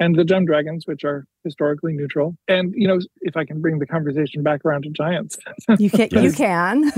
and 0.00 0.16
the 0.16 0.24
gem 0.24 0.46
dragons, 0.46 0.86
which 0.86 1.04
are 1.04 1.26
historically 1.44 1.92
neutral. 1.92 2.34
And 2.48 2.74
you 2.74 2.88
know, 2.88 2.98
if 3.20 3.36
I 3.36 3.44
can 3.44 3.60
bring 3.60 3.78
the 3.78 3.86
conversation 3.86 4.42
back 4.42 4.64
around 4.64 4.82
to 4.82 4.90
giants, 4.90 5.38
You 5.78 5.90
can. 5.90 6.08
You 6.24 6.32
can. 6.32 6.90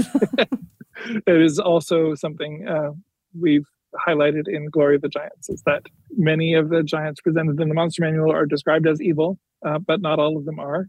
it 1.26 1.40
is 1.42 1.58
also 1.58 2.14
something 2.14 2.66
uh, 2.66 2.92
we've 3.38 3.66
highlighted 4.08 4.48
in 4.48 4.70
Glory 4.70 4.96
of 4.96 5.02
the 5.02 5.08
Giants 5.08 5.50
is 5.50 5.62
that 5.66 5.82
many 6.16 6.54
of 6.54 6.70
the 6.70 6.82
giants 6.82 7.20
presented 7.20 7.61
in 7.61 7.68
the 7.68 7.74
monster 7.74 8.02
manual 8.02 8.32
are 8.32 8.46
described 8.46 8.87
as 8.87 9.02
evil, 9.02 9.38
uh, 9.66 9.78
but 9.78 10.00
not 10.00 10.18
all 10.18 10.38
of 10.38 10.46
them 10.46 10.58
are. 10.58 10.88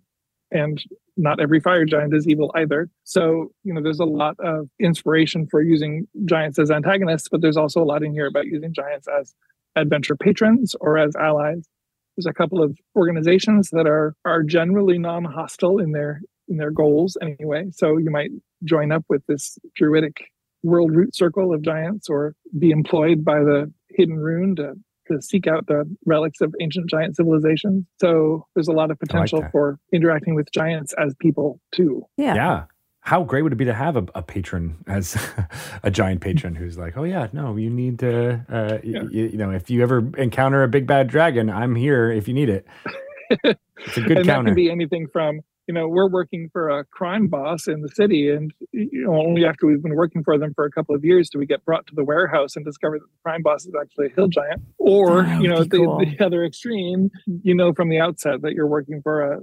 And 0.52 0.82
not 1.17 1.39
every 1.39 1.60
fire 1.60 1.84
giant 1.84 2.13
is 2.13 2.28
evil 2.28 2.52
either. 2.56 2.89
So, 3.04 3.52
you 3.63 3.74
know, 3.74 3.82
there's 3.82 4.00
a 4.00 4.06
lot 4.06 4.36
of 4.39 4.69
inspiration 4.80 5.48
for 5.48 5.62
using 5.62 6.08
giants 6.26 6.60
as 6.60 6.72
antagonists, 6.72 7.28
but 7.28 7.41
there's 7.41 7.58
also 7.58 7.82
a 7.82 7.86
lot 7.86 8.04
in 8.04 8.13
here 8.13 8.28
about 8.28 8.46
using 8.46 8.72
giants 8.74 9.08
as 9.19 9.34
adventure 9.76 10.16
patrons 10.16 10.76
or 10.80 10.98
as 10.98 11.16
allies. 11.16 11.68
There's 12.16 12.28
a 12.28 12.34
couple 12.34 12.62
of 12.62 12.78
organizations 12.96 13.70
that 13.72 13.88
are 13.88 14.16
are 14.26 14.44
generally 14.44 14.98
non-hostile 15.00 15.80
in 15.80 15.92
their 15.92 16.22
in 16.48 16.58
their 16.58 16.72
goals 16.72 17.18
anyway. 17.22 17.66
So 17.72 17.98
you 17.98 18.12
might 18.12 18.30
join 18.64 18.92
up 18.92 19.04
with 19.10 19.24
this 19.28 19.58
druidic 19.76 20.26
world 20.64 20.96
root 20.96 21.16
circle 21.16 21.54
of 21.54 21.62
giants 21.62 22.10
or 22.10 22.36
be 22.58 22.72
employed 22.72 23.24
by 23.24 23.40
the 23.40 23.72
hidden 23.90 24.18
rune 24.18 24.56
to, 24.56 24.74
to 25.08 25.22
seek 25.22 25.46
out 25.48 25.68
the 25.68 25.84
relics 26.06 26.42
of 26.42 26.54
ancient 26.62 26.90
giant 26.90 27.16
civilizations. 27.16 27.86
So 28.00 28.48
there's 28.56 28.70
a 28.70 28.74
lot 28.74 28.90
of 28.90 29.00
potential 29.00 29.42
that. 29.42 29.52
for 29.52 29.78
interacting 29.92 30.36
with 30.36 30.52
giants 30.52 30.94
as 30.94 31.14
people 31.20 31.60
too. 31.74 32.04
Yeah. 32.18 32.36
Yeah. 32.36 32.64
How 33.06 33.24
great 33.24 33.42
would 33.42 33.52
it 33.52 33.58
be 33.58 33.66
to 33.66 33.74
have 33.74 33.98
a, 33.98 34.06
a 34.16 34.22
patron 34.22 34.78
as 34.88 35.16
a 35.84 35.92
giant 35.92 36.22
patron 36.22 36.56
who's 36.56 36.78
like, 36.78 36.96
oh 36.98 37.04
yeah, 37.04 37.28
no, 37.34 37.56
you 37.58 37.70
need 37.70 38.00
to, 38.00 38.46
uh, 38.50 38.78
Yeah. 38.84 39.04
y- 39.04 39.10
you 39.12 39.38
know, 39.38 39.52
if 39.52 39.70
you 39.70 39.84
ever 39.84 40.10
encounter 40.18 40.63
a 40.63 40.68
big 40.70 40.88
bad 40.88 41.08
dragon, 41.08 41.50
I'm 41.50 41.76
here 41.76 42.10
if 42.12 42.28
you 42.28 42.34
need 42.34 42.50
it. 42.50 42.66
It's 43.86 43.98
a 43.98 44.02
good 44.02 44.18
and 44.20 44.30
that 44.30 44.46
can 44.46 44.54
be 44.56 44.70
anything 44.72 45.08
from 45.12 45.42
you 45.68 45.74
know 45.74 45.88
we're 45.89 46.10
working 46.10 46.50
for 46.54 46.70
a 46.70 46.86
crime 46.86 47.28
boss 47.28 47.68
in 47.68 47.82
the 47.82 47.89
city 47.89 48.30
and 48.30 48.54
you 48.72 49.04
know 49.06 49.16
only 49.16 49.44
after 49.46 49.66
we've 49.68 49.82
been 49.84 49.96
working 49.96 50.24
for 50.24 50.38
them 50.38 50.54
for 50.54 50.63
a 50.66 50.72
couple 50.72 50.96
of 50.96 51.04
years 51.04 51.30
do 51.30 51.38
we 51.39 51.46
get 51.46 51.66
brought 51.66 51.86
to 51.88 51.96
the 51.96 52.04
warehouse 52.04 52.56
and 52.56 52.63
discover 52.63 52.98
that 53.00 53.06
the 53.06 53.18
crime 53.24 53.42
boss 53.42 53.66
is 53.66 53.74
actually 53.82 54.06
a 54.08 54.10
hill 54.16 54.28
giant 54.30 54.62
or 54.78 55.24
That 55.24 55.42
you 55.42 55.50
know 55.50 55.63
the, 55.63 55.78
cool. 55.78 56.00
the 56.00 56.24
other 56.26 56.46
extreme 56.46 57.10
you 57.44 57.56
know 57.56 57.74
from 57.74 57.89
the 57.89 58.00
outset 58.00 58.42
that 58.44 58.54
you're 58.54 58.68
working 58.68 59.02
for 59.02 59.22
a, 59.34 59.39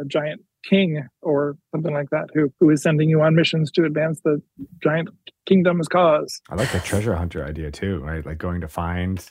a 0.00 0.04
giant 0.04 0.40
king 0.68 1.06
or 1.22 1.56
something 1.74 1.92
like 1.92 2.10
that 2.10 2.28
who 2.34 2.52
who 2.60 2.70
is 2.70 2.82
sending 2.82 3.08
you 3.08 3.20
on 3.20 3.34
missions 3.34 3.70
to 3.72 3.84
advance 3.84 4.20
the 4.24 4.40
giant 4.82 5.08
kingdom's 5.46 5.88
cause 5.88 6.40
I 6.50 6.54
like 6.54 6.70
the 6.70 6.78
treasure 6.80 7.14
hunter 7.16 7.44
idea 7.44 7.70
too, 7.70 7.98
right? 8.00 8.24
Like 8.24 8.38
going 8.38 8.60
to 8.60 8.68
find 8.68 9.24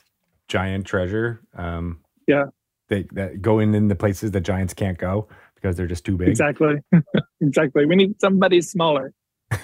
giant 0.48 0.86
treasure. 0.86 1.40
Um, 1.56 2.00
Yeah. 2.28 2.44
They 2.88 3.04
that 3.12 3.40
go 3.40 3.58
in 3.60 3.74
in 3.74 3.88
the 3.88 3.94
places 3.94 4.32
that 4.32 4.42
giants 4.42 4.74
can't 4.74 4.98
go 4.98 5.28
because 5.54 5.76
they're 5.76 5.86
just 5.86 6.04
too 6.04 6.16
big. 6.18 6.28
exactly 6.28 6.74
exactly 7.40 7.86
we 7.86 7.96
need 7.96 8.20
somebody 8.20 8.60
smaller 8.60 9.12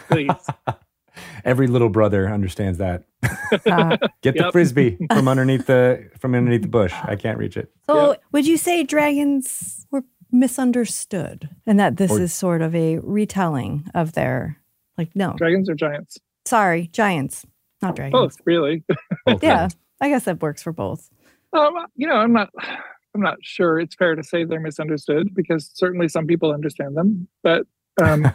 please 0.08 0.30
Every 1.44 1.66
little 1.66 1.88
brother 1.88 2.28
understands 2.28 2.78
that. 2.78 3.04
Uh, 3.66 3.96
Get 4.22 4.34
the 4.36 4.44
Yep. 4.44 4.52
frisbee 4.52 4.98
from 5.12 5.26
underneath 5.26 5.66
the 5.66 6.08
from 6.18 6.34
underneath 6.34 6.62
the 6.62 6.68
bush. 6.68 6.92
I 7.02 7.16
can't 7.16 7.38
reach 7.38 7.56
it. 7.56 7.70
so, 7.88 8.14
would 8.30 8.46
you 8.46 8.56
say 8.58 8.84
dragons 8.84 9.86
were 9.90 10.04
misunderstood, 10.30 11.48
and 11.66 11.78
that 11.80 11.96
this 11.96 12.10
Or- 12.12 12.20
is 12.20 12.32
sort 12.34 12.62
of 12.62 12.74
a 12.74 12.98
retelling 12.98 13.84
of 13.94 14.12
their 14.12 14.58
like? 14.96 15.10
No, 15.14 15.34
dragons 15.36 15.68
or 15.68 15.74
giants 15.74 16.18
sorry, 16.46 16.86
giants, 16.92 17.44
not 17.82 17.94
dragons. 17.96 18.12
both 18.12 18.36
really 18.46 18.82
Both 19.26 19.42
Yeah, 19.42 19.64
ways. 19.64 19.76
I 20.00 20.08
guess 20.08 20.24
that 20.24 20.40
works 20.40 20.62
for 20.62 20.72
both. 20.72 21.10
Um, 21.52 21.74
you 21.94 22.06
know, 22.06 22.14
I'm 22.16 22.32
not. 22.32 22.50
I'm 23.14 23.20
not 23.22 23.38
sure 23.42 23.80
it's 23.80 23.94
fair 23.96 24.14
to 24.14 24.22
say 24.22 24.44
they're 24.44 24.60
misunderstood 24.60 25.34
because 25.34 25.70
certainly 25.74 26.08
some 26.08 26.26
people 26.26 26.52
understand 26.52 26.96
them, 26.96 27.26
but 27.42 27.66
um, 28.00 28.24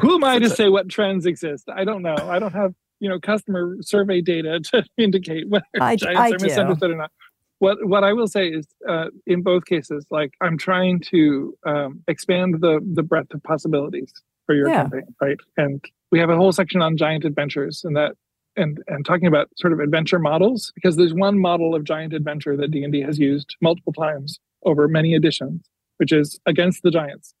who 0.00 0.14
am 0.16 0.24
I 0.24 0.38
to 0.40 0.50
say 0.50 0.68
what 0.68 0.88
trends 0.88 1.26
exist? 1.26 1.68
I 1.74 1.84
don't 1.84 2.02
know. 2.02 2.16
I 2.16 2.38
don't 2.38 2.52
have 2.54 2.74
you 3.00 3.08
know 3.08 3.18
customer 3.20 3.76
survey 3.80 4.20
data 4.20 4.60
to 4.72 4.84
indicate 4.98 5.48
whether 5.48 5.64
I 5.80 5.96
giants 5.96 6.20
I 6.20 6.30
are 6.30 6.38
do. 6.38 6.44
misunderstood 6.44 6.90
or 6.90 6.96
not. 6.96 7.10
What 7.58 7.78
what 7.86 8.04
I 8.04 8.12
will 8.12 8.28
say 8.28 8.48
is, 8.48 8.66
uh, 8.88 9.06
in 9.26 9.42
both 9.42 9.64
cases, 9.64 10.04
like 10.10 10.32
I'm 10.42 10.58
trying 10.58 11.00
to 11.12 11.56
um, 11.66 12.02
expand 12.08 12.60
the 12.60 12.80
the 12.94 13.02
breadth 13.02 13.32
of 13.34 13.42
possibilities 13.42 14.12
for 14.44 14.54
your 14.54 14.68
Yeah. 14.68 14.82
campaign, 14.82 15.14
right? 15.20 15.38
And 15.56 15.82
we 16.12 16.18
have 16.18 16.30
a 16.30 16.36
whole 16.36 16.52
section 16.52 16.82
on 16.82 16.96
giant 16.96 17.24
adventures, 17.24 17.82
and 17.84 17.96
that 17.96 18.12
and 18.56 18.82
and 18.88 19.04
talking 19.04 19.26
about 19.26 19.48
sort 19.56 19.72
of 19.72 19.80
adventure 19.80 20.18
models 20.18 20.72
because 20.74 20.96
there's 20.96 21.14
one 21.14 21.38
model 21.38 21.74
of 21.74 21.84
giant 21.84 22.12
adventure 22.12 22.56
that 22.56 22.70
D&D 22.70 23.00
has 23.02 23.18
used 23.18 23.56
multiple 23.60 23.92
times 23.92 24.38
over 24.64 24.88
many 24.88 25.14
editions 25.14 25.68
which 25.98 26.12
is 26.12 26.40
against 26.46 26.82
the 26.82 26.90
giants 26.90 27.34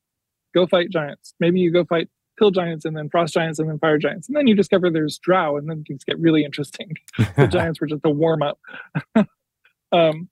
go 0.54 0.66
fight 0.66 0.90
giants 0.90 1.32
maybe 1.40 1.58
you 1.58 1.70
go 1.72 1.84
fight 1.84 2.08
hill 2.38 2.50
giants 2.50 2.84
and 2.84 2.96
then 2.96 3.08
frost 3.08 3.34
giants 3.34 3.58
and 3.58 3.68
then 3.68 3.78
fire 3.78 3.98
giants. 3.98 4.28
And 4.28 4.36
then 4.36 4.46
you 4.46 4.54
discover 4.54 4.90
there's 4.90 5.18
drow 5.18 5.56
and 5.56 5.68
then 5.68 5.84
things 5.84 6.04
get 6.04 6.18
really 6.18 6.44
interesting. 6.44 6.92
The 7.36 7.46
giants 7.50 7.80
were 7.80 7.86
just 7.86 8.02
a 8.04 8.10
warm 8.10 8.42
up 8.42 8.58
um 9.92 10.28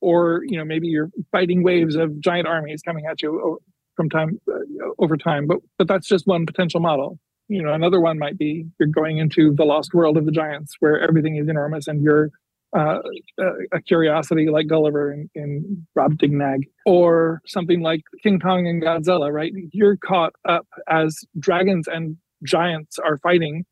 or 0.00 0.42
you 0.46 0.56
know 0.56 0.64
maybe 0.64 0.88
you're 0.88 1.10
fighting 1.32 1.62
waves 1.62 1.96
of 1.96 2.18
giant 2.20 2.46
armies 2.46 2.82
coming 2.82 3.06
at 3.06 3.22
you 3.22 3.60
from 3.94 4.08
time 4.08 4.40
uh, 4.50 4.88
over 4.98 5.16
time 5.16 5.46
but 5.46 5.58
but 5.78 5.88
that's 5.88 6.06
just 6.06 6.26
one 6.26 6.46
potential 6.46 6.80
model. 6.80 7.18
You 7.48 7.62
know 7.62 7.72
another 7.72 8.00
one 8.00 8.18
might 8.18 8.38
be 8.38 8.66
you're 8.78 8.88
going 8.88 9.18
into 9.18 9.54
the 9.54 9.64
lost 9.64 9.94
world 9.94 10.16
of 10.16 10.26
the 10.26 10.32
giants 10.32 10.76
where 10.80 11.00
everything 11.00 11.36
is 11.36 11.48
enormous 11.48 11.86
and 11.86 12.02
you're 12.02 12.30
uh, 12.76 12.98
a, 13.38 13.76
a 13.76 13.82
curiosity 13.82 14.48
like 14.48 14.66
Gulliver 14.66 15.12
in, 15.12 15.30
in 15.34 15.86
Brobdingnag, 15.96 16.64
or 16.84 17.40
something 17.46 17.80
like 17.80 18.02
King 18.22 18.38
Kong 18.40 18.66
and 18.66 18.82
Godzilla, 18.82 19.32
right? 19.32 19.52
You're 19.72 19.96
caught 19.96 20.32
up 20.48 20.66
as 20.88 21.18
dragons 21.38 21.88
and 21.88 22.16
giants 22.44 22.98
are 22.98 23.18
fighting, 23.18 23.64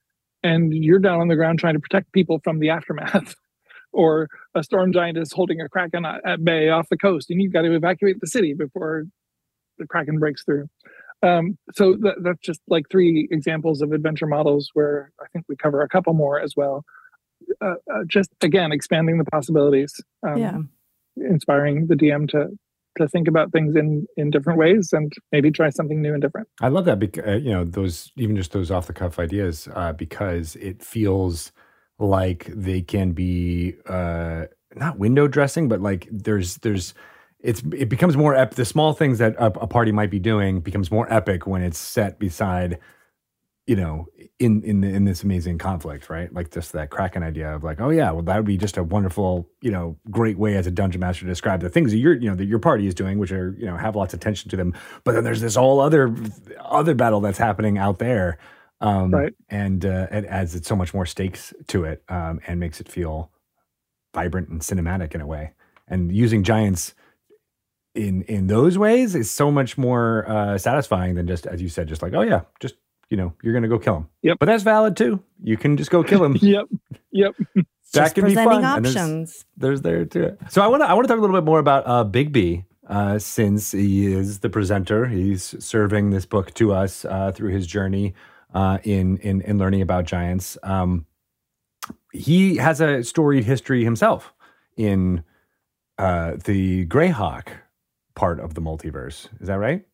and 0.43 0.73
you're 0.73 0.99
down 0.99 1.21
on 1.21 1.29
the 1.29 1.37
ground 1.37 1.59
trying 1.59 1.75
to 1.75 1.81
protect 1.81 2.13
people 2.13 2.41
from 2.45 2.59
the 2.61 2.71
aftermath. 2.71 3.35
or 3.93 4.29
a 4.57 4.63
storm 4.63 4.93
giant 4.93 5.17
is 5.17 5.33
holding 5.33 5.61
a 5.61 5.69
kraken 5.69 6.05
at 6.05 6.45
bay 6.45 6.69
off 6.69 6.89
the 6.91 6.97
coast, 6.97 7.31
and 7.31 7.41
you've 7.41 7.53
got 7.53 7.63
to 7.63 7.75
evacuate 7.75 8.21
the 8.21 8.27
city 8.27 8.53
before 8.53 9.05
the 9.79 9.87
kraken 9.87 10.19
breaks 10.19 10.45
through. 10.45 10.67
Um, 11.23 11.57
so 11.75 11.97
that, 12.01 12.17
that's 12.23 12.41
just 12.43 12.61
like 12.69 12.85
three 12.91 13.29
examples 13.31 13.81
of 13.81 13.93
adventure 13.93 14.27
models 14.27 14.71
where 14.75 15.11
I 15.23 15.27
think 15.33 15.47
we 15.49 15.57
cover 15.57 15.81
a 15.81 15.89
couple 15.89 16.13
more 16.13 16.39
as 16.39 16.55
well. 16.57 16.85
Uh, 17.61 17.75
uh, 17.93 18.05
just 18.07 18.31
again, 18.43 18.73
expanding 18.73 19.19
the 19.19 19.25
possibilities. 19.25 19.93
Um, 20.27 20.39
yeah. 20.39 20.59
Inspiring 21.17 21.87
the 21.87 21.95
DM 21.95 22.29
to 22.31 22.49
to 22.99 23.09
think 23.09 23.29
about 23.29 23.53
things 23.53 23.75
in 23.77 24.07
in 24.17 24.31
different 24.31 24.59
ways 24.59 24.91
and 24.93 25.13
maybe 25.33 25.51
try 25.51 25.71
something 25.71 26.01
new 26.01 26.13
and 26.13 26.23
different. 26.23 26.49
I 26.61 26.69
love 26.69 26.85
that 26.85 26.99
because 26.99 27.25
uh, 27.27 27.37
you 27.37 27.51
know 27.51 27.65
those 27.65 28.13
even 28.17 28.37
just 28.37 28.53
those 28.53 28.71
off 28.71 28.87
the 28.87 28.93
cuff 28.93 29.19
ideas 29.19 29.69
uh, 29.75 29.93
because 29.93 30.57
it 30.57 30.83
feels 30.83 31.53
like 31.99 32.47
they 32.47 32.83
can 32.83 33.13
be 33.13 33.75
uh, 33.87 34.47
not 34.75 34.99
window 34.99 35.29
dressing, 35.29 35.69
but 35.69 35.81
like 35.81 36.09
there's 36.11 36.57
there's 36.59 36.95
it's 37.41 37.63
it 37.73 37.89
becomes 37.89 38.17
more 38.17 38.35
ep- 38.35 38.55
the 38.55 38.65
small 38.65 38.93
things 38.93 39.19
that 39.19 39.35
a, 39.37 39.47
a 39.47 39.67
party 39.67 39.93
might 39.93 40.11
be 40.11 40.19
doing 40.19 40.61
becomes 40.61 40.91
more 40.91 41.13
epic 41.13 41.47
when 41.47 41.63
it's 41.63 41.79
set 41.79 42.19
beside 42.19 42.79
you 43.67 43.77
know 43.77 44.07
in 44.41 44.63
in 44.65 44.83
in 44.83 45.05
this 45.05 45.23
amazing 45.23 45.59
conflict 45.59 46.11
right? 46.11 46.33
Like 46.35 46.51
just 46.51 46.73
that 46.73 46.91
kraken 46.91 47.23
idea 47.23 47.55
of 47.55 47.63
like 47.63 47.81
oh 47.81 47.91
yeah 47.91 48.11
well 48.11 48.23
that 48.25 48.37
would 48.37 48.45
be 48.47 48.57
just 48.57 48.77
a 48.77 48.83
wonderful 48.83 49.49
you 49.63 49.71
know 49.71 49.97
great 50.11 50.39
way 50.39 50.57
as 50.57 50.67
a 50.67 50.73
dungeon 50.73 51.01
master 51.01 51.21
to 51.25 51.27
describe 51.31 51.61
the 51.61 51.71
things 51.71 51.93
that 51.93 51.99
your 51.99 52.15
you 52.15 52.29
know 52.29 52.35
that 52.35 52.47
your 52.47 52.59
party 52.59 52.87
is 52.87 52.95
doing 52.95 53.19
which 53.19 53.31
are 53.31 53.55
you 53.59 53.65
know 53.67 53.77
have 53.77 53.95
lots 53.95 54.13
of 54.13 54.21
tension 54.21 54.51
to 54.51 54.57
them. 54.57 54.75
But 55.05 55.13
then 55.13 55.23
there's 55.25 55.41
this 55.41 55.55
whole 55.55 55.81
other 55.81 56.15
other 56.61 56.95
battle 56.95 57.21
that's 57.21 57.39
happening 57.39 57.79
out 57.79 57.99
there 58.01 58.39
um 58.81 59.13
Right. 59.13 59.33
and 59.51 59.85
uh 59.85 60.09
it 60.11 60.25
adds 60.25 60.55
it 60.57 60.67
so 60.67 60.75
much 60.75 60.93
more 60.93 61.07
stakes 61.07 61.55
to 61.69 61.85
it 61.85 62.03
um 62.09 62.41
and 62.47 62.59
makes 62.59 62.81
it 62.81 62.89
feel 62.89 63.31
vibrant 64.15 64.49
and 64.49 64.61
cinematic 64.63 65.15
in 65.15 65.21
a 65.21 65.27
way. 65.27 65.53
And 65.87 66.11
using 66.11 66.43
giants 66.43 66.95
in 67.95 68.23
in 68.23 68.49
those 68.49 68.77
ways 68.77 69.15
is 69.15 69.31
so 69.31 69.53
much 69.53 69.79
more 69.79 70.29
uh 70.29 70.59
satisfying 70.59 71.15
than 71.15 71.29
just 71.29 71.47
as 71.47 71.63
you 71.63 71.69
said 71.69 71.87
just 71.87 72.03
like 72.03 72.13
oh 72.15 72.23
yeah 72.23 72.41
just 72.59 72.75
you 73.15 73.19
know 73.21 73.33
you're 73.43 73.55
gonna 73.55 73.69
go 73.69 73.79
kill 73.79 73.97
him 73.99 74.09
Yep. 74.23 74.39
but 74.41 74.47
that's 74.47 74.65
valid 74.65 74.97
too 74.97 75.23
you 75.41 75.57
can 75.57 75.77
just 75.77 75.91
go 75.91 76.03
kill 76.03 76.25
him 76.25 76.37
Yep. 76.41 76.67
Yep. 77.13 77.35
that 77.55 77.67
Just 77.93 78.15
can 78.17 78.25
be 78.25 78.35
presenting 78.35 78.51
fun 78.63 78.65
and 78.65 78.85
there's- 78.85 78.97
options. 78.97 79.45
there's 79.57 79.83
there 79.83 80.05
too. 80.05 80.37
So 80.51 80.63
I 80.63 80.67
want 80.67 80.83
to 80.83 80.89
I 80.91 80.95
want 80.95 81.05
to 81.07 81.09
talk 81.09 81.19
a 81.19 81.21
little 81.21 81.37
bit 81.37 81.45
more 81.45 81.61
about 81.61 81.85
uh, 81.87 82.05
Bigby, 82.05 82.65
uh, 82.89 83.21
since 83.21 83.71
he 83.71 84.13
is 84.13 84.41
the 84.41 84.51
presenter. 84.51 85.07
He's 85.07 85.55
serving 85.65 86.11
this 86.11 86.27
book 86.27 86.53
to 86.55 86.73
us 86.73 87.05
uh, 87.05 87.31
through 87.33 87.51
his 87.53 87.69
journey 87.69 88.15
uh, 88.53 88.79
in 88.83 89.19
in 89.19 89.43
in 89.43 89.59
learning 89.59 89.81
about 89.83 90.07
giants. 90.07 90.59
Um, 90.65 91.07
he 92.13 92.57
has 92.57 92.81
a 92.81 93.05
storied 93.05 93.45
history 93.45 93.85
himself 93.85 94.33
in 94.77 95.23
uh, 95.99 96.33
the 96.45 96.87
Greyhawk 96.87 97.47
part 98.17 98.41
of 98.41 98.55
the 98.55 98.61
multiverse. 98.61 99.29
Is 99.41 99.47
that 99.47 99.59
right? 99.61 99.85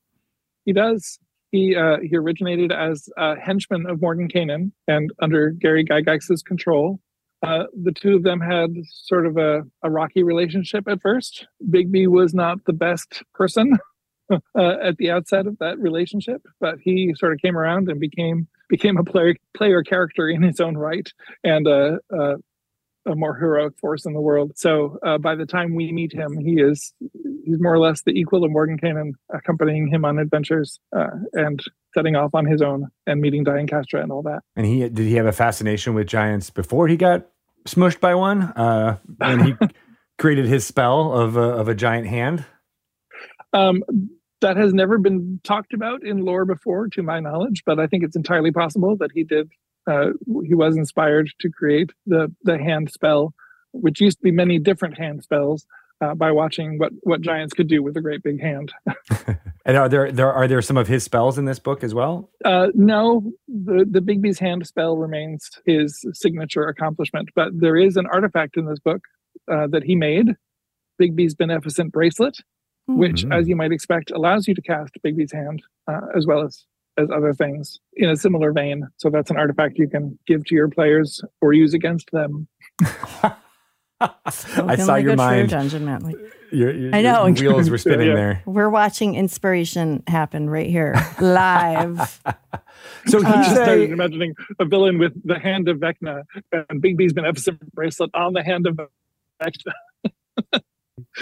He 0.64 0.72
does. 0.72 1.18
He 1.50 1.74
uh, 1.74 1.98
he 2.02 2.16
originated 2.16 2.72
as 2.72 3.08
a 3.16 3.36
henchman 3.36 3.86
of 3.86 3.98
Mordenkainen, 3.98 4.72
and 4.86 5.10
under 5.20 5.50
Gary 5.50 5.84
Gygax's 5.84 6.42
control, 6.42 7.00
uh, 7.42 7.64
the 7.82 7.92
two 7.92 8.14
of 8.14 8.22
them 8.22 8.40
had 8.40 8.70
sort 8.88 9.26
of 9.26 9.36
a, 9.36 9.62
a 9.82 9.90
rocky 9.90 10.22
relationship 10.22 10.86
at 10.86 11.00
first. 11.00 11.46
Bigby 11.68 12.06
was 12.06 12.34
not 12.34 12.64
the 12.66 12.72
best 12.72 13.22
person 13.34 13.78
uh, 14.30 14.38
at 14.82 14.96
the 14.98 15.10
outset 15.10 15.46
of 15.46 15.58
that 15.58 15.78
relationship, 15.78 16.42
but 16.60 16.76
he 16.80 17.14
sort 17.16 17.32
of 17.32 17.38
came 17.40 17.56
around 17.56 17.88
and 17.88 17.98
became 17.98 18.46
became 18.68 18.96
a 18.96 19.04
player 19.04 19.34
player 19.56 19.82
character 19.82 20.28
in 20.28 20.42
his 20.42 20.60
own 20.60 20.76
right, 20.76 21.12
and 21.42 21.66
a, 21.66 21.98
a, 23.06 23.14
more 23.14 23.34
heroic 23.34 23.78
force 23.78 24.04
in 24.04 24.12
the 24.12 24.20
world. 24.20 24.52
So 24.56 24.98
uh, 25.04 25.18
by 25.18 25.34
the 25.34 25.46
time 25.46 25.74
we 25.74 25.92
meet 25.92 26.12
him, 26.12 26.38
he 26.38 26.60
is 26.60 26.92
he's 27.44 27.60
more 27.60 27.74
or 27.74 27.78
less 27.78 28.02
the 28.02 28.12
equal 28.12 28.44
of 28.44 28.50
Mordenkainen, 28.50 29.12
accompanying 29.32 29.88
him 29.88 30.04
on 30.04 30.18
adventures 30.18 30.78
uh, 30.96 31.08
and 31.32 31.60
setting 31.94 32.16
off 32.16 32.30
on 32.34 32.46
his 32.46 32.62
own 32.62 32.88
and 33.06 33.20
meeting 33.20 33.44
Diancastra 33.44 34.02
and 34.02 34.12
all 34.12 34.22
that. 34.22 34.40
And 34.56 34.66
he 34.66 34.80
did 34.88 35.06
he 35.06 35.14
have 35.14 35.26
a 35.26 35.32
fascination 35.32 35.94
with 35.94 36.06
giants 36.06 36.50
before 36.50 36.88
he 36.88 36.96
got 36.96 37.26
smushed 37.66 38.00
by 38.00 38.14
one? 38.14 38.42
Uh, 38.42 38.98
when 39.18 39.44
he 39.44 39.54
created 40.18 40.46
his 40.46 40.66
spell 40.66 41.12
of 41.12 41.36
a, 41.36 41.40
of 41.40 41.68
a 41.68 41.74
giant 41.74 42.06
hand. 42.06 42.44
Um, 43.52 43.82
that 44.40 44.56
has 44.56 44.72
never 44.72 44.98
been 44.98 45.40
talked 45.44 45.74
about 45.74 46.04
in 46.04 46.24
lore 46.24 46.44
before, 46.44 46.88
to 46.88 47.02
my 47.02 47.20
knowledge, 47.20 47.62
but 47.66 47.78
I 47.78 47.86
think 47.86 48.04
it's 48.04 48.16
entirely 48.16 48.52
possible 48.52 48.96
that 48.98 49.10
he 49.14 49.24
did. 49.24 49.50
Uh, 49.88 50.10
he 50.44 50.54
was 50.54 50.76
inspired 50.76 51.30
to 51.40 51.48
create 51.50 51.90
the 52.06 52.32
the 52.44 52.58
hand 52.58 52.90
spell, 52.90 53.34
which 53.72 54.00
used 54.00 54.18
to 54.18 54.22
be 54.22 54.30
many 54.30 54.58
different 54.58 54.98
hand 54.98 55.22
spells, 55.22 55.66
uh, 56.00 56.14
by 56.14 56.30
watching 56.32 56.78
what 56.78 56.92
what 57.02 57.20
giants 57.20 57.54
could 57.54 57.68
do 57.68 57.82
with 57.82 57.96
a 57.96 58.00
great 58.00 58.22
big 58.22 58.40
hand. 58.40 58.72
And 59.66 59.76
are 59.76 59.88
there 59.90 60.10
there 60.10 60.32
are 60.32 60.48
there 60.48 60.62
some 60.62 60.78
of 60.78 60.88
his 60.88 61.04
spells 61.04 61.36
in 61.38 61.44
this 61.44 61.58
book 61.58 61.84
as 61.84 61.92
well? 61.94 62.30
Uh, 62.44 62.68
no, 62.74 63.30
the 63.46 63.86
the 63.88 64.00
Bigby's 64.00 64.38
hand 64.38 64.66
spell 64.66 64.96
remains 64.96 65.50
his 65.66 66.02
signature 66.14 66.66
accomplishment, 66.66 67.28
but 67.36 67.48
there 67.52 67.76
is 67.76 67.96
an 67.96 68.06
artifact 68.06 68.56
in 68.56 68.64
this 68.66 68.80
book 68.80 69.02
uh, 69.52 69.66
that 69.68 69.82
he 69.84 69.94
made, 69.94 70.34
Bigby's 71.00 71.34
beneficent 71.34 71.92
bracelet, 71.92 72.38
which, 72.86 73.24
Mhm. 73.24 73.38
as 73.38 73.48
you 73.48 73.54
might 73.54 73.70
expect, 73.70 74.10
allows 74.10 74.48
you 74.48 74.54
to 74.54 74.62
cast 74.62 74.94
Bigby's 75.04 75.32
hand 75.32 75.62
uh, 75.86 76.00
as 76.16 76.26
well 76.26 76.40
as 76.42 76.64
as 76.98 77.08
other 77.10 77.32
things 77.32 77.78
in 77.94 78.10
a 78.10 78.16
similar 78.16 78.52
vein. 78.52 78.86
So 78.98 79.10
that's 79.10 79.30
an 79.30 79.36
artifact 79.36 79.78
you 79.78 79.88
can 79.88 80.18
give 80.26 80.44
to 80.46 80.54
your 80.54 80.68
players 80.68 81.22
or 81.40 81.52
use 81.52 81.72
against 81.74 82.10
them. 82.10 82.48
I 84.02 84.76
saw 84.76 84.92
like 84.94 85.04
your 85.04 85.14
mind. 85.16 85.50
dungeon 85.50 85.84
man. 85.84 86.00
Like, 86.02 86.16
Your, 86.52 86.72
your, 86.72 86.94
I 86.94 87.02
know. 87.02 87.26
your 87.26 87.52
wheels 87.54 87.68
were 87.68 87.76
spinning 87.86 88.08
Yeah. 88.08 88.14
there. 88.14 88.42
we're 88.46 88.70
watching 88.70 89.14
inspiration 89.14 90.02
happen 90.06 90.48
right 90.48 90.68
here, 90.70 90.94
live. 91.20 92.20
So 93.06 93.18
he 93.20 93.26
uh, 93.26 93.30
I 93.30 93.32
just 93.42 93.48
say, 93.50 93.54
started 93.64 93.90
imagining 93.92 94.34
a 94.58 94.64
villain 94.64 94.98
with 94.98 95.12
the 95.26 95.38
hand 95.38 95.68
of 95.68 95.78
Vecna 95.78 96.22
and 96.52 96.82
Bigby's 96.82 97.12
beneficent 97.12 97.60
bracelet 97.74 98.10
on 98.14 98.32
the 98.32 98.42
hand 98.42 98.66
of 98.66 98.78
Vecna, 99.42 99.72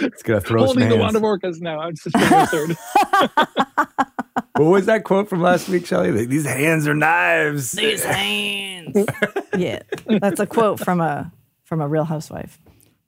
it's 0.01 0.23
gonna 0.23 0.39
throw 0.41 0.59
some 0.67 0.67
holding 0.77 0.89
the 0.89 0.97
wand 0.97 1.15
of 1.17 1.23
Orcus 1.23 1.59
now. 1.59 1.79
I'm 1.79 1.95
just 1.95 2.15
very 2.17 2.41
absurd. 2.43 2.77
What 4.55 4.65
was 4.65 4.85
that 4.87 5.03
quote 5.03 5.29
from 5.29 5.41
last 5.41 5.69
week, 5.69 5.85
Shelley? 5.85 6.11
Like, 6.11 6.29
These 6.29 6.45
hands 6.45 6.87
are 6.87 6.93
knives. 6.93 7.71
These 7.73 8.03
hands. 8.03 9.05
yeah, 9.57 9.81
that's 10.05 10.39
a 10.39 10.45
quote 10.45 10.79
from 10.79 11.01
a 11.01 11.31
from 11.63 11.81
a 11.81 11.87
Real 11.87 12.03
Housewife. 12.03 12.59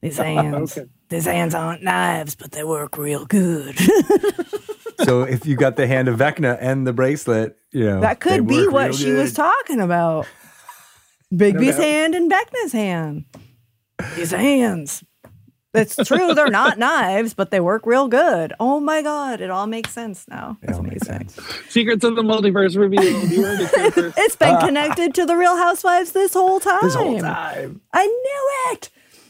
These 0.01 0.19
oh, 0.19 0.23
hands, 0.23 0.77
Okay. 0.77 0.89
these 1.09 1.25
hands 1.25 1.53
aren't 1.53 1.83
knives, 1.83 2.35
but 2.35 2.51
they 2.51 2.63
work 2.63 2.97
real 2.97 3.25
good. 3.25 3.77
so 5.03 5.23
if 5.23 5.45
you 5.45 5.55
got 5.55 5.75
the 5.75 5.87
hand 5.87 6.07
of 6.07 6.17
Vecna 6.17 6.57
and 6.59 6.87
the 6.87 6.93
bracelet, 6.93 7.57
you 7.71 7.85
know 7.85 8.01
that 8.01 8.19
could 8.19 8.47
be 8.47 8.67
what 8.67 8.89
real 8.89 8.97
she 8.97 9.11
was 9.11 9.33
talking 9.33 9.79
about. 9.79 10.27
Bigby's 11.33 11.77
doubt. 11.77 11.85
hand 11.85 12.15
and 12.15 12.31
Vecna's 12.31 12.71
hand. 12.73 13.25
These 14.15 14.31
hands. 14.31 15.03
It's 15.73 15.95
true, 15.95 16.33
they're 16.33 16.49
not 16.49 16.77
knives, 16.77 17.33
but 17.33 17.49
they 17.49 17.61
work 17.61 17.85
real 17.85 18.07
good. 18.09 18.53
Oh 18.59 18.79
my 18.81 19.01
god, 19.01 19.39
it 19.39 19.49
all 19.49 19.67
makes 19.67 19.91
sense 19.91 20.27
now. 20.27 20.57
It 20.61 20.71
all 20.73 20.83
makes 20.83 21.07
sense. 21.07 21.39
Secrets 21.69 22.03
of 22.03 22.15
the 22.17 22.23
multiverse 22.23 22.75
revealed. 22.75 23.05
It 23.05 23.29
here 23.29 23.91
first. 23.91 24.17
It's 24.17 24.35
been 24.35 24.59
connected 24.59 25.15
to 25.15 25.25
the 25.25 25.37
Real 25.37 25.55
Housewives 25.55 26.11
this 26.11 26.33
whole 26.33 26.59
time. 26.59 26.79
This 26.81 26.95
whole 26.95 27.19
time. 27.19 27.81
I 27.93 28.05
knew 28.05 28.73
it. 28.73 28.89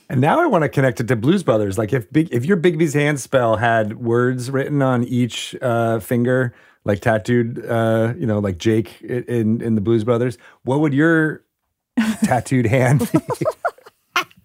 And 0.09 0.19
now 0.19 0.41
I 0.41 0.45
want 0.47 0.63
to 0.63 0.69
connect 0.69 0.99
it 0.99 1.07
to 1.09 1.15
Blues 1.15 1.43
Brothers. 1.43 1.77
Like 1.77 1.93
if 1.93 2.11
big, 2.11 2.29
if 2.33 2.43
your 2.43 2.57
Bigby's 2.57 2.93
hand 2.95 3.19
spell 3.19 3.55
had 3.57 3.97
words 3.97 4.49
written 4.49 4.81
on 4.81 5.03
each 5.03 5.55
uh, 5.61 5.99
finger, 5.99 6.53
like 6.83 7.01
tattooed, 7.01 7.63
uh, 7.65 8.13
you 8.17 8.25
know, 8.25 8.39
like 8.39 8.57
Jake 8.57 9.01
in 9.03 9.61
in 9.61 9.75
the 9.75 9.81
Blues 9.81 10.03
Brothers, 10.03 10.37
what 10.63 10.79
would 10.79 10.93
your 10.93 11.43
tattooed 12.23 12.65
hand 12.65 13.09
be? 13.11 13.45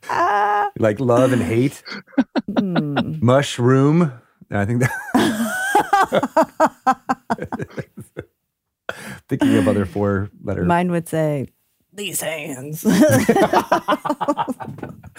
like 0.79 1.01
love 1.01 1.33
and 1.33 1.43
hate, 1.43 1.83
Hmm. 2.59 3.15
mushroom. 3.21 4.13
I 4.51 4.65
think 4.65 4.83
that. 4.83 4.93
Thinking 9.29 9.57
of 9.57 9.69
other 9.69 9.85
four 9.85 10.31
letter. 10.43 10.65
Mine 10.65 10.91
would 10.93 11.09
say, 11.09 11.49
these 11.93 12.21
hands. 12.21 12.83
They're 12.83 12.95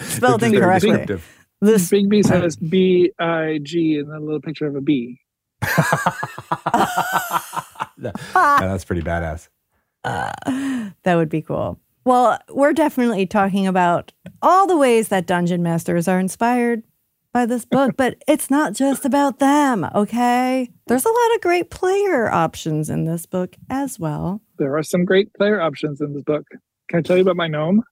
Spelled 0.00 0.40
just 0.40 0.42
very 0.52 0.56
incorrectly. 0.56 0.90
descriptive. 0.90 1.46
This 1.60 1.90
Bigby 1.90 2.24
says 2.24 2.56
B 2.56 3.10
I 3.18 3.58
G 3.62 3.98
and 3.98 4.08
then 4.08 4.16
a 4.16 4.20
little 4.20 4.40
picture 4.40 4.66
of 4.66 4.76
a 4.76 4.80
bee. 4.80 5.20
Yeah, 8.00 8.12
that's 8.60 8.84
pretty 8.84 9.02
badass. 9.02 9.48
that 10.04 11.14
would 11.16 11.28
be 11.28 11.42
cool. 11.42 11.80
Well, 12.04 12.38
we're 12.48 12.72
definitely 12.72 13.26
talking 13.26 13.66
about 13.66 14.12
all 14.42 14.66
the 14.66 14.76
ways 14.76 15.08
that 15.08 15.26
dungeon 15.26 15.62
masters 15.62 16.08
are 16.08 16.20
inspired 16.20 16.82
by 17.32 17.46
this 17.46 17.64
book, 17.64 17.96
but 17.96 18.16
it's 18.28 18.50
not 18.50 18.74
just 18.74 19.04
about 19.04 19.38
them, 19.38 19.86
okay? 19.94 20.68
There's 20.86 21.04
a 21.04 21.08
lot 21.08 21.34
of 21.34 21.40
great 21.40 21.70
player 21.70 22.30
options 22.30 22.90
in 22.90 23.04
this 23.04 23.26
book 23.26 23.56
as 23.70 23.98
well. 23.98 24.40
There 24.58 24.76
are 24.76 24.82
some 24.82 25.04
great 25.04 25.32
player 25.34 25.60
options 25.60 26.00
in 26.00 26.14
this 26.14 26.24
book. 26.24 26.46
Can 26.88 27.00
I 27.00 27.02
tell 27.02 27.16
you 27.16 27.22
about 27.22 27.36
my 27.36 27.48
gnome? 27.48 27.82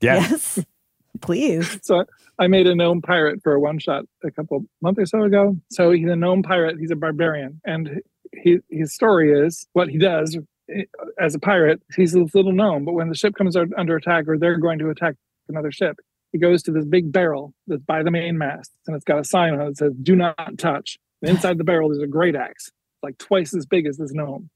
Yeah. 0.00 0.16
Yes. 0.16 0.58
Please. 1.20 1.78
So 1.84 2.04
I 2.38 2.48
made 2.48 2.66
a 2.66 2.74
gnome 2.74 3.02
pirate 3.02 3.40
for 3.42 3.52
a 3.52 3.60
one 3.60 3.78
shot 3.78 4.04
a 4.24 4.30
couple 4.30 4.64
months 4.80 4.98
or 5.00 5.06
so 5.06 5.22
ago. 5.22 5.56
So 5.70 5.92
he's 5.92 6.08
a 6.08 6.16
gnome 6.16 6.42
pirate. 6.42 6.78
He's 6.80 6.90
a 6.90 6.96
barbarian, 6.96 7.60
and 7.64 8.00
he, 8.32 8.58
his 8.70 8.94
story 8.94 9.30
is 9.30 9.66
what 9.74 9.88
he 9.88 9.98
does 9.98 10.36
eh, 10.70 10.84
as 11.20 11.34
a 11.34 11.38
pirate. 11.38 11.82
He's 11.94 12.12
this 12.12 12.34
little 12.34 12.52
gnome, 12.52 12.84
but 12.84 12.94
when 12.94 13.10
the 13.10 13.14
ship 13.14 13.34
comes 13.34 13.56
under 13.56 13.96
attack 13.96 14.26
or 14.26 14.38
they're 14.38 14.58
going 14.58 14.78
to 14.78 14.88
attack 14.90 15.14
another 15.52 15.72
ship, 15.72 15.96
he 16.32 16.38
goes 16.38 16.62
to 16.62 16.72
this 16.72 16.84
big 16.84 17.12
barrel 17.12 17.54
that's 17.66 17.82
by 17.82 18.02
the 18.02 18.10
main 18.10 18.38
mast, 18.38 18.72
and 18.86 18.96
it's 18.96 19.04
got 19.04 19.18
a 19.18 19.24
sign 19.24 19.54
on 19.54 19.60
it 19.60 19.64
that 19.66 19.76
says 19.76 19.92
"Do 20.02 20.16
not 20.16 20.58
touch." 20.58 20.98
And 21.20 21.30
inside 21.30 21.58
the 21.58 21.64
barrel, 21.64 21.88
there's 21.90 22.02
a 22.02 22.06
great 22.06 22.34
axe, 22.34 22.70
like 23.02 23.18
twice 23.18 23.54
as 23.54 23.66
big 23.66 23.86
as 23.86 23.98
this 23.98 24.12
gnome, 24.12 24.50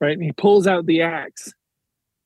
right? 0.00 0.12
And 0.12 0.22
he 0.22 0.32
pulls 0.32 0.66
out 0.66 0.86
the 0.86 1.02
axe 1.02 1.52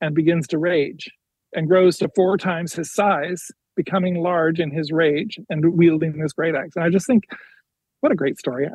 and 0.01 0.15
begins 0.15 0.47
to 0.49 0.59
rage, 0.59 1.11
and 1.55 1.69
grows 1.69 1.97
to 1.99 2.11
four 2.15 2.37
times 2.37 2.75
his 2.75 2.93
size, 2.93 3.51
becoming 3.77 4.17
large 4.17 4.61
in 4.61 4.71
his 4.71 4.93
rage 4.93 5.39
and 5.49 5.77
wielding 5.77 6.19
this 6.19 6.33
great 6.33 6.55
axe. 6.55 6.77
And 6.77 6.85
I 6.85 6.91
just 6.91 7.07
think, 7.07 7.25
what 8.01 8.13
a 8.13 8.17
great 8.17 8.39
story! 8.39 8.69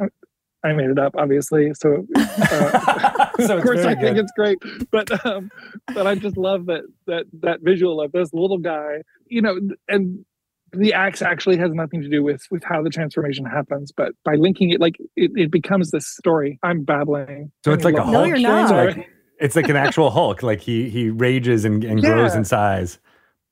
I 0.63 0.73
made 0.73 0.89
it 0.89 0.99
up, 0.99 1.15
obviously. 1.17 1.73
So, 1.73 2.05
uh, 2.15 3.29
so 3.45 3.57
of 3.57 3.63
course, 3.63 3.83
I 3.85 3.95
good. 3.95 4.01
think 4.01 4.17
it's 4.17 4.31
great. 4.35 4.59
But 4.91 5.25
um, 5.25 5.49
but 5.93 6.07
I 6.07 6.15
just 6.15 6.37
love 6.37 6.67
that 6.67 6.83
that 7.07 7.25
that 7.41 7.61
visual 7.61 8.01
of 8.01 8.11
this 8.11 8.33
little 8.33 8.59
guy, 8.59 9.01
you 9.27 9.41
know, 9.41 9.59
and 9.87 10.25
the 10.73 10.93
axe 10.93 11.21
actually 11.21 11.57
has 11.57 11.71
nothing 11.71 12.01
to 12.01 12.09
do 12.09 12.23
with 12.23 12.43
with 12.51 12.63
how 12.63 12.81
the 12.81 12.89
transformation 12.89 13.45
happens, 13.45 13.91
but 13.91 14.13
by 14.23 14.35
linking 14.35 14.69
it, 14.69 14.79
like 14.79 14.95
it, 15.15 15.31
it 15.35 15.51
becomes 15.51 15.91
this 15.91 16.07
story. 16.07 16.59
I'm 16.63 16.83
babbling. 16.83 17.51
So 17.65 17.73
it's 17.73 17.83
like 17.83 17.95
a 17.95 18.03
Hulk. 18.03 18.13
No, 18.13 18.23
you're 18.23 18.39
not. 18.39 18.71
Like, 18.71 19.09
it's 19.39 19.55
like 19.55 19.69
an 19.69 19.75
actual 19.75 20.11
Hulk. 20.11 20.43
Like 20.43 20.61
he 20.61 20.89
he 20.89 21.09
rages 21.09 21.65
and, 21.65 21.83
and 21.83 22.01
yeah. 22.01 22.13
grows 22.13 22.35
in 22.35 22.45
size, 22.45 22.99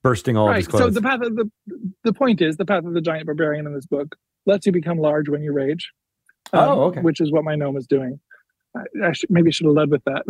bursting 0.03 0.37
all 0.37 0.47
right. 0.47 0.57
his 0.57 0.67
clothes. 0.67 0.83
So 0.83 0.89
the 0.91 1.01
path 1.01 1.21
of 1.21 1.35
the 1.35 1.49
the 2.03 2.13
point 2.13 2.41
is 2.41 2.57
the 2.57 2.65
path 2.65 2.85
of 2.85 2.93
the 2.93 3.01
giant 3.01 3.25
barbarian 3.25 3.65
in 3.65 3.73
this 3.73 3.85
book 3.85 4.15
lets 4.45 4.65
you 4.65 4.71
become 4.71 4.97
large 4.97 5.27
when 5.29 5.41
you 5.41 5.51
rage. 5.51 5.91
Um, 6.53 6.69
oh, 6.69 6.81
okay. 6.85 7.01
Which 7.01 7.21
is 7.21 7.31
what 7.31 7.43
my 7.43 7.55
gnome 7.55 7.77
is 7.77 7.87
doing. 7.87 8.19
I, 8.75 9.07
I 9.07 9.11
should, 9.13 9.29
maybe 9.29 9.51
should 9.51 9.65
have 9.65 9.75
led 9.75 9.91
with 9.91 10.03
that. 10.05 10.23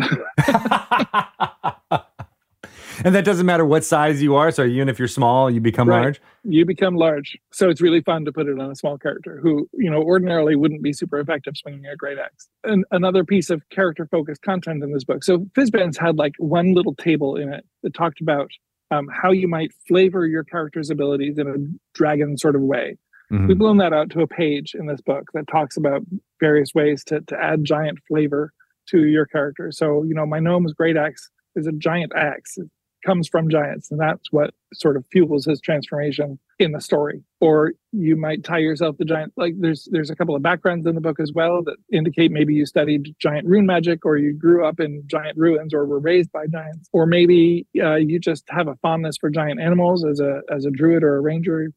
and 3.04 3.16
that 3.16 3.26
doesn't 3.26 3.46
matter 3.46 3.66
what 3.66 3.84
size 3.84 4.22
you 4.22 4.36
are. 4.36 4.52
So 4.52 4.64
even 4.64 4.90
if 4.90 5.00
you're 5.00 5.08
small, 5.08 5.50
you 5.50 5.62
become 5.62 5.88
right. 5.88 6.02
large. 6.02 6.22
You 6.44 6.66
become 6.66 6.96
large. 6.96 7.38
So 7.52 7.70
it's 7.70 7.82
really 7.82 8.02
fun 8.02 8.26
to 8.26 8.32
put 8.32 8.48
it 8.48 8.60
on 8.60 8.72
a 8.72 8.76
small 8.76 8.98
character 8.98 9.40
who, 9.42 9.70
you 9.74 9.90
know, 9.90 10.02
ordinarily 10.02 10.56
wouldn't 10.56 10.84
be 10.84 10.94
super 10.94 11.20
effective 11.20 11.56
swinging 11.58 11.86
a 11.86 11.96
great 11.96 12.18
axe. 12.18 12.50
And 12.64 12.86
another 12.92 13.24
piece 13.24 13.50
of 13.50 13.62
character 13.70 14.08
focused 14.10 14.42
content 14.42 14.84
in 14.84 14.92
this 14.94 15.04
book. 15.04 15.24
So 15.24 15.40
Fizban's 15.58 15.98
had 15.98 16.18
like 16.18 16.34
one 16.38 16.74
little 16.74 16.96
table 16.96 17.36
in 17.36 17.54
it 17.54 17.66
that 17.84 17.94
talked 17.94 18.22
about 18.22 18.52
um, 18.92 19.08
how 19.12 19.32
you 19.32 19.48
might 19.48 19.72
flavor 19.88 20.26
your 20.26 20.44
character's 20.44 20.90
abilities 20.90 21.38
in 21.38 21.48
a 21.48 21.56
dragon 21.94 22.38
sort 22.38 22.56
of 22.56 22.62
way. 22.62 22.98
Mm-hmm. 23.32 23.48
We've 23.48 23.58
blown 23.58 23.78
that 23.78 23.94
out 23.94 24.10
to 24.12 24.22
a 24.22 24.28
page 24.28 24.74
in 24.74 24.88
this 24.88 25.02
book 25.02 25.26
that 25.34 25.48
talks 25.48 25.78
about 25.78 26.02
various 26.40 26.74
ways 26.74 27.04
to, 27.06 27.22
to 27.22 27.38
add 27.38 27.64
giant 27.64 28.00
flavor 28.08 28.52
to 28.90 29.06
your 29.06 29.26
character. 29.26 29.72
So, 29.72 30.04
you 30.04 30.14
know, 30.16 30.26
my 30.26 30.40
gnome's 30.40 30.74
great 30.74 30.98
axe 30.98 31.30
is 31.56 31.68
a 31.68 31.72
giant 31.72 32.12
axe. 32.16 32.58
It 32.58 32.70
comes 33.06 33.28
from 33.28 33.50
giants, 33.50 33.92
and 33.92 34.00
that's 34.00 34.32
what 34.32 34.54
sort 34.74 34.98
of 34.98 35.06
fuels 35.12 35.46
his 35.46 35.62
transformation 35.62 36.40
in 36.58 36.72
the 36.72 36.82
story. 36.82 37.24
Or 37.40 37.74
you 37.92 38.16
might 38.16 38.44
tie 38.44 38.58
yourself 38.58 38.98
to 38.98 39.06
giant. 39.06 39.34
Like 39.38 39.54
there's 39.60 39.88
there's 39.92 40.10
a 40.10 40.16
couple 40.16 40.36
of 40.36 40.42
backgrounds 40.42 40.86
in 40.86 40.96
the 40.96 41.02
book 41.02 41.20
as 41.20 41.32
well 41.34 41.64
that 41.64 41.78
indicate 41.94 42.32
maybe 42.32 42.54
you 42.54 42.66
studied 42.66 43.16
giant 43.20 43.48
rune 43.48 43.66
magic, 43.66 44.06
or 44.06 44.18
you 44.18 44.34
grew 44.34 44.66
up 44.66 44.80
in 44.80 45.04
giant 45.08 45.38
ruins, 45.38 45.74
or 45.74 45.86
were 45.86 46.00
raised 46.00 46.32
by 46.32 46.48
giants, 46.48 46.90
or 46.92 47.06
maybe 47.06 47.66
uh, 47.82 47.96
you 47.96 48.20
just 48.20 48.44
have 48.50 48.68
a 48.68 48.76
fondness 48.82 49.18
for 49.18 49.30
giant 49.30 49.60
animals 49.60 50.06
as 50.06 50.20
a 50.20 50.42
as 50.52 50.66
a 50.66 50.72
druid 50.72 51.04
or 51.04 51.16
a 51.16 51.22
ranger 51.22 51.70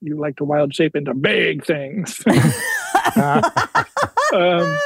you 0.00 0.18
like 0.18 0.36
to 0.36 0.44
wild 0.44 0.74
shape 0.74 0.94
into 0.96 1.14
big 1.14 1.64
things. 1.64 2.22
um, 4.34 4.78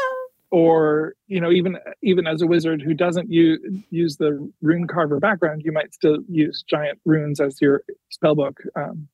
or 0.53 1.15
you 1.27 1.41
know 1.41 1.51
even 1.51 1.79
even 2.03 2.27
as 2.27 2.43
a 2.43 2.47
wizard 2.47 2.81
who 2.81 2.95
doesn't 2.95 3.31
use 3.31 3.59
use 3.91 4.19
the 4.19 4.49
rune 4.61 4.87
carver 4.87 5.19
background 5.19 5.63
you 5.65 5.73
might 5.73 5.93
still 5.95 6.19
use 6.29 6.63
giant 6.69 7.01
runes 7.05 7.41
as 7.41 7.61
your 7.61 7.83
spellbook 8.13 8.59
um, 8.77 9.09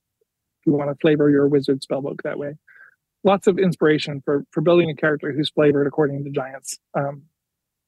if 0.61 0.67
you 0.67 0.73
want 0.73 0.91
to 0.91 0.97
flavor 1.01 1.31
your 1.31 1.47
wizard 1.47 1.81
spellbook 1.81 2.21
that 2.25 2.39
way 2.39 2.57
lots 3.25 3.47
of 3.47 3.59
inspiration 3.59 4.21
for 4.25 4.45
for 4.51 4.61
building 4.61 4.91
a 4.91 4.95
character 4.95 5.33
who's 5.33 5.49
flavored 5.49 5.87
according 5.87 6.23
to 6.25 6.31
giants 6.31 6.79
um, 6.95 7.23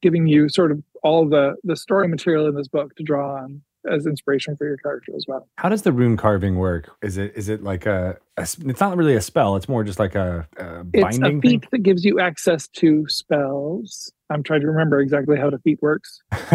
giving 0.01 0.25
you 0.25 0.47
sort 0.47 0.71
of 0.71 0.81
all 1.03 1.27
the 1.27 1.55
the 1.65 1.75
story 1.75 2.07
material 2.07 2.47
in 2.47 2.55
this 2.55 2.69
book 2.69 2.95
to 2.95 3.03
draw 3.03 3.35
on 3.35 3.61
as 3.89 4.05
inspiration 4.05 4.55
for 4.55 4.65
your 4.65 4.77
character 4.77 5.11
as 5.15 5.25
well. 5.27 5.47
How 5.57 5.69
does 5.69 5.81
the 5.81 5.91
rune 5.91 6.17
carving 6.17 6.57
work? 6.57 6.89
Is 7.01 7.17
it 7.17 7.33
is 7.35 7.49
it 7.49 7.63
like 7.63 7.85
a, 7.85 8.17
a 8.37 8.41
it's 8.41 8.79
not 8.79 8.97
really 8.97 9.15
a 9.15 9.21
spell. 9.21 9.55
It's 9.55 9.69
more 9.69 9.83
just 9.83 9.99
like 9.99 10.15
a, 10.15 10.47
a 10.57 10.83
binding. 10.83 11.03
It's 11.03 11.17
a 11.17 11.39
feat 11.41 11.61
thing? 11.61 11.69
that 11.71 11.79
gives 11.79 12.05
you 12.05 12.19
access 12.19 12.67
to 12.69 13.05
spells. 13.07 14.11
I'm 14.29 14.43
trying 14.43 14.61
to 14.61 14.67
remember 14.67 14.99
exactly 15.01 15.37
how 15.37 15.49
the 15.49 15.59
feat 15.59 15.79
works, 15.81 16.21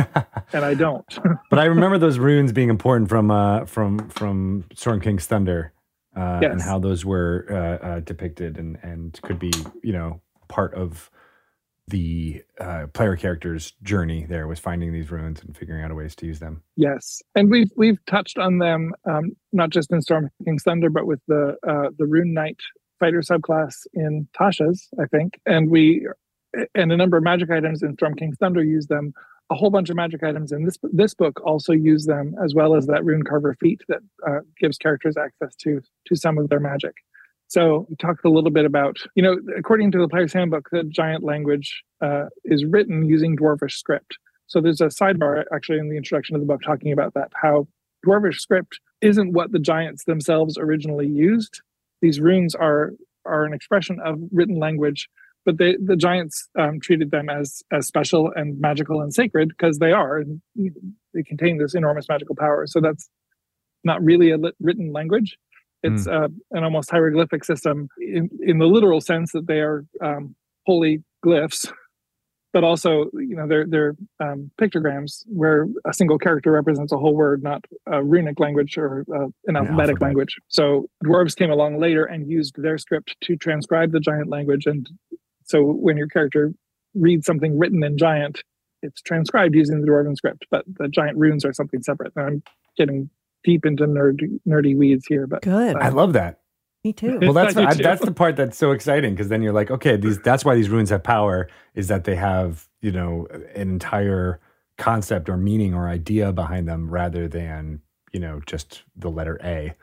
and 0.53 0.65
I 0.65 0.75
don't. 0.75 1.05
but 1.51 1.59
I 1.59 1.67
remember 1.67 1.99
those 1.99 2.19
runes 2.19 2.53
being 2.53 2.71
important 2.71 3.09
from 3.09 3.31
uh, 3.31 3.67
from 3.67 4.09
from 4.09 4.65
Storm 4.75 5.01
King's 5.01 5.27
Thunder, 5.27 5.73
uh, 6.17 6.39
yes. 6.41 6.53
and 6.53 6.63
how 6.63 6.79
those 6.79 7.05
were 7.05 7.47
uh, 7.51 7.87
uh, 7.87 8.01
depicted 8.01 8.59
and 8.59 8.79
and 8.83 9.21
could 9.23 9.39
be 9.39 9.53
you 9.83 9.93
know 9.93 10.21
part 10.49 10.75
of 10.75 11.11
the 11.89 12.43
uh, 12.61 12.87
player 12.93 13.17
character's 13.17 13.73
journey 13.83 14.27
there 14.29 14.49
was 14.49 14.59
finding 14.59 14.93
these 14.93 15.11
runes 15.11 15.41
and 15.43 15.57
figuring 15.57 15.85
out 15.85 15.95
ways 15.95 16.17
to 16.17 16.27
use 16.27 16.41
them. 16.41 16.63
Yes, 16.77 17.23
and 17.35 17.51
we've 17.51 17.71
we've 17.77 18.05
touched 18.07 18.39
on 18.39 18.59
them 18.59 18.93
um, 19.05 19.33
not 19.53 19.71
just 19.71 19.93
in 19.93 20.03
Storm 20.03 20.31
King's 20.45 20.65
Thunder, 20.65 20.91
but 20.91 21.07
with 21.07 21.21
the 21.29 21.57
uh, 21.67 21.91
the 21.99 22.07
Rune 22.07 22.35
Knight 22.35 22.59
fighter 22.99 23.21
subclass 23.21 23.87
in 23.95 24.27
Tasha's, 24.39 24.89
I 25.01 25.07
think, 25.07 25.39
and 25.47 25.71
we 25.71 26.07
and 26.75 26.93
a 26.93 26.97
number 26.97 27.17
of 27.17 27.23
magic 27.23 27.51
items 27.51 27.83
in 27.83 27.95
Storm 27.95 28.15
King's 28.15 28.37
Thunder 28.39 28.65
use 28.65 28.87
them. 28.87 29.13
A 29.51 29.55
whole 29.55 29.71
bunch 29.71 29.91
of 29.91 29.97
magic 29.97 30.25
items 30.25 30.51
in 30.51 30.65
this 30.65 30.77
this 30.83 31.15
book 31.15 31.41
also 31.45 31.73
use 31.73 32.07
them, 32.07 32.35
as 32.43 32.53
well 32.53 32.75
as 32.75 32.87
that 32.87 33.05
Rune 33.05 33.23
Carver 33.23 33.57
feat 33.61 33.81
that 33.89 34.01
uh, 34.27 34.41
gives 34.59 34.77
characters 34.77 35.17
access 35.17 35.55
to 35.57 35.81
to 36.07 36.17
some 36.17 36.37
of 36.37 36.49
their 36.49 36.59
magic. 36.59 36.95
So 37.49 37.87
we 37.89 37.97
talked 37.97 38.25
a 38.25 38.31
little 38.31 38.51
bit 38.51 38.65
about, 38.65 38.97
you 39.15 39.23
know, 39.23 39.37
according 39.57 39.93
to 39.93 39.99
the 39.99 40.09
player's 40.09 40.33
handbook, 40.33 40.69
the 40.71 40.83
giant 40.85 41.23
language 41.23 41.85
uh, 42.01 42.25
is 42.45 42.65
written 42.65 43.05
using 43.05 43.37
Dwarvish 43.37 43.73
script. 43.73 44.19
So 44.47 44.61
there's 44.61 44.81
a 44.81 44.87
sidebar 44.87 45.45
actually 45.55 45.79
in 45.79 45.89
the 45.89 45.97
introduction 45.97 46.35
of 46.35 46.41
the 46.41 46.47
book 46.47 46.63
talking 46.63 46.93
about 46.93 47.15
that, 47.15 47.31
how 47.35 47.69
Dwarvish 48.05 48.41
script 48.41 48.81
isn't 49.01 49.33
what 49.33 49.53
the 49.53 49.59
giants 49.59 50.05
themselves 50.05 50.59
originally 50.59 51.07
used. 51.07 51.61
These 52.01 52.21
runes 52.21 52.55
are 52.55 52.93
are 53.25 53.45
an 53.45 53.53
expression 53.53 53.99
of 54.05 54.21
written 54.31 54.61
language, 54.61 55.09
but 55.45 55.59
they, 55.59 55.77
the 55.85 55.97
giants 55.97 56.49
um, 56.57 56.79
treated 56.81 57.11
them 57.11 57.29
as 57.29 57.63
as 57.73 57.87
special 57.87 58.33
and 58.35 58.61
magical 58.61 59.01
and 59.01 59.13
sacred 59.13 59.49
because 59.49 59.79
they 59.79 59.93
are. 59.93 60.19
And 60.19 60.41
they 61.15 61.23
contain 61.23 61.59
this 61.59 61.75
enormous 61.75 62.09
magical 62.09 62.37
power. 62.37 62.67
So 62.67 62.81
that's 62.81 63.09
not 63.85 64.03
really 64.03 64.31
a 64.31 64.39
written 64.61 64.93
language. 64.93 65.39
It's 65.87 66.07
mm. 66.07 66.25
uh, 66.25 66.29
an 66.53 66.65
almost 66.65 66.91
hieroglyphic 66.91 67.45
system 67.45 67.89
in, 67.99 68.29
in 68.41 68.59
the 68.59 68.67
literal 68.67 69.01
sense 69.01 69.33
that 69.33 69.47
they 69.47 69.61
are 69.61 69.85
um, 70.03 70.35
holy 70.67 71.03
glyphs, 71.25 71.71
but 72.53 72.65
also 72.65 73.11
you 73.15 73.37
know 73.37 73.47
they're 73.47 73.67
they're 73.67 73.95
um, 74.21 74.51
pictograms 74.61 75.23
where 75.27 75.67
a 75.87 75.93
single 75.93 76.19
character 76.19 76.53
represents 76.53 76.93
a 76.93 76.97
whole 76.97 77.15
word, 77.15 77.43
not 77.43 77.65
a 77.87 78.03
runic 78.03 78.41
language 78.41 78.77
or 78.77 79.05
uh, 79.15 79.29
an 79.47 79.57
alphabetic 79.57 79.95
alphabet. 79.95 80.03
language. 80.03 80.37
So 80.49 80.89
dwarves 81.05 81.37
came 81.37 81.51
along 81.51 81.79
later 81.79 82.05
and 82.05 82.29
used 82.29 82.55
their 82.57 82.79
script 82.79 83.17
to 83.23 83.37
transcribe 83.37 83.93
the 83.93 84.01
giant 84.01 84.29
language, 84.29 84.67
and 84.67 84.89
so 85.45 85.63
when 85.63 85.97
your 85.97 86.09
character 86.09 86.53
reads 86.95 87.27
something 87.27 87.59
written 87.59 87.85
in 87.85 87.99
giant, 87.99 88.43
it's 88.83 89.01
transcribed 89.03 89.55
using 89.55 89.81
the 89.81 89.87
dwarven 89.87 90.17
script, 90.17 90.47
but 90.51 90.65
the 90.79 90.89
giant 90.89 91.17
runes 91.19 91.45
are 91.45 91.53
something 91.53 91.83
separate. 91.83 92.13
And 92.17 92.27
I'm 92.27 92.43
getting 92.77 93.11
deep 93.45 93.65
into 93.65 93.85
nerd 93.87 94.21
nerdy 94.47 94.77
weeds 94.77 95.07
here, 95.07 95.27
but 95.27 95.43
good. 95.43 95.77
Uh, 95.77 95.81
I 95.81 95.89
love 95.89 96.13
that. 96.15 96.41
Me 96.85 96.93
too. 96.93 97.19
Well, 97.21 97.33
that's 97.33 97.57
I, 97.57 97.75
that's 97.75 98.05
the 98.05 98.13
part 98.13 98.37
that's 98.37 98.57
so 98.57 98.73
exciting 98.73 99.15
because 99.15 99.29
then 99.29 99.43
you're 99.43 99.53
like, 99.53 99.71
okay, 99.71 99.97
these 99.97 100.21
that's 100.21 100.45
why 100.45 100.55
these 100.55 100.69
runes 100.69 100.91
have 100.91 101.03
power 101.03 101.49
is 101.75 101.89
that 101.89 102.05
they 102.05 102.15
have 102.17 102.69
you 102.81 102.93
know 102.93 103.27
an 103.55 103.71
entire 103.71 104.41
concept 104.79 105.29
or 105.29 105.37
meaning 105.37 105.75
or 105.75 105.89
idea 105.89 106.33
behind 106.33 106.69
them 106.69 106.89
rather 106.89 107.27
than 107.29 107.81
you 108.13 108.21
know 108.21 108.41
just 108.47 108.85
the 108.95 109.11
letter 109.11 109.41
A. 109.43 109.75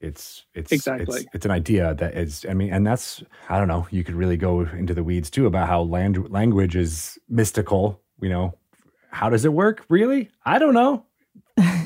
It's 0.00 0.46
it's 0.54 0.72
exactly 0.72 1.20
it's, 1.20 1.28
it's 1.34 1.44
an 1.44 1.50
idea 1.50 1.94
that 1.94 2.16
is. 2.16 2.46
I 2.48 2.54
mean, 2.54 2.72
and 2.72 2.86
that's 2.86 3.22
I 3.48 3.58
don't 3.58 3.68
know. 3.68 3.86
You 3.90 4.04
could 4.04 4.14
really 4.14 4.36
go 4.36 4.60
into 4.60 4.94
the 4.94 5.04
weeds 5.04 5.30
too 5.30 5.46
about 5.46 5.68
how 5.68 5.82
land, 5.82 6.30
language 6.30 6.76
is 6.76 7.18
mystical. 7.28 8.00
You 8.20 8.28
know, 8.28 8.58
how 9.10 9.28
does 9.28 9.44
it 9.44 9.52
work? 9.52 9.84
Really, 9.88 10.30
I 10.44 10.58
don't 10.58 10.74
know 10.74 11.04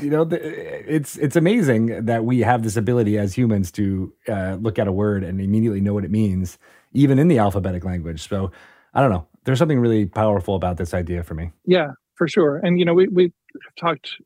you 0.00 0.10
know, 0.10 0.28
it's 0.30 1.16
it's 1.16 1.36
amazing 1.36 2.04
that 2.06 2.24
we 2.24 2.40
have 2.40 2.62
this 2.62 2.76
ability 2.76 3.18
as 3.18 3.34
humans 3.34 3.70
to 3.72 4.12
uh, 4.28 4.56
look 4.60 4.78
at 4.78 4.88
a 4.88 4.92
word 4.92 5.24
and 5.24 5.40
immediately 5.40 5.80
know 5.80 5.94
what 5.94 6.04
it 6.04 6.10
means, 6.10 6.58
even 6.92 7.18
in 7.18 7.28
the 7.28 7.38
alphabetic 7.38 7.84
language. 7.84 8.28
So, 8.28 8.50
I 8.94 9.00
don't 9.00 9.10
know. 9.10 9.26
There's 9.44 9.58
something 9.58 9.80
really 9.80 10.06
powerful 10.06 10.54
about 10.54 10.76
this 10.76 10.94
idea 10.94 11.22
for 11.22 11.34
me. 11.34 11.50
Yeah, 11.64 11.92
for 12.16 12.28
sure. 12.28 12.58
And 12.58 12.78
you 12.78 12.84
know, 12.84 12.94
we 12.94 13.08
we 13.08 13.32
talked 13.78 14.16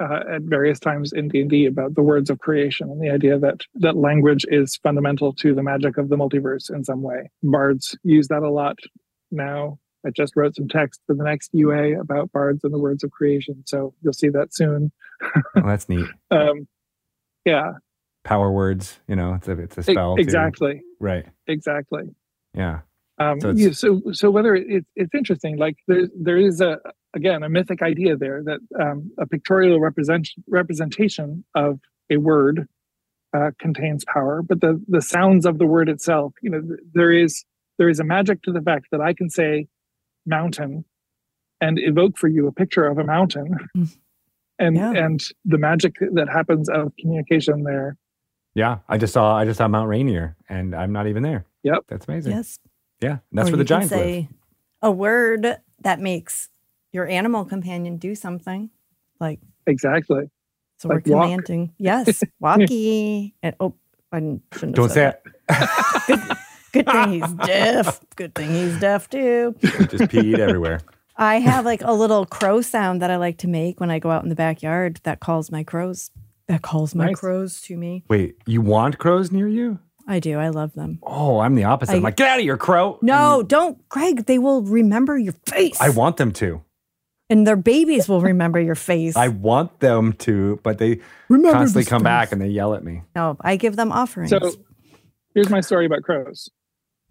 uh, 0.00 0.20
at 0.34 0.42
various 0.42 0.78
times 0.78 1.12
in 1.12 1.28
D 1.28 1.40
and 1.40 1.50
D 1.50 1.66
about 1.66 1.94
the 1.94 2.02
words 2.02 2.30
of 2.30 2.38
creation 2.38 2.90
and 2.90 3.00
the 3.02 3.10
idea 3.10 3.38
that 3.38 3.62
that 3.76 3.96
language 3.96 4.44
is 4.48 4.76
fundamental 4.82 5.32
to 5.34 5.54
the 5.54 5.62
magic 5.62 5.98
of 5.98 6.08
the 6.08 6.16
multiverse 6.16 6.72
in 6.72 6.84
some 6.84 7.02
way. 7.02 7.30
Bards 7.42 7.96
use 8.02 8.28
that 8.28 8.42
a 8.42 8.50
lot 8.50 8.78
now 9.30 9.78
I 10.06 10.10
just 10.10 10.36
wrote 10.36 10.54
some 10.56 10.68
text 10.68 11.00
for 11.06 11.14
the 11.14 11.24
next 11.24 11.50
UA 11.52 12.00
about 12.00 12.30
bards 12.32 12.62
and 12.64 12.72
the 12.72 12.78
words 12.78 13.02
of 13.04 13.10
creation. 13.10 13.62
So 13.66 13.94
you'll 14.02 14.12
see 14.12 14.28
that 14.30 14.54
soon. 14.54 14.92
Oh, 15.56 15.62
that's 15.66 15.88
neat. 15.88 16.06
Um, 16.30 16.68
yeah, 17.44 17.72
Power 18.24 18.50
words, 18.52 19.00
you 19.08 19.16
know, 19.16 19.34
it's 19.34 19.48
a 19.48 19.52
it's 19.52 19.78
a 19.78 19.82
spell. 19.82 20.16
too. 20.16 20.22
exactly, 20.22 20.82
Right. 21.00 21.24
exactly. 21.46 22.14
Yeah. 22.54 22.80
Um, 23.18 23.40
So 23.40 23.54
so, 23.54 23.70
so, 23.72 24.02
so 24.12 24.30
whether 24.30 24.54
it, 24.54 24.84
it's 24.96 25.14
interesting, 25.14 25.56
like 25.56 25.76
there, 25.88 26.08
there 26.14 26.36
is 26.36 26.60
a 26.60 26.78
again 27.14 27.42
a 27.42 27.48
mythic 27.48 27.80
idea 27.82 28.16
there 28.16 28.42
that 28.44 28.60
um, 28.80 29.10
a 29.18 29.26
pictorial 29.26 29.80
represent, 29.80 30.28
representation 30.46 31.44
of 31.54 31.80
a 32.10 32.18
word 32.18 32.68
uh, 33.34 33.50
contains 33.58 34.04
power, 34.04 34.42
but 34.42 34.60
the 34.60 34.82
the 34.88 35.00
sounds 35.02 35.46
of 35.46 35.58
the 35.58 35.66
word 35.66 35.88
itself, 35.88 36.34
you 36.42 36.50
know, 36.50 36.62
there 36.92 37.12
is 37.12 37.44
there 37.78 37.88
is 37.88 37.98
a 37.98 38.04
magic 38.04 38.42
to 38.42 38.52
the 38.52 38.60
fact 38.62 38.86
that 38.92 39.00
I 39.00 39.14
can 39.14 39.30
say 39.30 39.66
mountain 40.28 40.84
and 41.60 41.78
evoke 41.78 42.16
for 42.18 42.28
you 42.28 42.46
a 42.46 42.52
picture 42.52 42.86
of 42.86 42.98
a 42.98 43.04
mountain, 43.04 43.56
Mm. 43.76 43.96
and 44.58 44.76
Yeah. 44.76 44.92
and 44.92 45.20
the 45.44 45.58
magic 45.58 45.96
that 46.12 46.28
happens 46.28 46.68
out 46.68 46.80
of 46.86 46.92
communication 47.00 47.64
there. 47.64 47.96
Yeah. 48.54 48.78
I 48.88 48.98
just 48.98 49.12
saw 49.12 49.36
I 49.36 49.44
just 49.44 49.58
saw 49.58 49.68
Mount 49.68 49.88
Rainier 49.88 50.36
and 50.48 50.74
I'm 50.74 50.92
not 50.92 51.06
even 51.06 51.22
there. 51.22 51.44
Yep. 51.64 51.84
That's 51.88 52.06
amazing. 52.08 52.32
Yes. 52.32 52.58
Yeah. 53.00 53.18
That's 53.32 53.48
Or 53.48 53.52
where 53.52 53.64
the 53.64 53.64
you 53.64 53.78
can 53.80 53.88
giants 53.88 53.90
live. 53.92 54.00
say 54.00 54.28
a 54.82 54.90
word 54.90 55.56
that 55.80 56.00
makes 56.00 56.48
your 56.92 57.06
animal 57.06 57.44
companion 57.44 57.96
do 57.98 58.14
something. 58.14 58.70
Like 59.20 59.40
Exactly. 59.66 60.30
so 60.78 60.88
we're 60.88 60.96
Like 60.96 61.06
walk. 61.06 61.24
commanding. 61.24 61.72
Yes, 61.78 62.22
walkie. 62.40 63.34
and 63.42 63.54
oh 63.60 63.74
I 64.12 64.18
shouldn't 64.18 64.42
have 64.52 64.72
Don't 64.74 64.88
said 64.90 65.18
say 65.24 65.24
that. 65.48 66.08
it. 66.08 66.38
Good 66.72 66.86
thing 66.86 67.12
he's 67.12 67.32
deaf. 67.46 68.00
Good 68.16 68.34
thing 68.34 68.50
he's 68.50 68.78
deaf 68.80 69.08
too. 69.08 69.54
just 69.62 70.04
peed 70.04 70.38
everywhere. 70.38 70.80
I 71.16 71.40
have 71.40 71.64
like 71.64 71.82
a 71.82 71.92
little 71.92 72.26
crow 72.26 72.60
sound 72.60 73.02
that 73.02 73.10
I 73.10 73.16
like 73.16 73.38
to 73.38 73.48
make 73.48 73.80
when 73.80 73.90
I 73.90 73.98
go 73.98 74.10
out 74.10 74.22
in 74.22 74.28
the 74.28 74.34
backyard 74.36 75.00
that 75.04 75.20
calls 75.20 75.50
my 75.50 75.64
crows. 75.64 76.10
That 76.46 76.62
calls 76.62 76.94
my 76.94 77.06
Nice. 77.06 77.16
crows 77.16 77.60
to 77.62 77.76
me. 77.76 78.04
Wait, 78.08 78.36
you 78.46 78.60
want 78.60 78.98
crows 78.98 79.30
near 79.32 79.48
you? 79.48 79.80
I 80.06 80.20
do. 80.20 80.38
I 80.38 80.48
love 80.48 80.72
them. 80.72 80.98
Oh, 81.02 81.40
I'm 81.40 81.54
the 81.54 81.64
opposite. 81.64 81.96
I'm 81.96 82.02
like, 82.02 82.16
get 82.16 82.28
out 82.28 82.38
of 82.38 82.42
here, 82.42 82.56
crow. 82.56 82.98
No, 83.02 83.42
don't, 83.42 83.86
Greg. 83.90 84.24
They 84.24 84.38
will 84.38 84.62
remember 84.62 85.18
your 85.18 85.34
face. 85.46 85.78
I 85.80 85.90
want 85.90 86.16
them 86.16 86.32
to. 86.32 86.62
and 87.28 87.46
their 87.46 87.56
babies 87.56 88.08
will 88.08 88.22
remember 88.22 88.58
your 88.58 88.74
face. 88.74 89.14
I 89.16 89.28
want 89.28 89.80
them 89.80 90.14
to, 90.14 90.58
but 90.62 90.78
they 90.78 91.00
remember 91.28 91.58
constantly 91.58 91.82
this 91.82 91.88
come 91.90 92.00
face. 92.00 92.04
back 92.04 92.32
and 92.32 92.40
they 92.40 92.48
yell 92.48 92.72
at 92.74 92.82
me. 92.84 93.02
No, 93.14 93.36
I 93.42 93.56
give 93.56 93.76
them 93.76 93.92
offerings. 93.92 94.30
So 94.30 94.52
here's 95.34 95.50
my 95.50 95.60
story 95.60 95.84
about 95.84 96.02
crows. 96.04 96.48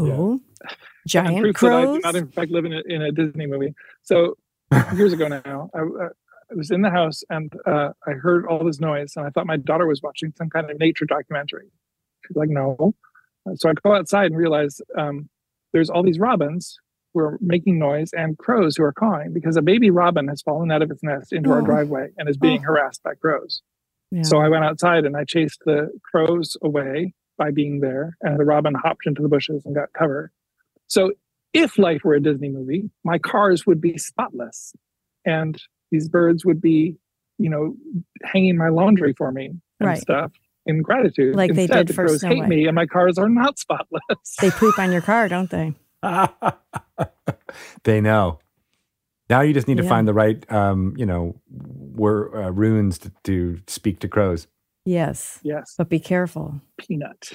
Ooh, 0.02 0.42
And 0.62 0.72
giant 1.08 1.42
that 1.44 1.50
I 1.50 1.52
crows. 1.54 1.96
do 1.98 2.02
not, 2.04 2.16
in 2.16 2.28
fact, 2.30 2.52
live 2.52 2.66
in 2.66 2.74
a, 2.74 2.82
in 2.88 3.02
a 3.02 3.12
Disney 3.12 3.48
movie. 3.48 3.74
So 4.04 4.36
years 4.96 5.14
ago 5.14 5.28
now, 5.28 5.70
I, 5.74 5.80
uh, 5.80 6.10
I 6.52 6.56
was 6.56 6.72
in 6.72 6.82
the 6.82 6.90
house 6.90 7.24
and 7.30 7.52
uh, 7.66 7.90
I 8.08 8.12
heard 8.12 8.46
all 8.46 8.64
this 8.64 8.80
noise, 8.80 9.14
and 9.16 9.26
I 9.26 9.30
thought 9.32 9.46
my 9.48 9.58
daughter 9.58 9.86
was 9.88 10.02
watching 10.02 10.34
some 10.38 10.50
kind 10.50 10.70
of 10.70 10.80
nature 10.80 11.06
documentary. 11.06 11.68
She's 12.26 12.36
like, 12.38 12.50
"No." 12.50 12.94
So 13.56 13.70
I 13.70 13.74
go 13.74 13.94
outside 13.96 14.28
and 14.28 14.38
realize 14.38 14.80
um, 14.98 15.30
there's 15.74 15.90
all 15.90 16.04
these 16.04 16.20
robins 16.20 16.78
who 17.14 17.20
are 17.22 17.38
making 17.42 17.80
noise 17.80 18.12
and 18.14 18.38
crows 18.38 18.76
who 18.78 18.84
are 18.84 18.92
cawing 18.94 19.34
because 19.34 19.56
a 19.58 19.62
baby 19.62 19.90
robin 19.90 20.28
has 20.28 20.42
fallen 20.42 20.70
out 20.72 20.82
of 20.82 20.92
its 20.92 21.02
nest 21.04 21.32
into 21.34 21.50
our 21.52 21.62
Oh. 21.62 21.66
driveway 21.66 22.10
and 22.18 22.28
is 22.30 22.38
being 22.38 22.60
Oh. 22.60 22.64
harassed 22.68 23.02
by 23.04 23.14
crows. 23.16 23.62
Yeah. 24.12 24.24
So 24.24 24.38
I 24.40 24.48
went 24.50 24.64
outside 24.66 25.06
and 25.06 25.16
I 25.18 25.24
chased 25.26 25.62
the 25.66 25.90
crows 26.04 26.56
away 26.62 27.14
by 27.38 27.52
being 27.52 27.80
there, 27.82 28.18
and 28.22 28.40
the 28.40 28.46
robin 28.46 28.74
hopped 28.74 29.06
into 29.06 29.22
the 29.22 29.30
bushes 29.30 29.66
and 29.66 29.76
got 29.76 29.94
cover. 29.94 30.32
So 30.88 31.14
if 31.54 31.78
life 31.78 32.02
were 32.04 32.14
a 32.16 32.22
Disney 32.22 32.50
movie, 32.50 32.90
my 33.04 33.18
cars 33.20 33.66
would 33.66 33.82
be 33.82 33.98
spotless, 33.98 34.74
and 35.26 35.62
these 35.92 36.10
birds 36.10 36.46
would 36.46 36.62
be, 36.62 36.98
you 37.38 37.50
know, 37.50 37.76
hanging 38.24 38.58
my 38.58 38.70
laundry 38.70 39.14
for 39.14 39.32
me 39.32 39.48
and 39.80 39.88
Right. 39.88 40.02
stuff 40.02 40.32
in 40.66 40.82
gratitude. 40.82 41.36
Like 41.36 41.54
they 41.54 41.62
Instead, 41.64 41.88
did 41.88 41.88
the 41.88 41.94
for 41.94 42.04
crows 42.08 42.20
Snow 42.20 42.30
hate 42.30 42.40
White. 42.40 42.50
me, 42.50 42.68
and 42.68 42.76
my 42.76 42.86
cars 42.86 43.18
are 43.18 43.30
not 43.30 43.58
spotless. 43.60 44.02
they 44.42 44.52
poop 44.60 44.78
on 44.80 44.92
your 44.92 45.02
car, 45.02 45.28
don't 45.30 45.50
they? 45.50 45.74
they 47.84 48.02
know. 48.02 48.40
Now 49.30 49.42
you 49.42 49.54
just 49.54 49.68
need 49.68 49.78
to 49.78 49.84
find 49.84 50.08
the 50.08 50.14
right, 50.14 50.50
um, 50.52 50.94
you 50.98 51.06
know, 51.06 51.36
were 51.50 52.44
uh, 52.46 52.50
runes 52.52 52.98
to, 53.00 53.12
to 53.26 53.60
speak 53.68 54.00
to 54.00 54.08
crows. 54.08 54.48
Yes, 54.88 55.40
yes, 55.44 55.76
but 55.78 55.90
be 55.90 56.00
careful. 56.00 56.62
peanut. 56.78 57.34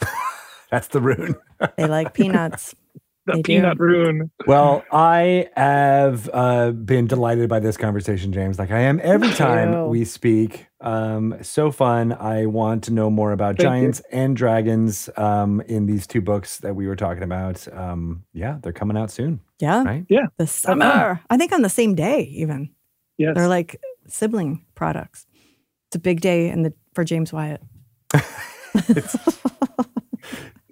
That's 0.70 0.88
the 0.88 1.00
rune. 1.00 1.34
They 1.78 1.86
like 1.86 2.12
peanuts. 2.14 2.74
The 3.26 3.36
They 3.36 3.40
do. 3.42 3.52
peanut 3.54 3.80
rune. 3.80 4.30
Well, 4.46 4.84
I 4.92 5.48
have 5.56 6.28
uh, 6.30 6.72
been 6.72 7.06
delighted 7.06 7.48
by 7.48 7.58
this 7.58 7.78
conversation, 7.78 8.34
James. 8.34 8.58
Like 8.58 8.70
I 8.70 8.80
am 8.80 9.00
every 9.02 9.30
time 9.30 9.88
we 9.88 10.04
speak. 10.04 10.66
Um, 10.82 11.38
so 11.40 11.70
fun. 11.70 12.12
I 12.12 12.44
want 12.44 12.84
to 12.84 12.92
know 12.92 13.08
more 13.08 13.32
about 13.32 13.56
Thank 13.56 13.60
you. 13.60 13.64
giants 13.64 14.02
and 14.12 14.36
dragons 14.36 15.08
um, 15.16 15.62
in 15.62 15.86
these 15.86 16.06
two 16.06 16.20
books 16.20 16.58
that 16.58 16.76
we 16.76 16.86
were 16.86 16.96
talking 16.96 17.22
about. 17.22 17.66
Um, 17.74 18.24
yeah, 18.34 18.58
they're 18.62 18.74
coming 18.74 18.98
out 18.98 19.10
soon, 19.10 19.40
Yeah, 19.58 19.84
right? 19.84 20.04
the 20.36 20.46
summer. 20.46 21.18
I 21.30 21.38
think 21.38 21.52
on 21.52 21.62
the 21.62 21.70
same 21.70 21.94
day, 21.94 22.24
even. 22.24 22.74
Yes, 23.16 23.36
They're 23.36 23.48
like 23.48 23.80
sibling 24.06 24.66
products. 24.74 25.24
It's 25.94 25.98
a 26.00 26.00
big 26.00 26.20
day 26.22 26.48
in 26.50 26.62
the 26.62 26.72
for 26.92 27.04
James 27.04 27.32
Wyatt. 27.32 27.62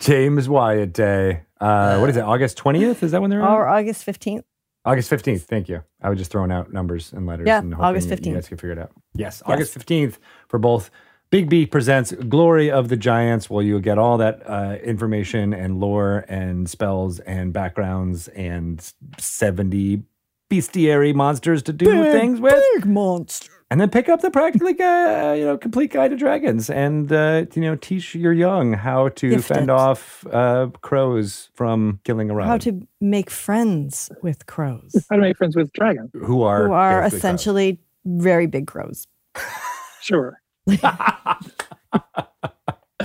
James 0.01 0.49
Wyatt 0.49 0.93
Day. 0.93 1.43
Uh, 1.61 1.99
what 1.99 2.11
is 2.11 2.17
it? 2.17 2.23
August 2.23 2.57
twentieth? 2.57 3.05
Is 3.05 3.13
that 3.13 3.21
when 3.23 3.31
they're 3.31 3.41
on? 3.41 3.53
Or 3.53 3.69
August 3.69 4.03
fifteenth. 4.03 4.45
August 4.85 5.09
fifteenth. 5.09 5.45
Thank 5.45 5.69
you. 5.69 5.85
I 6.03 6.09
was 6.11 6.19
just 6.19 6.33
throwing 6.33 6.51
out 6.51 6.73
numbers 6.73 7.13
and 7.13 7.25
letters. 7.25 7.47
Yeah, 7.47 7.61
and 7.61 7.73
August 7.77 8.09
you- 8.09 8.17
You 8.17 8.21
15th. 8.21 8.35
guys 8.35 8.49
can 8.49 8.57
figure 8.57 8.73
it 8.73 8.79
out. 8.81 8.91
Yes, 9.15 9.43
Yes. 9.47 9.55
August 9.55 9.73
fifteenth 9.75 10.19
for 10.49 10.59
both. 10.59 10.91
Bigby 11.31 11.71
presents 11.71 12.11
Glory 12.11 12.69
of 12.69 12.89
the 12.89 12.97
Giants. 12.97 13.49
Well, 13.49 13.63
you 13.63 13.79
get 13.79 13.99
all 13.99 14.19
that 14.19 14.43
uh, 14.45 14.79
information 14.83 15.55
and 15.55 15.79
lore 15.79 16.25
and 16.29 16.69
spells 16.69 17.21
and 17.21 17.53
backgrounds 17.53 18.27
and 18.27 18.85
seventy 19.19 20.03
bestiary 20.51 21.15
monsters 21.15 21.63
to 21.63 21.73
do 21.73 21.87
things 22.11 22.41
with, 22.41 22.61
Big 22.75 22.87
monster. 22.87 23.53
And 23.73 23.81
then 23.81 23.89
pick 23.89 24.11
up 24.11 24.21
the 24.21 24.31
practically 24.31 24.79
uh, 24.79 25.33
you 25.33 25.47
know 25.47 25.57
complete 25.57 25.91
guide 25.93 26.11
to 26.11 26.17
dragons 26.17 26.69
and 26.69 27.11
uh, 27.11 27.47
you 27.55 27.63
know 27.63 27.75
teach 27.75 28.15
your 28.15 28.35
young 28.35 28.75
how 28.75 29.09
to 29.09 29.31
Gift 29.31 29.49
fend 29.49 29.71
off 29.71 30.27
uh, 30.31 30.69
crows 30.83 31.49
from 31.55 31.99
killing 32.05 32.29
a 32.29 32.35
robin. 32.35 32.51
How 32.51 32.59
to 32.59 32.87
make 33.01 33.31
friends 33.31 34.11
with 34.23 34.45
crows 34.45 35.07
how 35.09 35.17
to 35.17 35.23
make 35.23 35.39
friends 35.39 35.57
with 35.57 35.73
dragons. 35.73 36.11
who 36.13 36.43
are 36.43 36.67
who 36.67 36.73
are 36.75 37.01
basically 37.01 37.11
crows. 37.11 37.19
essentially 37.19 37.81
very 38.05 38.47
big 38.47 38.67
crows. 38.67 39.07
Sure. 40.03 40.39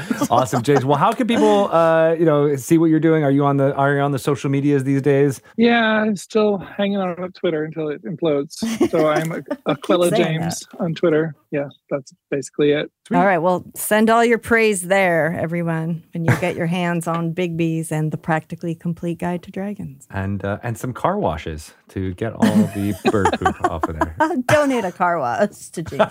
awesome, 0.30 0.62
James. 0.64 0.86
Well, 0.86 0.98
how 0.98 1.12
can 1.12 1.28
people, 1.28 1.72
uh, 1.72 2.14
you 2.14 2.26
know, 2.26 2.56
see 2.56 2.78
what 2.78 2.88
you're 2.88 3.00
doing? 3.00 3.24
Are 3.24 3.32
you 3.32 3.46
on 3.46 3.58
the 3.58 3.74
Are 3.76 3.96
you 3.96 4.02
on 4.02 4.12
the 4.12 4.20
social 4.20 4.50
medias 4.50 4.84
these 4.84 5.02
days? 5.02 5.42
Yeah, 5.58 5.84
I'm 5.84 6.16
still 6.16 6.58
hanging 6.58 6.98
on 6.98 7.32
Twitter 7.34 7.64
until 7.64 7.90
it 7.90 8.04
implodes. 8.04 8.54
So 8.90 9.08
I'm 9.10 9.46
Aquila 9.66 10.10
saying 10.10 10.42
James 10.42 10.68
on 10.80 10.94
Twitter. 10.94 11.36
Yeah, 11.52 11.68
that's 11.90 12.14
basically 12.30 12.72
it. 12.72 12.92
All 13.14 13.26
right. 13.26 13.38
Well, 13.38 13.66
send 13.74 14.10
all 14.10 14.26
your 14.26 14.38
praise 14.38 14.82
there, 14.82 15.34
everyone, 15.40 16.04
when 16.14 16.26
you 16.26 16.36
get 16.42 16.58
your 16.58 16.66
hands 16.66 17.08
on 17.08 17.34
Bigby's 17.34 17.92
and 17.92 18.12
the 18.12 18.18
practically 18.18 18.76
complete 18.76 19.20
guide 19.20 19.44
to 19.44 19.52
dragons. 19.52 20.08
And 20.10 20.44
uh, 20.44 20.60
and 20.64 20.78
some 20.78 20.94
car 20.94 21.18
washes 21.18 21.74
to 21.90 22.14
get 22.16 22.34
all 22.34 22.42
the 22.42 23.00
bird 23.12 23.30
poop 23.40 23.64
off 23.64 23.84
of 23.86 23.98
there. 24.00 24.16
Donate 24.48 24.84
a 24.84 24.92
car 24.92 25.20
wash 25.20 25.70
to 25.70 25.84
James. 25.84 26.04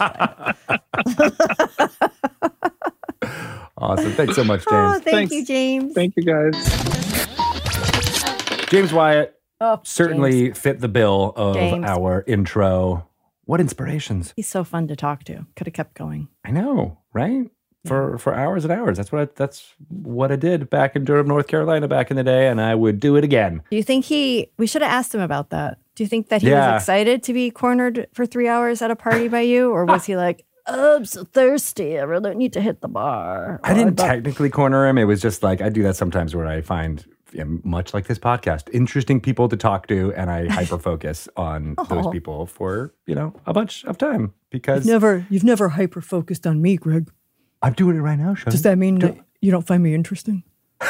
Wyatt. 3.78 3.98
Awesome. 3.98 4.12
Thanks 4.12 4.34
so 4.36 4.44
much, 4.44 4.64
James. 4.64 4.66
Oh, 4.72 4.92
James. 4.94 5.04
thank 5.04 5.30
Thanks. 5.30 5.32
you, 5.32 5.44
James. 5.44 5.92
Thank 5.94 6.14
you 6.16 6.22
guys. 6.24 6.54
James 8.68 8.92
Wyatt 8.92 9.38
oh, 9.60 9.80
certainly 9.84 10.46
James. 10.46 10.58
fit 10.58 10.80
the 10.80 10.88
bill 10.88 11.32
of 11.36 11.54
James. 11.54 11.84
our 11.86 12.24
intro. 12.26 13.08
What 13.44 13.60
inspirations? 13.60 14.32
He's 14.34 14.48
so 14.48 14.64
fun 14.64 14.88
to 14.88 14.96
talk 14.96 15.22
to. 15.24 15.46
Could 15.54 15.68
have 15.68 15.74
kept 15.74 15.94
going. 15.94 16.28
I 16.44 16.50
know, 16.50 16.98
right? 17.12 17.48
For 17.86 18.18
for 18.18 18.34
hours 18.34 18.64
and 18.64 18.72
hours. 18.72 18.96
That's 18.96 19.12
what 19.12 19.22
I, 19.22 19.28
that's 19.36 19.72
what 19.88 20.32
I 20.32 20.36
did 20.36 20.68
back 20.68 20.96
in 20.96 21.04
Durham, 21.04 21.28
North 21.28 21.46
Carolina, 21.46 21.86
back 21.86 22.10
in 22.10 22.16
the 22.16 22.24
day, 22.24 22.48
and 22.48 22.60
I 22.60 22.74
would 22.74 22.98
do 22.98 23.14
it 23.14 23.22
again. 23.22 23.62
Do 23.70 23.76
you 23.76 23.84
think 23.84 24.04
he? 24.06 24.50
We 24.58 24.66
should 24.66 24.82
have 24.82 24.90
asked 24.90 25.14
him 25.14 25.20
about 25.20 25.50
that. 25.50 25.78
Do 25.94 26.02
you 26.02 26.08
think 26.08 26.28
that 26.30 26.42
he 26.42 26.48
Yeah. 26.50 26.72
was 26.74 26.82
excited 26.82 27.22
to 27.22 27.32
be 27.32 27.52
cornered 27.52 28.08
for 28.12 28.26
three 28.26 28.48
hours 28.48 28.82
at 28.82 28.90
a 28.90 28.96
party 28.96 29.28
by 29.28 29.42
you, 29.42 29.70
or 29.70 29.84
was 29.84 30.04
he 30.06 30.16
like, 30.16 30.44
"Oh, 30.68 30.96
I'm 30.96 31.04
so 31.04 31.24
thirsty. 31.24 31.98
I 31.98 32.02
really 32.02 32.30
don't 32.30 32.38
need 32.38 32.52
to 32.54 32.60
hit 32.60 32.80
the 32.80 32.88
bar"? 32.88 33.60
I 33.64 33.74
didn't 33.74 33.96
thought- 33.96 34.06
technically 34.08 34.50
corner 34.50 34.86
him. 34.86 34.98
It 34.98 35.04
was 35.04 35.20
just 35.20 35.42
like 35.42 35.60
I 35.60 35.68
do 35.68 35.82
that 35.84 35.96
sometimes 35.96 36.34
where 36.34 36.46
I 36.46 36.60
find, 36.60 37.04
much 37.64 37.92
like 37.94 38.06
this 38.06 38.18
podcast, 38.18 38.68
interesting 38.72 39.20
people 39.20 39.48
to 39.48 39.56
talk 39.56 39.86
to, 39.88 40.12
and 40.14 40.30
I 40.30 40.46
hyper 40.50 40.78
focus 40.78 41.28
on 41.36 41.74
those 41.88 42.06
Oh. 42.06 42.10
people 42.10 42.46
for 42.46 42.92
you 43.06 43.14
know 43.14 43.34
a 43.46 43.52
bunch 43.52 43.84
of 43.84 43.98
time 43.98 44.32
because 44.50 44.86
Never, 44.86 45.26
you've 45.30 45.44
never 45.44 45.68
hyper 45.70 46.00
focused 46.00 46.46
on 46.46 46.62
me, 46.62 46.76
Greg. 46.76 47.10
I'm 47.62 47.72
doing 47.74 47.96
it 47.96 48.00
right 48.00 48.18
now. 48.18 48.34
Sean. 48.34 48.50
Does 48.50 48.62
that 48.62 48.78
mean 48.78 48.98
that 49.00 49.16
you 49.40 49.50
don't 49.50 49.66
find 49.66 49.82
me 49.82 49.94
interesting? 49.94 50.42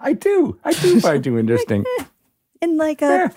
I 0.00 0.12
do. 0.12 0.58
I 0.64 0.72
do 0.72 1.00
find 1.00 1.24
you 1.24 1.38
interesting. 1.38 1.84
In 2.60 2.76
like 2.78 3.02
a 3.02 3.32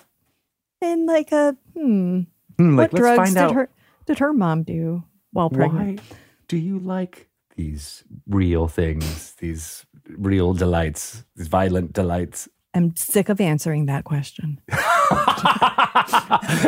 Yeah. 0.82 0.91
in 0.91 1.06
like 1.06 1.32
a 1.32 1.56
hmm. 1.76 2.22
Hmm, 2.58 2.76
like, 2.78 2.93
what 2.93 2.93
let's 2.93 3.02
drugs 3.02 3.18
find 3.18 3.34
did 3.36 3.43
out 3.43 3.54
her 3.56 3.70
did 4.06 4.20
her 4.20 4.34
mom 4.34 4.64
do 4.64 5.04
while 5.38 5.50
pregnant? 5.52 6.00
why 6.02 6.06
do 6.48 6.58
you 6.58 6.80
like 6.80 7.30
these 7.56 8.04
real 8.28 8.68
things, 8.68 9.34
these 9.40 9.86
real 10.10 10.54
delights, 10.54 11.24
these 11.36 11.48
violent 11.48 11.94
delights? 11.94 12.50
I'm 12.74 12.96
sick 12.96 13.30
of 13.30 13.40
answering 13.40 13.86
that 13.86 14.04
question. 14.04 14.60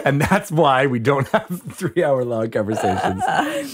and 0.06 0.22
that's 0.22 0.52
why 0.52 0.86
we 0.88 1.00
don't 1.00 1.28
have 1.30 1.62
three 1.72 2.04
hour 2.04 2.24
long 2.24 2.50
conversations. 2.52 3.24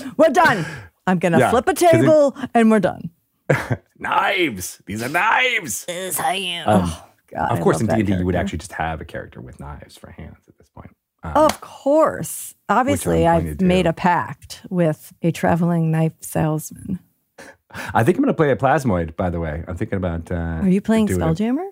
We're 0.18 0.30
done. 0.30 0.66
I'm 1.08 1.20
gonna 1.20 1.40
Yeah, 1.40 1.52
flip 1.52 1.68
a 1.68 1.74
'cause 1.74 1.84
it- 1.84 1.92
table 1.92 2.36
and 2.54 2.72
we're 2.72 2.80
done. 2.80 3.12
knives. 4.00 4.82
These 4.88 5.04
are 5.04 5.10
knives. 5.10 5.86
This 5.86 6.16
is 6.16 6.18
how 6.18 6.32
you. 6.32 6.62
Um, 6.66 6.82
oh, 6.86 7.08
God, 7.32 7.52
of 7.52 7.60
I 7.60 7.62
course, 7.62 7.80
in 7.80 7.86
D 7.88 7.94
and 7.94 8.08
D, 8.08 8.16
you 8.16 8.26
would 8.26 8.36
actually 8.36 8.58
just 8.58 8.72
have 8.74 9.02
a 9.02 9.06
character 9.06 9.40
with 9.40 9.60
knives 9.60 9.96
for 9.98 10.10
hands 10.10 10.48
at 10.48 10.58
this 10.58 10.68
point. 10.70 10.90
Um, 11.36 11.46
Of 11.46 11.62
course. 11.62 12.56
Obviously, 12.68 13.28
I've 13.28 13.62
made 13.62 13.86
a 13.86 13.94
pact 13.94 14.62
with 14.70 15.14
a 15.22 15.32
traveling 15.32 15.92
knife 15.92 16.14
salesman. 16.22 17.00
I 17.94 18.04
think 18.04 18.18
I'm 18.18 18.24
going 18.24 18.34
to 18.34 18.38
play 18.38 18.52
a 18.52 18.56
plasmoid. 18.56 19.16
By 19.16 19.30
the 19.30 19.40
way, 19.40 19.64
I'm 19.68 19.76
thinking 19.76 19.98
about. 19.98 20.32
Uh, 20.32 20.62
Are 20.64 20.70
you 20.70 20.82
playing 20.82 21.12
a- 21.12 21.16
Spelljammer? 21.16 21.68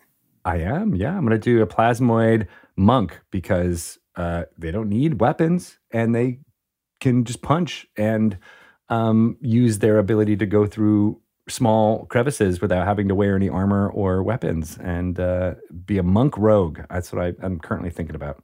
I 0.45 0.58
am. 0.58 0.93
Yeah, 0.93 1.16
I'm 1.16 1.26
going 1.26 1.32
to 1.32 1.38
do 1.39 1.62
a 1.62 1.68
plasmoid 1.68 2.47
monk 2.76 3.20
because 3.32 3.97
uh, 4.18 4.43
they 4.58 4.72
don't 4.72 4.89
need 4.89 5.22
weapons 5.22 5.80
and 5.91 6.14
they 6.14 6.39
can 6.99 7.24
just 7.24 7.41
punch 7.41 7.88
and 7.97 8.38
um, 8.89 9.38
use 9.39 9.80
their 9.80 9.97
ability 9.97 10.36
to 10.38 10.45
go 10.45 10.66
through 10.68 11.22
small 11.47 12.06
crevices 12.08 12.62
without 12.62 12.86
having 12.86 13.08
to 13.08 13.16
wear 13.16 13.36
any 13.36 13.47
armor 13.49 13.89
or 13.89 14.22
weapons 14.24 14.78
and 14.82 15.20
uh, 15.20 15.56
be 15.86 15.97
a 15.97 16.04
monk 16.04 16.38
rogue. 16.38 16.80
That's 16.89 17.12
what 17.14 17.24
I, 17.24 17.34
I'm 17.41 17.60
currently 17.60 17.89
thinking 17.89 18.16
about. 18.16 18.43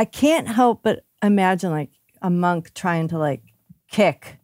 I 0.00 0.06
can't 0.06 0.48
help 0.48 0.82
but 0.82 1.04
imagine 1.22 1.70
like 1.70 1.90
a 2.22 2.30
monk 2.30 2.72
trying 2.72 3.08
to 3.08 3.18
like 3.18 3.42
kick 3.90 4.38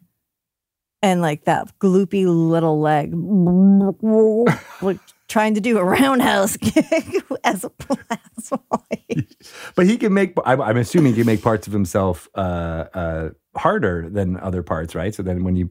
and 1.01 1.23
like 1.23 1.47
that 1.47 1.79
gloopy 1.79 2.27
little 2.27 2.79
leg 2.79 3.15
like 4.83 4.99
trying 5.29 5.55
to 5.55 5.63
do 5.63 5.79
a 5.79 5.85
roundhouse 5.85 6.57
kick 6.61 7.25
as 7.43 7.65
a 7.65 7.71
plasmoid. 7.71 9.35
But 9.75 9.87
he 9.87 9.97
can 9.97 10.13
make. 10.13 10.35
I'm, 10.45 10.61
I'm 10.61 10.77
assuming 10.77 11.15
he 11.15 11.21
can 11.21 11.27
make 11.27 11.41
parts 11.41 11.67
of 11.67 11.73
himself 11.73 12.29
uh, 12.35 12.85
uh, 12.93 13.31
harder 13.57 14.11
than 14.11 14.37
other 14.37 14.63
parts, 14.63 14.95
right? 14.95 15.15
So 15.15 15.23
then 15.23 15.43
when 15.43 15.57
you 15.57 15.71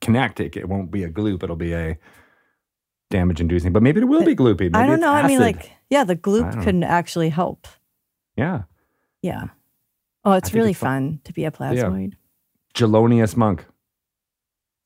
connect 0.00 0.40
it, 0.40 0.56
it 0.56 0.66
won't 0.66 0.90
be 0.90 1.04
a 1.04 1.10
gloop; 1.10 1.42
it'll 1.42 1.56
be 1.56 1.74
a 1.74 1.98
damage-inducing. 3.10 3.74
But 3.74 3.82
maybe 3.82 4.00
it 4.00 4.04
will 4.04 4.24
be 4.24 4.34
gloopy. 4.34 4.60
Maybe 4.60 4.78
I 4.78 4.86
don't 4.86 5.00
know. 5.00 5.12
I 5.12 5.26
mean, 5.26 5.40
like, 5.40 5.72
yeah, 5.90 6.04
the 6.04 6.16
gloop 6.16 6.64
could 6.64 6.82
actually 6.84 7.28
help. 7.28 7.68
yeah, 8.36 8.62
Yeah. 9.26 9.48
Oh, 10.24 10.32
it's 10.32 10.54
really 10.54 10.70
it's 10.70 10.78
fun. 10.78 11.10
fun 11.12 11.20
to 11.24 11.32
be 11.32 11.44
a 11.44 11.50
plasmoid. 11.50 12.14
Gelonius 12.74 13.36
monk, 13.36 13.64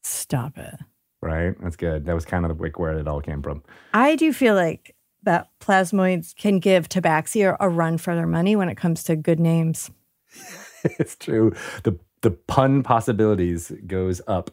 Stop 0.02 0.56
it. 0.58 0.76
right? 1.20 1.54
That's 1.62 1.76
good. 1.76 2.06
That 2.06 2.14
was 2.14 2.24
kind 2.24 2.44
of 2.44 2.48
the 2.48 2.54
wick 2.54 2.78
where 2.78 2.98
it 2.98 3.06
all 3.06 3.20
came 3.20 3.42
from. 3.42 3.62
I 3.92 4.16
do 4.16 4.32
feel 4.32 4.54
like 4.54 4.94
that 5.24 5.48
plasmoids 5.60 6.34
can 6.34 6.58
give 6.58 6.88
Tabaxi 6.88 7.56
a, 7.58 7.68
run 7.68 7.98
for 7.98 8.14
their 8.14 8.26
money 8.26 8.56
when 8.56 8.68
it 8.68 8.76
comes 8.76 9.02
to 9.04 9.16
good 9.16 9.40
names. 9.40 9.90
it's 10.84 11.16
true. 11.16 11.52
The 11.82 11.98
the 12.22 12.30
pun 12.30 12.82
possibilities 12.82 13.72
goes 13.86 14.20
up. 14.26 14.50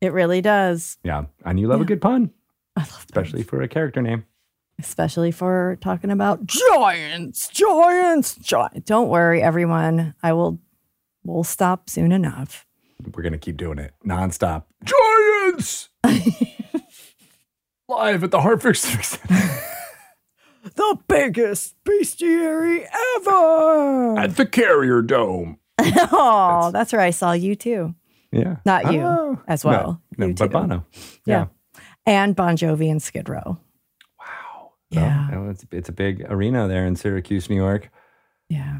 It 0.00 0.12
really 0.12 0.40
does. 0.40 0.98
Yeah, 1.02 1.24
and 1.44 1.58
you 1.58 1.66
love 1.68 1.80
a 1.80 1.84
good 1.84 2.00
pun, 2.00 2.30
I 2.76 2.80
love 2.80 3.04
especially 3.08 3.42
for 3.42 3.62
a 3.62 3.68
character 3.68 4.00
name. 4.02 4.24
Especially 4.80 5.30
for 5.30 5.76
talking 5.80 6.10
about 6.10 6.44
giants, 6.46 7.48
giants, 7.48 8.36
giants. 8.36 8.80
Don't 8.84 9.08
worry, 9.08 9.42
everyone. 9.42 10.14
I 10.22 10.32
will. 10.32 10.58
We'll 11.24 11.44
stop 11.44 11.90
soon 11.90 12.12
enough. 12.12 12.64
We're 13.14 13.22
gonna 13.22 13.38
keep 13.38 13.56
doing 13.56 13.78
it 13.78 13.92
nonstop. 14.06 14.64
Giants 14.84 15.88
live 17.88 18.24
at 18.24 18.30
the 18.30 18.40
Hartford 18.40 18.76
Center. 18.76 19.60
The 20.74 20.98
biggest 21.06 21.76
bestiary 21.84 22.84
ever. 23.18 24.18
at 24.18 24.34
the 24.36 24.44
Carrier 24.44 25.00
Dome. 25.00 25.58
oh, 25.78 26.70
that's 26.72 26.92
where 26.92 27.00
I 27.00 27.10
saw 27.10 27.30
you 27.32 27.54
too, 27.54 27.94
Yeah, 28.32 28.56
not 28.66 28.92
you 28.92 29.00
Oh. 29.00 29.38
as 29.46 29.64
well. 29.64 30.02
No, 30.18 30.26
You 30.26 30.34
but. 30.34 30.50
Bono. 30.50 30.84
Yeah. 31.24 31.46
and 32.04 32.34
Bon 32.34 32.56
Jovi 32.56 32.90
and 32.90 33.00
Skid 33.00 33.28
Row. 33.28 33.58
Yeah. 34.90 35.30
Well, 35.30 35.50
it's, 35.50 35.64
it's 35.72 35.88
a 35.88 35.92
big 35.92 36.24
arena 36.28 36.68
there 36.68 36.86
in 36.86 36.96
Syracuse, 36.96 37.50
New 37.50 37.56
York. 37.56 37.90
Yeah. 38.48 38.78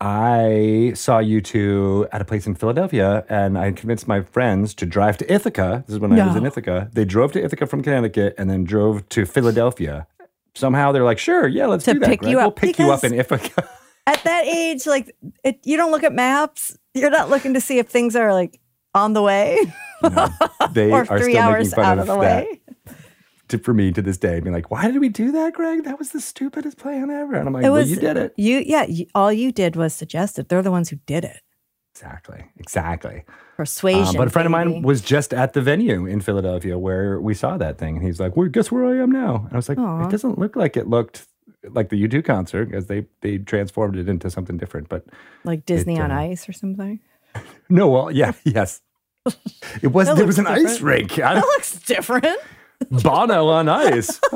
I 0.00 0.92
saw 0.96 1.20
U2 1.20 2.08
at 2.10 2.20
a 2.20 2.24
place 2.24 2.46
in 2.48 2.56
Philadelphia, 2.56 3.24
and 3.28 3.56
I 3.56 3.70
convinced 3.70 4.08
my 4.08 4.22
friends 4.22 4.74
to 4.74 4.86
drive 4.86 5.16
to 5.18 5.32
Ithaca. 5.32 5.84
This 5.86 5.94
is 5.94 6.00
when 6.00 6.12
I 6.18 6.26
was 6.26 6.34
in 6.34 6.44
Ithaca. 6.44 6.90
They 6.92 7.04
drove 7.04 7.30
to 7.32 7.44
Ithaca 7.44 7.66
from 7.66 7.82
Connecticut 7.82 8.34
and 8.36 8.50
then 8.50 8.64
drove 8.64 9.08
to 9.10 9.24
Philadelphia. 9.24 10.08
Somehow 10.54 10.90
they're 10.90 11.04
like, 11.04 11.18
"Sure, 11.20 11.46
yeah, 11.46 11.66
let's 11.66 11.84
To 11.84 11.92
do 11.94 12.00
that. 12.00 12.08
pick 12.08 12.20
Greg. 12.20 12.30
you 12.32 12.38
We'll 12.38 12.48
up 12.48 12.56
pick 12.56 12.78
you 12.80 12.90
up 12.90 13.04
in 13.04 13.14
Ithaca." 13.14 13.68
At 14.08 14.24
that 14.24 14.44
age, 14.44 14.86
like 14.88 15.14
it, 15.44 15.60
you 15.64 15.76
don't 15.76 15.92
look 15.92 16.02
at 16.02 16.12
maps. 16.12 16.76
You're 16.94 17.10
not 17.10 17.30
looking 17.30 17.54
to 17.54 17.60
see 17.60 17.78
if 17.78 17.88
things 17.88 18.16
are 18.16 18.32
like 18.34 18.58
on 18.94 19.12
the 19.12 19.22
way 19.22 19.56
No, 20.02 20.28
they 20.72 20.90
or 20.90 21.02
are 21.08 21.18
three 21.20 21.34
still 21.34 21.42
hours 21.42 21.70
making 21.70 21.76
fun 21.76 21.84
out 21.84 21.98
of 22.00 22.08
of 22.08 22.16
the 22.16 22.20
that. 22.22 22.46
To, 23.52 23.58
for 23.58 23.74
me 23.74 23.92
to 23.92 24.02
this 24.02 24.18
day, 24.18 24.40
being 24.40 24.54
like, 24.54 24.70
"Why 24.70 24.90
did 24.90 25.00
we 25.00 25.08
do 25.08 25.30
that, 25.32 25.54
Greg? 25.54 25.84
That 25.84 25.98
was 25.98 26.10
the 26.10 26.20
stupidest 26.20 26.78
plan 26.78 27.10
ever." 27.10 27.34
And 27.34 27.46
I'm 27.46 27.54
like, 27.54 27.64
It 27.64 27.70
"Well, 27.70 27.86
you 27.86 27.96
did 27.96 28.16
it." 28.16 28.34
You, 28.36 28.62
yeah. 28.66 28.84
You, 28.84 29.06
all 29.14 29.32
you 29.32 29.52
did 29.52 29.76
was 29.76 29.94
suggest 29.94 30.38
it. 30.38 30.48
They're 30.48 30.62
the 30.62 30.70
ones 30.70 30.88
who 30.88 30.96
did 31.06 31.24
it. 31.24 31.40
Exactly. 31.94 32.44
Exactly. 32.58 33.24
Persuasion. 33.56 34.16
Uh, 34.16 34.20
but 34.20 34.28
a 34.28 34.30
friend 34.30 34.46
of 34.46 34.52
mine 34.52 34.82
was 34.82 35.02
just 35.02 35.34
at 35.34 35.52
the 35.52 35.60
venue 35.60 36.06
in 36.06 36.20
Philadelphia 36.20 36.78
where 36.78 37.20
we 37.20 37.34
saw 37.34 37.58
that 37.58 37.78
thing, 37.78 37.96
and 37.96 38.04
he's 38.04 38.18
like, 38.18 38.36
"Well, 38.36 38.48
guess 38.48 38.72
where 38.72 38.86
I 38.86 39.02
am 39.02 39.12
now?" 39.12 39.44
And 39.44 39.52
I 39.52 39.56
was 39.56 39.68
like, 39.68 39.78
Aw. 39.78 40.06
"It 40.06 40.10
doesn't 40.10 40.38
look 40.38 40.56
like 40.56 40.76
it 40.76 40.88
looked 40.88 41.26
like 41.68 41.90
the 41.90 42.08
U2 42.08 42.24
concert 42.24 42.66
because 42.66 42.86
they 42.86 43.04
they 43.20 43.38
transformed 43.38 43.96
it 43.96 44.08
into 44.08 44.30
something 44.30 44.56
different." 44.56 44.88
But 44.88 45.04
like 45.44 45.66
Disney 45.66 46.00
on 46.00 46.10
uh, 46.10 46.20
Ice 46.20 46.48
or 46.48 46.52
something. 46.52 47.00
no, 47.68 47.88
well, 47.88 48.10
yeah, 48.10 48.32
yes, 48.44 48.80
it 49.82 49.88
was. 49.88 50.12
There 50.14 50.26
was 50.26 50.38
an 50.38 50.46
looks 50.46 50.72
ice 50.72 50.80
rink. 50.80 51.18
I 51.18 51.34
That 51.34 51.44
looks 51.44 51.78
different. 51.80 52.26
Bono 53.02 53.46
on 53.48 53.68
ice. 53.68 54.20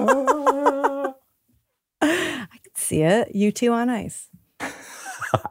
I 2.01 2.47
could 2.63 2.77
see 2.77 3.03
it. 3.03 3.33
U2 3.35 3.73
on 3.73 3.91
ice. 3.91 4.29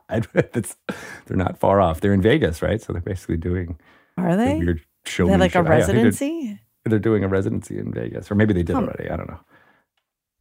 They're 0.09 1.37
not 1.37 1.57
far 1.57 1.81
off. 1.81 2.01
They're 2.01 2.13
in 2.13 2.21
Vegas, 2.21 2.61
right? 2.61 2.81
So 2.81 2.93
they're 2.93 3.01
basically 3.01 3.37
doing 3.37 3.77
Are 4.17 4.29
a 4.29 4.35
they? 4.37 4.57
weird 4.57 4.81
show. 5.05 5.25
they 5.25 5.31
have 5.31 5.39
like 5.41 5.51
a 5.51 5.53
think 5.53 5.65
they're- 5.67 5.77
residency. 5.77 6.59
They're, 6.87 6.99
doing 6.99 7.23
a 7.23 7.27
residency 7.27 7.79
in 7.79 7.91
Vegas, 7.91 8.29
or 8.29 8.35
maybe 8.35 8.53
they 8.53 8.61
did 8.61 8.75
Hmm. 8.75 8.83
already. 8.83 9.09
I 9.09 9.17
don't 9.17 9.27
know. 9.27 9.39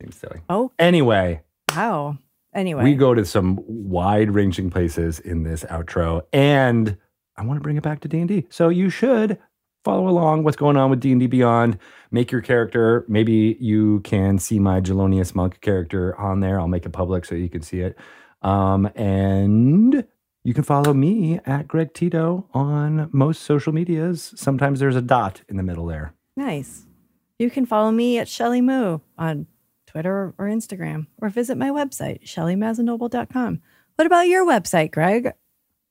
Seems 0.03 0.15
silly. 0.17 0.41
Oh, 0.51 0.73
Anyway, 0.79 1.41
wow. 1.75 2.19
Anyway, 2.55 2.85
we 2.85 2.95
go 2.95 3.15
to 3.15 3.25
some 3.25 3.59
wide-ranging 3.67 4.69
places 4.71 5.21
in 5.21 5.43
this 5.43 5.65
outro, 5.65 6.21
and 6.35 6.99
I 7.37 7.45
want 7.47 7.59
to 7.59 7.63
bring 7.63 7.77
it 7.79 7.83
back 7.83 8.01
to 8.01 8.09
D 8.09 8.19
and 8.21 8.29
D. 8.29 8.47
So 8.51 8.69
you 8.69 8.91
should 8.91 9.39
follow 9.85 10.09
along 10.09 10.43
what's 10.45 10.57
going 10.57 10.77
on 10.77 10.91
with 10.91 11.01
D 11.01 11.13
and 11.13 11.21
D 11.21 11.27
Beyond. 11.27 11.79
Make 12.11 12.33
your 12.33 12.41
character. 12.41 13.05
Maybe 13.09 13.57
you 13.61 14.01
can 14.01 14.39
see 14.39 14.59
my 14.59 14.81
Gelonius 14.81 15.35
Monk 15.35 15.61
character 15.61 16.19
on 16.19 16.41
there. 16.41 16.59
I'll 16.59 16.69
make 16.69 16.87
it 16.87 16.91
public 16.91 17.25
so 17.25 17.35
you 17.35 17.49
can 17.49 17.63
see 17.63 17.81
it. 17.81 17.97
Um, 18.43 18.87
and 18.95 20.05
you 20.45 20.55
can 20.55 20.65
follow 20.65 20.93
me 20.95 21.41
at 21.47 21.67
Greg 21.69 21.95
Tito 21.95 22.47
on 22.53 23.09
most 23.13 23.43
social 23.43 23.73
medias. 23.73 24.33
Sometimes 24.37 24.81
there's 24.81 24.97
a 24.97 25.03
dot 25.03 25.43
in 25.49 25.57
the 25.57 25.63
middle 25.63 25.87
there. 25.87 26.15
nice. 26.37 26.87
You 27.37 27.51
can 27.51 27.67
follow 27.67 27.91
me 27.91 28.19
at 28.19 28.29
Shelly 28.29 28.61
Moo 28.61 29.01
on 29.19 29.49
Twitter 29.89 30.33
or 30.39 30.47
Instagram, 30.47 31.09
or 31.21 31.29
visit 31.29 31.59
my 31.59 31.71
website, 31.71 32.23
shellymazzanoble.com. 32.25 33.61
What 33.97 34.07
about 34.07 34.29
your 34.29 34.47
website, 34.47 34.93
Greg? 34.93 35.33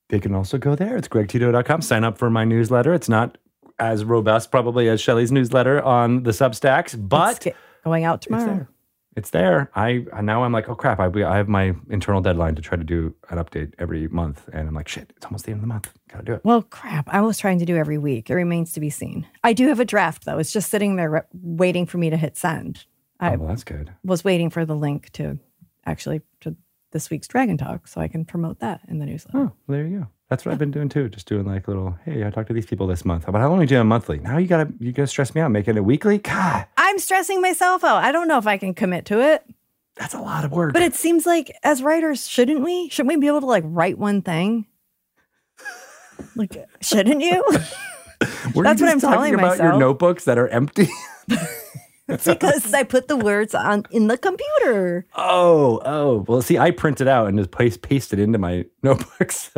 They 0.10 0.20
can 0.20 0.34
also 0.34 0.58
go 0.58 0.76
there. 0.76 0.96
It's 0.96 1.10
gregtito.com. 1.10 1.82
Sign 1.82 2.06
up 2.06 2.18
for 2.18 2.30
my 2.30 2.46
newsletter. 2.46 2.94
It's 2.94 3.10
not 3.10 3.38
as 3.80 4.04
robust 4.04 4.52
probably 4.52 4.90
as 4.90 5.02
Shelly's 5.02 5.32
newsletter 5.32 5.82
on 5.82 6.24
the 6.24 6.32
Substacks, 6.32 6.96
but 6.98 7.48
going 7.84 8.04
out 8.04 8.22
tomorrow. 8.22 8.68
It's 9.16 9.30
there. 9.30 9.70
I 9.76 10.06
now 10.22 10.44
I'm 10.44 10.52
like, 10.52 10.70
oh 10.70 10.76
crap! 10.76 11.00
I, 11.00 11.06
I 11.06 11.38
have 11.38 11.48
my 11.48 11.76
internal 11.90 12.20
deadline 12.20 12.56
to 12.56 12.64
try 12.64 12.78
to 12.78 12.84
do 12.84 13.14
an 13.30 13.38
update 13.38 13.74
every 13.78 14.08
month, 14.08 14.50
and 14.52 14.68
I'm 14.68 14.74
like, 14.74 14.88
shit! 14.88 15.14
It's 15.16 15.26
almost 15.26 15.46
the 15.46 15.52
end 15.52 15.60
of 15.60 15.62
the 15.62 15.68
month. 15.68 15.94
Gotta 16.08 16.24
do 16.24 16.34
it. 16.34 16.42
Well, 16.44 16.64
crap. 16.64 17.08
I 17.10 17.22
was 17.22 17.38
trying 17.38 17.60
to 17.60 17.66
do 17.66 17.76
every 17.78 18.00
week. 18.00 18.32
It 18.32 18.34
remains 18.34 18.74
to 18.74 18.80
be 18.80 18.90
seen. 18.90 19.28
I 19.44 19.54
do 19.54 19.68
have 19.68 19.80
a 19.80 19.86
draft, 19.86 20.26
though. 20.26 20.40
It's 20.40 20.52
just 20.52 20.72
sitting 20.72 20.96
there 20.96 21.12
re- 21.12 21.22
waiting 21.32 21.86
for 21.86 22.00
me 22.00 22.10
to 22.10 22.18
hit 22.18 22.38
send. 22.38 22.86
Oh, 23.20 23.28
I 23.28 23.36
oh, 23.36 23.38
well, 23.38 23.50
that's 23.50 23.64
good. 23.64 23.94
was 24.04 24.24
waiting 24.24 24.50
for 24.50 24.66
the 24.66 24.76
link 24.76 25.12
to 25.14 25.38
actually 25.86 26.22
to 26.42 26.56
this 26.92 27.12
week's 27.12 27.28
Dragon 27.28 27.58
Talk 27.58 27.88
so 27.88 28.02
I 28.02 28.08
can 28.08 28.26
promote 28.26 28.60
that 28.60 28.82
in 28.88 28.98
the 28.98 29.06
newsletter. 29.06 29.38
Oh, 29.38 29.42
well, 29.68 29.78
there 29.78 29.86
you 29.86 30.00
go. 30.00 30.08
That's 30.34 30.48
what 30.48 30.52
I've 30.52 30.58
been 30.58 30.72
doing 30.72 30.90
too. 30.90 31.10
Just 31.10 31.28
doing 31.28 31.46
like 31.46 31.68
little, 31.68 31.96
hey, 32.06 32.26
I 32.26 32.32
talked 32.32 32.48
to 32.48 32.56
these 32.56 32.66
people 32.66 32.88
this 32.88 33.06
month, 33.06 33.26
but 33.28 33.36
I 33.36 33.44
only 33.44 33.68
do 33.68 33.80
it 33.80 33.84
monthly. 33.84 34.18
Now 34.18 34.40
you 34.40 34.48
gotta 34.48 34.74
you 34.80 34.92
gotta 34.92 35.06
stress 35.06 35.36
me 35.36 35.42
out, 35.42 35.52
making 35.52 35.78
it 35.78 35.86
weekly. 35.86 36.18
God, 36.18 36.66
I'm 36.76 36.98
stressing 36.98 37.40
myself 37.40 37.84
out. 37.84 37.98
I 37.98 38.12
don't 38.12 38.28
know 38.28 38.40
if 38.40 38.48
I 38.48 38.58
can 38.58 38.74
commit 38.74 39.06
to 39.06 39.22
it. 39.22 39.46
That's 39.96 40.16
a 40.16 40.20
lot 40.20 40.44
of 40.44 40.52
work. 40.52 40.74
But 40.74 40.82
it 40.82 40.96
seems 40.96 41.28
like 41.28 41.56
as 41.62 41.84
writers, 41.84 42.28
shouldn't 42.28 42.62
we? 42.62 42.90
Shouldn't 42.90 43.14
we 43.14 43.22
be 43.22 43.28
able 43.28 43.42
to 43.42 43.46
like 43.46 43.64
write 43.68 44.00
one 44.00 44.24
thing? 44.24 44.66
Like, 46.36 46.56
shouldn't 46.80 47.22
you? 47.22 47.44
That's 47.50 48.46
you 48.46 48.54
what 48.54 48.68
I'm 48.68 49.00
talking 49.00 49.00
telling 49.02 49.34
about 49.36 49.58
your 49.58 49.78
notebooks 49.78 50.26
that 50.26 50.40
are 50.40 50.48
empty. 50.48 50.88
it's 52.08 52.26
because 52.28 52.74
I 52.74 52.84
put 52.84 53.08
the 53.08 53.18
words 53.18 53.54
on 53.56 53.86
in 53.92 54.08
the 54.08 54.18
computer. 54.18 55.06
oh, 55.16 55.82
oh. 55.86 56.26
Well, 56.28 56.42
see, 56.42 56.58
I 56.58 56.72
print 56.72 57.02
it 57.02 57.08
out 57.08 57.28
and 57.28 57.38
just 57.38 57.52
paste 57.52 57.82
paste 57.82 58.14
it 58.14 58.20
into 58.20 58.38
my 58.38 58.66
notebooks. 58.84 59.52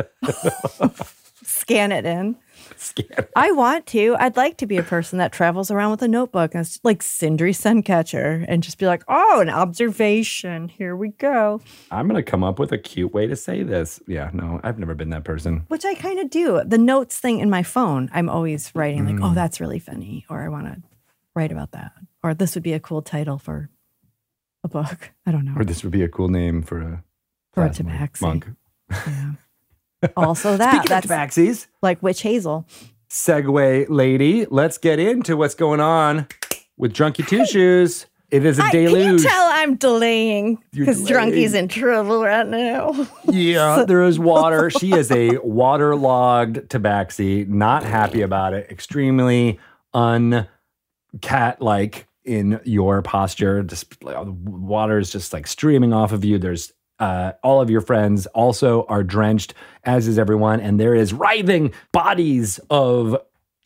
Scan 1.44 1.92
it 1.92 2.04
in. 2.04 2.36
Scan. 2.76 3.06
It. 3.18 3.30
I 3.36 3.52
want 3.52 3.86
to. 3.88 4.16
I'd 4.18 4.36
like 4.36 4.56
to 4.58 4.66
be 4.66 4.76
a 4.76 4.82
person 4.82 5.18
that 5.18 5.32
travels 5.32 5.70
around 5.70 5.92
with 5.92 6.02
a 6.02 6.08
notebook 6.08 6.54
and 6.54 6.60
it's 6.62 6.80
like 6.82 7.02
Sindri 7.02 7.52
Suncatcher 7.52 8.44
and 8.48 8.62
just 8.62 8.78
be 8.78 8.86
like, 8.86 9.02
oh, 9.08 9.40
an 9.40 9.48
observation. 9.50 10.68
Here 10.68 10.96
we 10.96 11.10
go. 11.10 11.60
I'm 11.90 12.06
gonna 12.08 12.22
come 12.22 12.42
up 12.44 12.58
with 12.58 12.72
a 12.72 12.78
cute 12.78 13.12
way 13.14 13.26
to 13.28 13.36
say 13.36 13.62
this. 13.62 14.00
Yeah, 14.06 14.30
no, 14.32 14.60
I've 14.64 14.78
never 14.78 14.94
been 14.94 15.10
that 15.10 15.24
person. 15.24 15.64
Which 15.68 15.84
I 15.84 15.94
kind 15.94 16.18
of 16.18 16.28
do. 16.30 16.60
The 16.64 16.78
notes 16.78 17.18
thing 17.18 17.38
in 17.40 17.48
my 17.50 17.62
phone, 17.62 18.10
I'm 18.12 18.28
always 18.28 18.72
writing 18.74 19.06
like, 19.06 19.16
Mm. 19.16 19.30
oh, 19.30 19.34
that's 19.34 19.60
really 19.60 19.78
funny. 19.78 20.26
Or 20.28 20.42
I 20.42 20.48
want 20.48 20.66
to 20.66 20.82
write 21.36 21.52
about 21.52 21.72
that. 21.72 21.92
Or 22.24 22.34
this 22.34 22.54
would 22.56 22.64
be 22.64 22.72
a 22.72 22.80
cool 22.80 23.02
title 23.02 23.38
for 23.38 23.70
a 24.64 24.68
book. 24.68 25.12
I 25.26 25.30
don't 25.30 25.44
know. 25.44 25.54
Or 25.56 25.64
this 25.64 25.84
would 25.84 25.92
be 25.92 26.02
a 26.02 26.08
cool 26.08 26.28
name 26.28 26.62
for 26.62 26.80
a 26.80 27.04
For 27.52 27.64
a 27.64 27.70
tabaxi. 27.70 28.22
monk. 28.22 28.46
Yeah. 28.90 29.32
also 30.16 30.56
that. 30.56 30.72
Speaking 30.72 30.88
that's 30.88 31.04
of 31.06 31.10
tabaxis, 31.12 31.66
like 31.82 32.02
Witch 32.02 32.22
Hazel. 32.22 32.66
segue 33.08 33.86
lady, 33.88 34.46
let's 34.50 34.78
get 34.78 34.98
into 34.98 35.36
what's 35.36 35.54
going 35.54 35.80
on 35.80 36.26
with 36.76 36.92
Drunky 36.92 37.26
Two 37.28 37.46
Shoes. 37.46 38.06
It 38.28 38.44
is 38.44 38.58
a 38.58 38.64
I, 38.64 38.70
can 38.72 38.90
you 38.90 39.18
tell 39.20 39.48
I'm 39.52 39.76
delaying 39.76 40.58
because. 40.72 41.08
Drunky's 41.08 41.54
in 41.54 41.68
trouble 41.68 42.22
right 42.24 42.46
now. 42.46 43.06
Yeah, 43.30 43.84
there 43.86 44.02
is 44.04 44.18
water. 44.18 44.68
She 44.70 44.92
is 44.92 45.10
a 45.12 45.38
waterlogged 45.38 46.68
tabaxi, 46.68 47.46
not 47.46 47.84
happy 47.84 48.22
about 48.22 48.52
it, 48.54 48.68
extremely 48.70 49.60
uncat 51.20 51.56
like 51.60 52.06
in 52.24 52.60
your 52.64 53.02
posture. 53.02 53.62
Just 53.62 54.02
like, 54.02 54.16
the 54.24 54.32
water 54.32 54.98
is 54.98 55.10
just 55.10 55.32
like 55.32 55.46
streaming 55.46 55.92
off 55.92 56.12
of 56.12 56.24
you. 56.24 56.38
There's 56.38 56.72
uh, 56.98 57.32
all 57.42 57.60
of 57.60 57.70
your 57.70 57.82
friends 57.82 58.26
also 58.28 58.84
are 58.86 59.02
drenched, 59.02 59.54
as 59.84 60.08
is 60.08 60.18
everyone, 60.18 60.60
and 60.60 60.80
there 60.80 60.94
is 60.94 61.12
writhing 61.12 61.72
bodies 61.92 62.58
of 62.70 63.16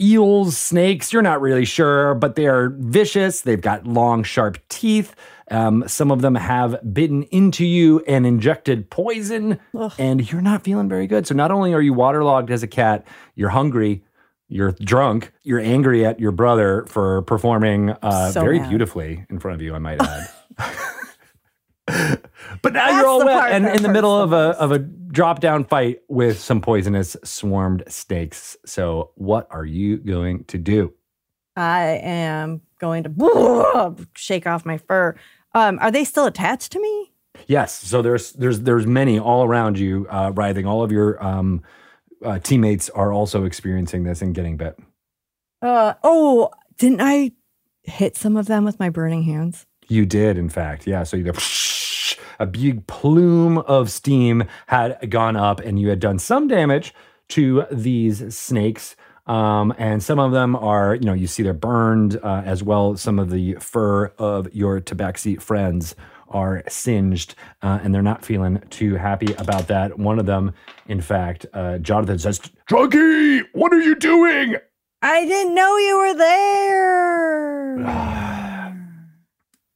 eels, 0.01 0.57
snakes. 0.57 1.13
You're 1.13 1.23
not 1.23 1.41
really 1.41 1.65
sure, 1.65 2.15
but 2.15 2.35
they 2.35 2.47
are 2.47 2.71
vicious. 2.71 3.43
They've 3.43 3.61
got 3.61 3.87
long, 3.87 4.25
sharp 4.25 4.59
teeth. 4.69 5.15
Um, 5.51 5.85
some 5.87 6.11
of 6.11 6.23
them 6.23 6.37
have 6.37 6.79
bitten 6.93 7.25
into 7.25 7.65
you 7.65 8.01
and 8.07 8.27
injected 8.27 8.89
poison, 8.91 9.59
and 9.99 10.31
you're 10.31 10.41
not 10.41 10.65
feeling 10.65 10.89
very 10.89 11.07
good. 11.07 11.27
So, 11.27 11.35
not 11.35 11.51
only 11.51 11.75
are 11.75 11.83
you 11.83 11.93
waterlogged 11.93 12.51
as 12.51 12.63
a 12.63 12.69
cat, 12.69 13.07
you're 13.35 13.49
hungry, 13.49 14.03
you're 14.51 14.73
drunk, 14.73 15.33
you're 15.43 15.61
angry 15.61 16.05
at 16.05 16.21
your 16.21 16.33
brother 16.33 16.85
for 16.89 17.23
performing 17.23 17.91
uh, 18.03 18.31
So 18.33 18.41
very 18.43 18.59
mad. 18.59 18.69
beautifully 18.69 19.25
in 19.31 19.39
front 19.39 19.55
of 19.55 19.63
you, 19.63 19.75
I 19.75 19.79
might 19.79 20.03
add. 20.03 20.29
but 22.63 22.73
now 22.73 22.87
That's 22.87 22.97
you're 22.97 23.07
all 23.07 23.25
wet 23.25 23.53
and 23.53 23.67
in 23.67 23.83
the 23.83 23.89
middle 23.89 24.17
of 24.17 24.33
a 24.33 24.57
of 24.61 24.73
a 24.73 24.79
drop 24.79 25.41
down 25.41 25.65
fight 25.65 26.01
with 26.09 26.39
some 26.39 26.61
poisonous 26.61 27.17
swarmed 27.25 27.85
snakes. 27.89 28.57
So, 28.67 29.11
what 29.17 29.49
are 29.51 29.65
you 29.65 29.97
going 29.97 30.45
to 30.45 30.59
do? 30.59 30.93
I 31.57 32.01
am 32.03 32.61
going 32.79 33.03
to 33.05 33.97
shake 34.15 34.47
off 34.47 34.65
my 34.65 34.79
fur. 34.79 35.17
Um, 35.55 35.79
are 35.81 35.91
they 35.91 36.05
still 36.05 36.27
attached 36.27 36.73
to 36.73 36.81
me? 36.81 37.13
Yes. 37.47 37.75
So 37.75 38.03
there's 38.03 38.33
there's 38.33 38.61
there's 38.61 38.87
many 38.87 39.19
all 39.19 39.45
around 39.45 39.79
you 39.79 40.07
uh, 40.11 40.31
writhing. 40.35 40.67
All 40.67 40.83
of 40.83 40.93
your 40.93 41.23
um, 41.25 41.63
uh, 42.25 42.39
teammates 42.39 42.91
are 42.91 43.13
also 43.13 43.45
experiencing 43.45 44.05
this 44.05 44.23
and 44.23 44.35
getting 44.35 44.57
bit. 44.57 44.79
Uh, 45.63 45.95
oh, 46.03 46.51
didn't 46.79 47.01
I 47.01 47.33
hit 47.83 48.17
some 48.17 48.37
of 48.37 48.47
them 48.47 48.65
with 48.65 48.79
my 48.79 48.89
burning 48.89 49.23
hands? 49.23 49.67
You 49.89 50.07
did, 50.07 50.39
in 50.39 50.49
fact. 50.49 50.87
Yeah. 50.87 51.03
So 51.03 51.17
you 51.17 51.25
go, 51.25 51.33
a 52.39 52.47
big 52.47 52.87
plume 52.87 53.59
of 53.59 53.91
steam 53.91 54.45
had 54.69 55.11
gone 55.11 55.37
up, 55.37 55.61
and 55.61 55.79
you 55.79 55.89
had 55.89 56.01
done 56.01 56.19
some 56.19 56.49
damage 56.49 56.95
to 57.31 57.65
these 57.71 58.35
snakes. 58.35 58.97
Um, 59.27 59.73
and 59.79 60.03
some 60.03 60.19
of 60.19 60.33
them 60.33 60.57
are, 60.57 60.95
you 60.95 61.05
know, 61.05 61.13
you 61.13 61.27
see 61.27 61.43
they're 61.43 61.53
burned 61.53 62.17
uh, 62.23 62.43
as 62.45 62.63
well. 62.63 62.97
Some 62.97 63.19
of 63.19 63.31
the 63.31 63.55
fur 63.61 64.07
of 64.19 64.53
your 64.53 64.81
tabaxi 64.81 65.41
friends 65.41 65.95
are 66.31 66.63
singed, 66.69 67.35
uh, 67.63 67.81
and 67.83 67.95
they're 67.95 68.03
not 68.03 68.25
feeling 68.25 68.63
too 68.71 68.95
happy 68.97 69.35
about 69.35 69.69
that. 69.69 69.99
One 69.99 70.19
of 70.19 70.27
them, 70.27 70.55
in 70.87 71.01
fact, 71.01 71.47
uh, 71.53 71.79
Jonathan 71.79 72.19
says, 72.19 72.41
Drunky, 72.69 73.43
what 73.53 73.73
are 73.73 73.81
you 73.81 73.95
doing? 73.95 74.57
I 75.03 75.25
didn't 75.27 75.55
know 75.55 75.77
you 75.77 75.99
were 75.99 76.15
there. 76.15 77.77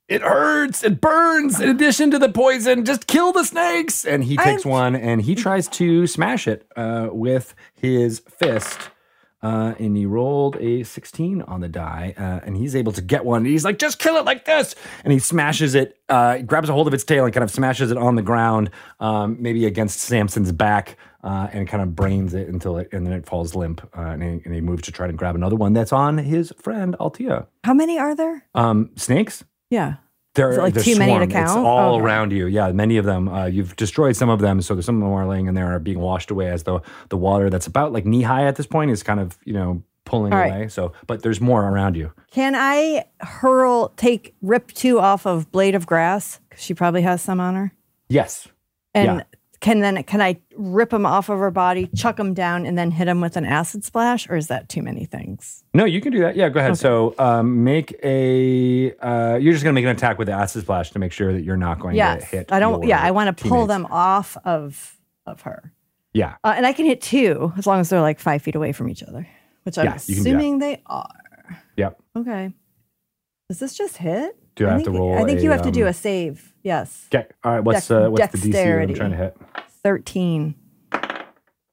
it 0.08 0.22
hurts, 0.22 0.84
it 0.84 1.00
burns. 1.00 1.60
In 1.60 1.68
addition 1.70 2.10
to 2.10 2.18
the 2.18 2.28
poison, 2.28 2.84
just 2.84 3.06
kill 3.06 3.32
the 3.32 3.44
snakes. 3.44 4.04
And 4.04 4.24
he 4.24 4.36
takes 4.36 4.64
I'm- 4.66 4.70
one 4.70 4.96
and 4.96 5.22
he 5.22 5.34
tries 5.34 5.66
to 5.68 6.06
smash 6.06 6.46
it 6.46 6.66
uh, 6.76 7.08
with 7.10 7.54
his 7.74 8.20
fist. 8.20 8.78
Uh, 9.44 9.74
and 9.78 9.94
he 9.94 10.06
rolled 10.06 10.56
a 10.56 10.82
16 10.82 11.42
on 11.42 11.60
the 11.60 11.68
die, 11.68 12.14
uh, 12.16 12.40
and 12.46 12.56
he's 12.56 12.74
able 12.74 12.92
to 12.92 13.02
get 13.02 13.26
one. 13.26 13.44
He's 13.44 13.62
like, 13.62 13.78
just 13.78 13.98
kill 13.98 14.16
it 14.16 14.24
like 14.24 14.46
this. 14.46 14.74
And 15.04 15.12
he 15.12 15.18
smashes 15.18 15.74
it, 15.74 15.98
uh, 16.08 16.38
grabs 16.38 16.70
a 16.70 16.72
hold 16.72 16.88
of 16.88 16.94
its 16.94 17.04
tail 17.04 17.26
and 17.26 17.34
kind 17.34 17.44
of 17.44 17.50
smashes 17.50 17.90
it 17.90 17.98
on 17.98 18.14
the 18.14 18.22
ground, 18.22 18.70
um, 19.00 19.36
maybe 19.38 19.66
against 19.66 20.00
Samson's 20.00 20.50
back, 20.50 20.96
uh, 21.22 21.48
and 21.52 21.68
kind 21.68 21.82
of 21.82 21.94
brains 21.94 22.32
it 22.32 22.48
until 22.48 22.78
it, 22.78 22.88
and 22.90 23.06
then 23.06 23.12
it 23.12 23.26
falls 23.26 23.54
limp. 23.54 23.86
Uh, 23.94 24.00
and, 24.00 24.22
he, 24.22 24.28
and 24.46 24.54
he 24.54 24.62
moves 24.62 24.82
to 24.84 24.92
try 24.92 25.06
to 25.06 25.12
grab 25.12 25.34
another 25.34 25.56
one 25.56 25.74
that's 25.74 25.92
on 25.92 26.16
his 26.16 26.50
friend 26.58 26.96
Altia. 26.98 27.46
How 27.64 27.74
many 27.74 27.98
are 27.98 28.16
there? 28.16 28.46
Um, 28.54 28.92
snakes? 28.96 29.44
Yeah. 29.68 29.96
They're, 30.34 30.58
like 30.58 30.74
they're 30.74 30.82
too 30.82 30.98
many 30.98 31.12
to 31.12 31.16
swarmed. 31.18 31.32
It's 31.32 31.52
count? 31.52 31.66
all 31.66 31.94
Okay. 31.94 32.04
around 32.04 32.32
you. 32.32 32.46
Yeah, 32.46 32.72
many 32.72 32.96
of 32.96 33.04
them. 33.04 33.28
Uh, 33.28 33.46
you've 33.46 33.76
destroyed 33.76 34.16
some 34.16 34.28
of 34.28 34.40
them, 34.40 34.60
so 34.62 34.74
there's 34.74 34.84
some 34.86 34.96
of 34.96 35.08
them 35.08 35.12
are 35.12 35.26
laying 35.26 35.46
in 35.46 35.54
there 35.54 35.72
are 35.72 35.78
being 35.78 36.00
washed 36.00 36.30
away 36.30 36.48
as 36.48 36.64
the 36.64 36.80
the 37.08 37.16
water 37.16 37.50
that's 37.50 37.66
about 37.66 37.92
like 37.92 38.04
knee 38.04 38.22
high 38.22 38.46
at 38.46 38.56
this 38.56 38.66
point 38.66 38.90
is 38.90 39.02
kind 39.02 39.20
of 39.20 39.38
you 39.44 39.52
know 39.52 39.82
pulling 40.04 40.32
right. 40.32 40.46
away. 40.46 40.68
So, 40.68 40.92
but 41.06 41.22
there's 41.22 41.40
more 41.40 41.64
around 41.66 41.96
you. 41.96 42.12
Can 42.30 42.54
I 42.56 43.06
hurl, 43.20 43.92
take 43.96 44.34
rip 44.42 44.72
two 44.72 44.98
off 45.00 45.24
of 45.26 45.50
Blade 45.52 45.74
of 45.74 45.86
Grass? 45.86 46.40
she 46.56 46.74
probably 46.74 47.02
has 47.02 47.22
some 47.22 47.40
on 47.40 47.54
her. 47.54 47.72
Yes. 48.08 48.46
And 48.94 49.18
Yeah. 49.18 49.22
Can 49.64 49.80
then 49.80 50.02
can 50.04 50.20
I 50.20 50.36
rip 50.56 50.90
them 50.90 51.06
off 51.06 51.30
of 51.30 51.38
her 51.38 51.50
body, 51.50 51.88
chuck 51.96 52.16
them 52.16 52.34
down, 52.34 52.66
and 52.66 52.76
then 52.76 52.90
hit 52.90 53.06
them 53.06 53.22
with 53.22 53.36
an 53.38 53.46
acid 53.46 53.82
splash? 53.82 54.28
Or 54.28 54.36
is 54.36 54.48
that 54.48 54.68
too 54.68 54.82
many 54.82 55.06
things? 55.06 55.64
No, 55.72 55.86
you 55.86 56.02
can 56.02 56.12
do 56.12 56.20
that. 56.20 56.36
Yeah, 56.36 56.50
go 56.50 56.60
ahead. 56.60 56.76
So, 56.76 57.14
um, 57.18 57.64
make 57.64 57.94
a. 58.04 58.92
Uh, 59.00 59.36
you're 59.40 59.54
just 59.54 59.64
gonna 59.64 59.72
make 59.72 59.84
an 59.84 59.90
attack 59.90 60.18
with 60.18 60.26
the 60.26 60.34
acid 60.34 60.62
splash 60.62 60.90
to 60.90 60.98
make 60.98 61.12
sure 61.12 61.32
that 61.32 61.42
you're 61.44 61.56
not 61.56 61.80
going 61.80 61.96
Yes. 61.96 62.20
to 62.30 62.36
hit. 62.36 62.52
I 62.52 62.60
don't. 62.60 62.86
Yeah, 62.86 63.00
I 63.00 63.10
want 63.10 63.36
to 63.36 63.48
pull 63.48 63.66
them 63.66 63.86
off 63.90 64.36
of 64.44 64.98
of 65.26 65.40
her, 65.42 65.72
Yeah. 66.12 66.34
uh, 66.44 66.52
and 66.54 66.66
I 66.66 66.74
can 66.74 66.84
hit 66.84 67.00
two 67.00 67.52
as 67.56 67.66
long 67.66 67.80
as 67.80 67.88
they're 67.88 68.02
like 68.02 68.20
five 68.20 68.42
feet 68.42 68.54
away 68.56 68.72
from 68.72 68.90
each 68.90 69.02
other, 69.02 69.26
which 69.62 69.78
I'm 69.78 69.86
Yeah, 69.86 69.94
you 70.06 70.14
can 70.16 70.24
do 70.24 70.30
that. 70.30 70.36
assuming 70.36 70.58
they 70.58 70.82
are. 70.84 71.08
Yep. 71.78 71.98
Okay. 72.18 72.52
Does 73.48 73.58
this 73.58 73.76
just 73.76 73.98
hit? 73.98 74.36
Do 74.56 74.68
I 74.68 74.72
have 74.72 74.84
to 74.84 74.90
roll 74.90 75.18
I 75.18 75.24
think 75.24 75.42
you 75.42 75.50
a, 75.50 75.54
have 75.54 75.64
to 75.64 75.70
do 75.70 75.82
um, 75.82 75.88
a 75.88 75.92
save. 75.92 76.54
Yes. 76.62 77.08
Okay. 77.12 77.26
All 77.42 77.52
right. 77.52 77.60
What's 77.64 77.88
Dex- 77.88 77.90
uh, 77.90 78.08
what's 78.08 78.32
the 78.40 78.50
DC 78.50 78.52
that 78.52 78.82
I'm 78.88 78.94
trying 78.94 79.10
to 79.10 79.16
hit? 79.16 79.36
Thirteen. 79.82 80.54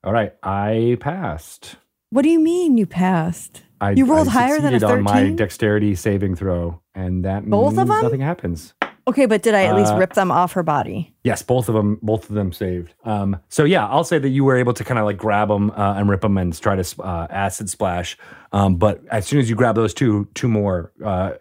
All 0.03 0.11
right. 0.11 0.34
I 0.43 0.97
passed. 0.99 1.78
What 2.09 2.24
do 2.24 2.30
you 2.30 2.39
mean 2.39 2.78
you 2.78 2.86
passed? 2.86 3.61
I, 3.80 3.91
You 3.91 4.05
rolled 4.05 4.28
I 4.28 4.32
higher 4.32 4.59
than 4.59 4.74
a 4.74 4.80
succeeded 4.80 4.97
on 4.97 5.03
my 5.03 5.30
dexterity 5.32 5.95
saving 5.95 6.36
throw, 6.36 6.82
and 6.93 7.24
that 7.24 7.45
Both 7.45 7.74
means 7.74 7.80
of 7.84 7.88
them? 7.88 8.01
nothing 8.03 8.19
happens. 8.19 8.74
Okay, 9.12 9.26
but 9.26 9.41
did 9.43 9.53
I 9.53 9.64
at 9.66 9.76
least 9.76 9.93
Uh, 9.93 9.97
rip 9.97 10.14
them 10.14 10.32
off 10.32 10.53
her 10.53 10.64
body? 10.64 11.14
Yes, 11.24 11.43
both 11.43 11.68
of 11.70 11.76
them, 11.76 11.99
both 12.01 12.30
of 12.30 12.36
them 12.36 12.51
saved. 12.53 12.93
Um, 13.03 13.38
so 13.49 13.64
yeah, 13.64 13.86
I'll 13.88 14.03
say 14.05 14.18
that 14.20 14.30
you 14.30 14.43
were 14.43 14.55
able 14.55 14.74
to 14.74 14.84
kind 14.84 14.99
of 14.99 15.05
like 15.05 15.18
grab 15.18 15.49
them 15.49 15.70
uh, 15.72 15.95
and 15.97 16.09
rip 16.09 16.22
them 16.22 16.38
and 16.38 16.59
try 16.59 16.76
to 16.82 17.03
uh, 17.03 17.28
acid 17.30 17.70
splash. 17.70 18.18
Um, 18.53 18.76
but 18.76 19.01
as 19.12 19.28
soon 19.28 19.39
as 19.39 19.49
you 19.49 19.55
grab 19.55 19.76
those 19.76 19.93
two, 19.93 20.28
two 20.34 20.47
more 20.47 20.91
uh, 21.03 21.32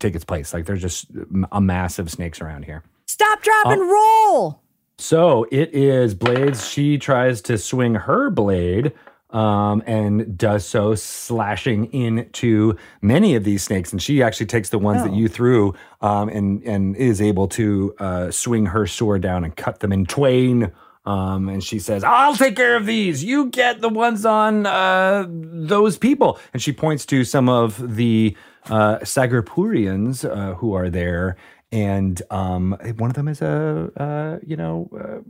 take 0.00 0.14
its 0.14 0.24
place. 0.24 0.52
Like 0.52 0.66
there's 0.66 0.82
just 0.82 1.06
a 1.52 1.60
mass 1.60 1.98
of 1.98 2.10
snakes 2.10 2.40
around 2.40 2.64
here. 2.64 2.82
Stop, 3.06 3.42
drop, 3.42 3.66
Uh, 3.66 3.70
and 3.70 3.80
roll. 3.82 4.60
So 4.98 5.46
it 5.52 5.72
is 5.72 6.14
Blades. 6.14 6.66
She 6.68 6.98
tries 6.98 7.40
to 7.42 7.56
swing 7.56 7.94
her 7.94 8.30
blade 8.30 8.92
um, 9.30 9.82
and 9.86 10.38
does 10.38 10.64
so, 10.66 10.94
slashing 10.94 11.92
into 11.92 12.76
many 13.02 13.34
of 13.34 13.44
these 13.44 13.62
snakes. 13.62 13.92
And 13.92 14.00
she 14.02 14.22
actually 14.22 14.46
takes 14.46 14.70
the 14.70 14.78
ones 14.78 15.02
that 15.02 15.10
Oh. 15.10 15.14
you 15.14 15.28
threw 15.28 15.74
um, 16.00 16.28
and, 16.30 16.62
and 16.64 16.96
is 16.96 17.20
able 17.20 17.48
to 17.48 17.94
uh, 17.98 18.30
swing 18.30 18.66
her 18.66 18.86
sword 18.86 19.20
down 19.22 19.44
and 19.44 19.54
cut 19.54 19.80
them 19.80 19.92
in 19.92 20.06
twain. 20.06 20.72
Um, 21.04 21.48
and 21.48 21.62
she 21.64 21.78
says, 21.78 22.04
I'll 22.04 22.34
take 22.36 22.56
care 22.56 22.76
of 22.76 22.84
these. 22.86 23.24
You 23.24 23.48
get 23.50 23.80
the 23.80 23.88
ones 23.88 24.26
on 24.26 24.66
uh, 24.66 25.26
those 25.28 25.96
people. 25.98 26.38
And 26.52 26.60
she 26.62 26.72
points 26.72 27.06
to 27.06 27.24
some 27.24 27.48
of 27.48 27.96
the 27.96 28.36
uh, 28.68 28.98
Sagurpurians 28.98 30.24
uh, 30.28 30.54
who 30.54 30.74
are 30.74 30.90
there. 30.90 31.36
and 31.70 32.20
um, 32.30 32.76
one 32.96 33.10
of 33.10 33.16
them 33.16 33.28
is 33.28 33.42
a 33.42 33.90
uh, 33.96 34.38
you 34.42 34.56
know 34.56 34.88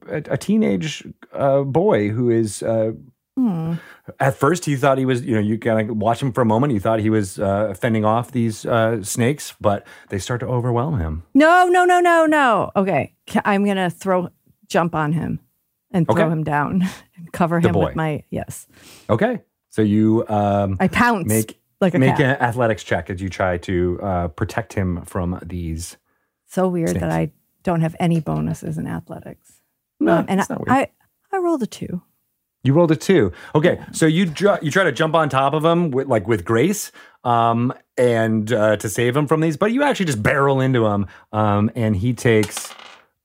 uh, 0.09 0.19
a, 0.19 0.35
a 0.35 0.37
teenage 0.39 1.05
uh, 1.33 1.63
boy 1.63 2.09
who 2.11 2.31
is. 2.31 2.63
Hmm. 3.39 3.75
at 4.19 4.35
first, 4.35 4.65
he 4.65 4.75
thought 4.75 4.99
he 4.99 5.07
was, 5.07 5.23
you 5.25 5.35
know, 5.35 5.41
you 5.41 5.59
kind 5.59 5.89
of 5.91 5.97
watch 5.97 6.21
him 6.21 6.33
for 6.33 6.41
a 6.41 6.45
moment. 6.45 6.73
You 6.73 6.81
thought 6.81 6.99
he 6.99 7.09
was 7.11 7.39
uh, 7.39 7.73
fending 7.79 8.05
off 8.05 8.33
these 8.33 8.67
uh, 8.67 9.01
snakes, 9.05 9.55
but 9.61 9.87
they 10.09 10.19
start 10.19 10.41
to 10.41 10.47
overwhelm 10.47 10.99
him. 10.99 11.23
No, 11.35 11.69
no, 11.69 11.85
no, 11.85 12.01
no, 12.01 12.27
no. 12.27 12.73
Okay. 12.75 13.15
I'm 13.45 13.65
going 13.65 13.77
to 13.77 13.91
throw, 13.91 14.31
jump 14.67 14.95
on 14.97 15.13
him 15.13 15.39
and 15.93 16.05
throw 16.07 16.25
Okay. 16.25 16.33
him 16.33 16.43
down 16.43 16.83
and 17.17 17.33
cover 17.33 17.61
The 17.61 17.69
him 17.69 17.75
boy. 17.75 17.85
with 17.87 17.95
my, 17.97 18.25
yes. 18.31 18.67
Okay, 19.09 19.41
so 19.71 19.83
you 19.83 20.25
um, 20.29 20.77
I 20.81 20.89
pounce 20.89 21.29
make 21.29 21.61
like 21.81 21.95
a 21.95 21.99
make 22.01 22.17
cat. 22.17 22.41
an 22.41 22.43
athletics 22.45 22.83
check 22.83 23.09
as 23.09 23.23
you 23.23 23.29
try 23.29 23.57
to 23.59 24.01
uh, 24.03 24.29
protect 24.29 24.73
him 24.73 25.03
from 25.05 25.39
these. 25.45 25.97
so 26.47 26.67
weird 26.67 26.91
Snakes. 26.91 27.01
that 27.03 27.11
I 27.13 27.31
don't 27.63 27.83
have 27.83 27.95
any 28.01 28.19
bonuses 28.21 28.79
in 28.79 28.89
athletics. 28.89 29.61
No, 30.01 30.17
Um, 30.19 30.27
and 30.29 30.41
weird. 30.49 30.69
I, 30.69 30.89
I 31.33 31.37
rolled 31.39 31.63
a 31.63 31.67
two. 31.67 32.03
You 32.65 32.73
rolled 32.75 32.91
a 32.91 32.97
two. 32.97 33.33
Okay, 33.55 33.81
so 33.93 34.07
you 34.07 34.27
dr- 34.27 34.63
you 34.63 34.71
try 34.71 34.85
to 34.85 34.93
jump 34.93 35.15
on 35.15 35.29
top 35.29 35.55
of 35.55 35.65
him 35.65 35.91
with 35.91 36.09
like 36.09 36.27
with 36.27 36.45
grace, 36.45 36.91
um, 37.25 37.73
and 37.97 38.53
uh, 38.53 38.77
to 38.79 38.89
save 38.89 39.17
him 39.17 39.27
from 39.29 39.41
these, 39.41 39.57
but 39.57 39.73
you 39.73 39.83
actually 39.85 40.07
just 40.07 40.23
barrel 40.23 40.61
into 40.61 40.85
him, 40.87 41.07
um, 41.33 41.71
and 41.77 41.95
he 41.97 42.13
takes 42.15 42.75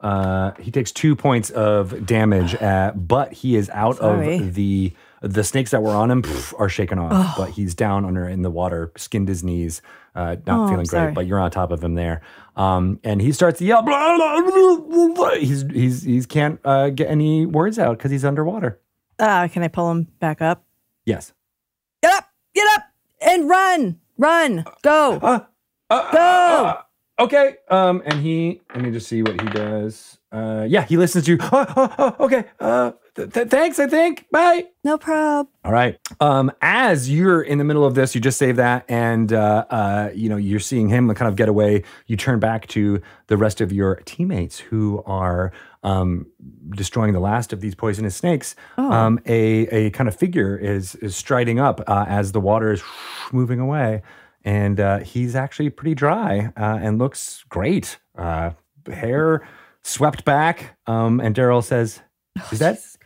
uh, 0.01 0.51
he 0.59 0.69
takes 0.69 0.91
two 0.91 1.15
points 1.15 1.49
of 1.49 2.05
damage. 2.05 2.53
At, 2.55 3.07
but 3.07 3.33
he 3.33 3.55
is 3.55 3.69
out 3.71 3.97
Sorry. 3.97 4.35
of 4.37 4.53
the 4.53 4.93
the 5.21 5.43
snakes 5.43 5.71
that 5.71 5.81
were 5.81 5.91
on 5.91 6.11
him 6.11 6.21
pff, 6.21 6.53
are 6.59 6.69
shaken 6.69 6.99
off, 6.99 7.35
but 7.37 7.49
he's 7.51 7.73
down 7.73 8.05
under 8.05 8.27
in 8.27 8.41
the 8.43 8.51
water, 8.51 8.91
skinned 8.97 9.29
his 9.29 9.41
knees, 9.43 9.81
uh, 10.15 10.35
not 10.45 10.65
Oh, 10.65 10.69
feeling 10.69 10.85
great. 10.85 11.13
But 11.15 11.25
you're 11.27 11.39
on 11.39 11.49
top 11.49 11.71
of 11.71 11.81
him 11.83 11.95
there, 11.95 12.21
um, 12.55 12.99
and 13.03 13.19
he 13.21 13.31
starts 13.31 13.57
to 13.59 13.65
yell. 13.65 13.81
Blah, 13.81 14.15
blah, 14.17 14.41
blah, 14.41 14.77
blah, 14.77 15.07
blah. 15.15 15.31
He's 15.35 15.63
he's 15.71 16.03
he's 16.03 16.25
can't 16.27 16.59
uh, 16.63 16.89
get 16.91 17.09
any 17.09 17.45
words 17.47 17.79
out 17.79 17.97
because 17.97 18.11
he's 18.11 18.25
underwater. 18.25 18.79
Uh, 19.19 19.47
can 19.47 19.63
I 19.63 19.67
pull 19.67 19.89
him 19.91 20.07
back 20.19 20.41
up? 20.41 20.63
Yes. 21.05 21.33
Get 22.01 22.13
up, 22.13 22.25
get 22.53 22.67
up 22.75 22.83
and 23.21 23.47
run, 23.49 23.99
run, 24.17 24.65
go. 24.81 25.19
Uh, 25.21 25.39
uh, 25.89 26.11
Go! 26.11 26.17
uh, 26.19 26.81
okay. 27.19 27.57
Um, 27.69 28.01
and 28.05 28.19
he, 28.21 28.61
let 28.73 28.83
me 28.83 28.91
just 28.91 29.07
see 29.07 29.21
what 29.21 29.39
he 29.39 29.47
does. 29.49 30.17
Uh, 30.31 30.65
yeah, 30.67 30.83
he 30.83 30.97
listens 30.97 31.25
to 31.25 31.33
you. 31.33 31.37
Oh, 31.41 31.65
oh, 31.77 31.95
oh, 31.99 32.25
okay. 32.25 32.45
Uh, 32.59 32.93
th- 33.15 33.31
th- 33.31 33.47
thanks. 33.49 33.77
I 33.79 33.85
think. 33.85 34.25
Bye. 34.31 34.65
No 34.83 34.97
prob. 34.97 35.47
All 35.63 35.71
right. 35.71 35.99
Um, 36.19 36.51
as 36.61 37.09
you're 37.11 37.43
in 37.43 37.59
the 37.59 37.63
middle 37.63 37.85
of 37.85 37.93
this, 37.93 38.15
you 38.15 38.21
just 38.21 38.39
save 38.39 38.55
that, 38.55 38.85
and 38.89 39.31
uh, 39.31 39.65
uh, 39.69 40.09
you 40.15 40.27
know 40.29 40.37
you're 40.37 40.59
seeing 40.59 40.89
him 40.89 41.13
kind 41.13 41.29
of 41.29 41.35
get 41.35 41.49
away. 41.49 41.83
You 42.07 42.17
turn 42.17 42.39
back 42.39 42.65
to 42.69 42.99
the 43.27 43.37
rest 43.37 43.61
of 43.61 43.71
your 43.71 43.97
teammates 44.05 44.57
who 44.57 45.03
are 45.05 45.51
um, 45.83 46.25
destroying 46.69 47.13
the 47.13 47.19
last 47.19 47.53
of 47.53 47.61
these 47.61 47.75
poisonous 47.75 48.15
snakes. 48.15 48.55
Um, 48.77 49.19
a 49.25 49.67
a 49.67 49.89
kind 49.91 50.07
of 50.07 50.15
figure 50.15 50.57
is 50.57 50.95
is 50.95 51.15
striding 51.15 51.59
up 51.59 51.81
uh, 51.87 52.05
as 52.07 52.31
the 52.31 52.39
water 52.39 52.71
is 52.71 52.81
moving 53.31 53.59
away, 53.59 54.01
and 54.43 54.79
uh, 54.79 54.99
he's 54.99 55.35
actually 55.35 55.69
pretty 55.69 55.95
dry 55.95 56.51
uh, 56.57 56.79
and 56.81 56.99
looks 56.99 57.43
great. 57.49 57.97
Uh, 58.17 58.51
hair 58.91 59.47
swept 59.83 60.25
back. 60.25 60.77
Um, 60.87 61.19
and 61.19 61.35
Daryl 61.35 61.63
says, 61.63 62.01
"Is 62.51 62.59
that 62.59 62.75
Jesus 62.75 62.97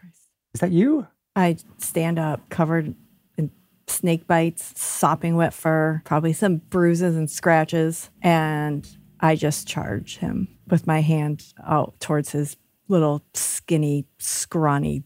is 0.53 0.61
that 0.61 0.71
you?" 0.71 1.07
I 1.36 1.57
stand 1.78 2.17
up 2.17 2.49
covered 2.49 2.95
in 3.38 3.51
snake 3.88 4.28
bites, 4.28 4.80
sopping 4.80 5.36
wet 5.36 5.53
fur, 5.53 6.01
probably 6.05 6.34
some 6.34 6.57
bruises 6.57 7.15
and 7.15 7.30
scratches, 7.30 8.09
and 8.21 8.88
I 9.19 9.36
just 9.36 9.67
charge 9.67 10.17
him 10.17 10.47
with 10.67 10.86
my 10.88 11.01
hand 11.01 11.53
out 11.65 11.99
towards 11.99 12.32
his 12.32 12.57
little 12.88 13.24
skinny, 13.34 14.06
scrawny, 14.18 15.04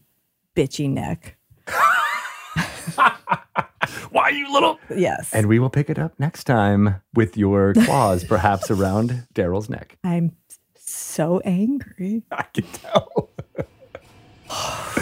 bitchy 0.56 0.88
neck. 0.90 1.36
Why 4.10 4.28
you 4.30 4.52
little? 4.52 4.78
Yes. 4.94 5.32
And 5.32 5.46
we 5.46 5.58
will 5.58 5.70
pick 5.70 5.88
it 5.90 5.98
up 5.98 6.12
next 6.18 6.44
time 6.44 6.96
with 7.14 7.36
your 7.36 7.72
claws 7.74 8.24
perhaps 8.24 8.70
around 8.70 9.26
Daryl's 9.34 9.68
neck. 9.70 9.96
I'm 10.04 10.32
so 10.76 11.40
angry. 11.44 12.22
I 12.30 12.42
can 12.54 12.64
tell. 12.72 13.30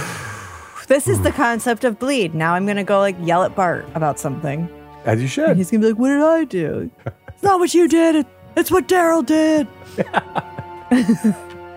This 0.89 1.07
is 1.07 1.21
the 1.23 1.31
concept 1.31 1.85
of 1.85 2.01
bleed. 2.01 2.35
Now 2.35 2.55
I'm 2.55 2.65
going 2.67 2.77
to 2.77 2.83
go 2.83 2.99
like 2.99 3.15
yell 3.23 3.45
at 3.45 3.55
Bart 3.55 3.87
about 3.95 4.19
something. 4.19 4.69
As 5.05 5.19
you 5.19 5.23
And 5.23 5.31
should. 5.31 5.57
he's 5.57 5.71
going 5.71 5.81
to 5.83 5.87
be 5.87 5.93
like, 5.93 6.01
What 6.01 6.09
did 6.09 6.21
I 6.21 6.43
do? 6.43 6.91
It's 7.29 7.45
not 7.45 7.61
what 7.61 7.73
you 7.73 7.87
did. 7.87 8.27
It's 8.57 8.73
what 8.73 8.89
Daryl 8.89 9.25
did. 9.25 9.69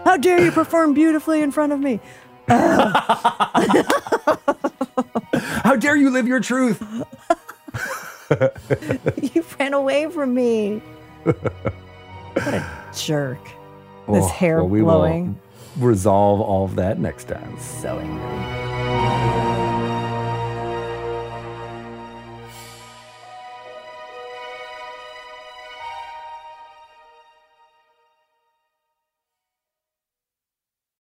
How 0.04 0.18
dare 0.18 0.43
you 0.43 0.51
perform 0.51 0.93
beautifully 0.93 1.41
in 1.41 1.51
front 1.51 1.74
of 1.74 1.80
me? 1.80 1.99
How 5.64 5.76
dare 5.78 5.95
you 5.95 6.10
live 6.10 6.28
your 6.28 6.39
truth? 6.39 6.82
You 9.22 9.45
ran 9.60 9.74
away 9.76 10.10
from 10.10 10.34
me. 10.34 10.82
What 11.24 11.36
a 12.38 12.66
jerk. 12.95 13.43
This 13.43 13.54
Oh, 14.08 14.28
hair 14.28 14.58
well, 14.58 14.70
we 14.70 14.82
blowing. 14.82 15.39
will 15.78 15.88
resolve 15.88 16.41
all 16.41 16.66
of 16.66 16.76
that 16.78 16.97
next 16.99 17.28
time. 17.28 17.60
So 17.60 17.99
angry. 17.99 19.62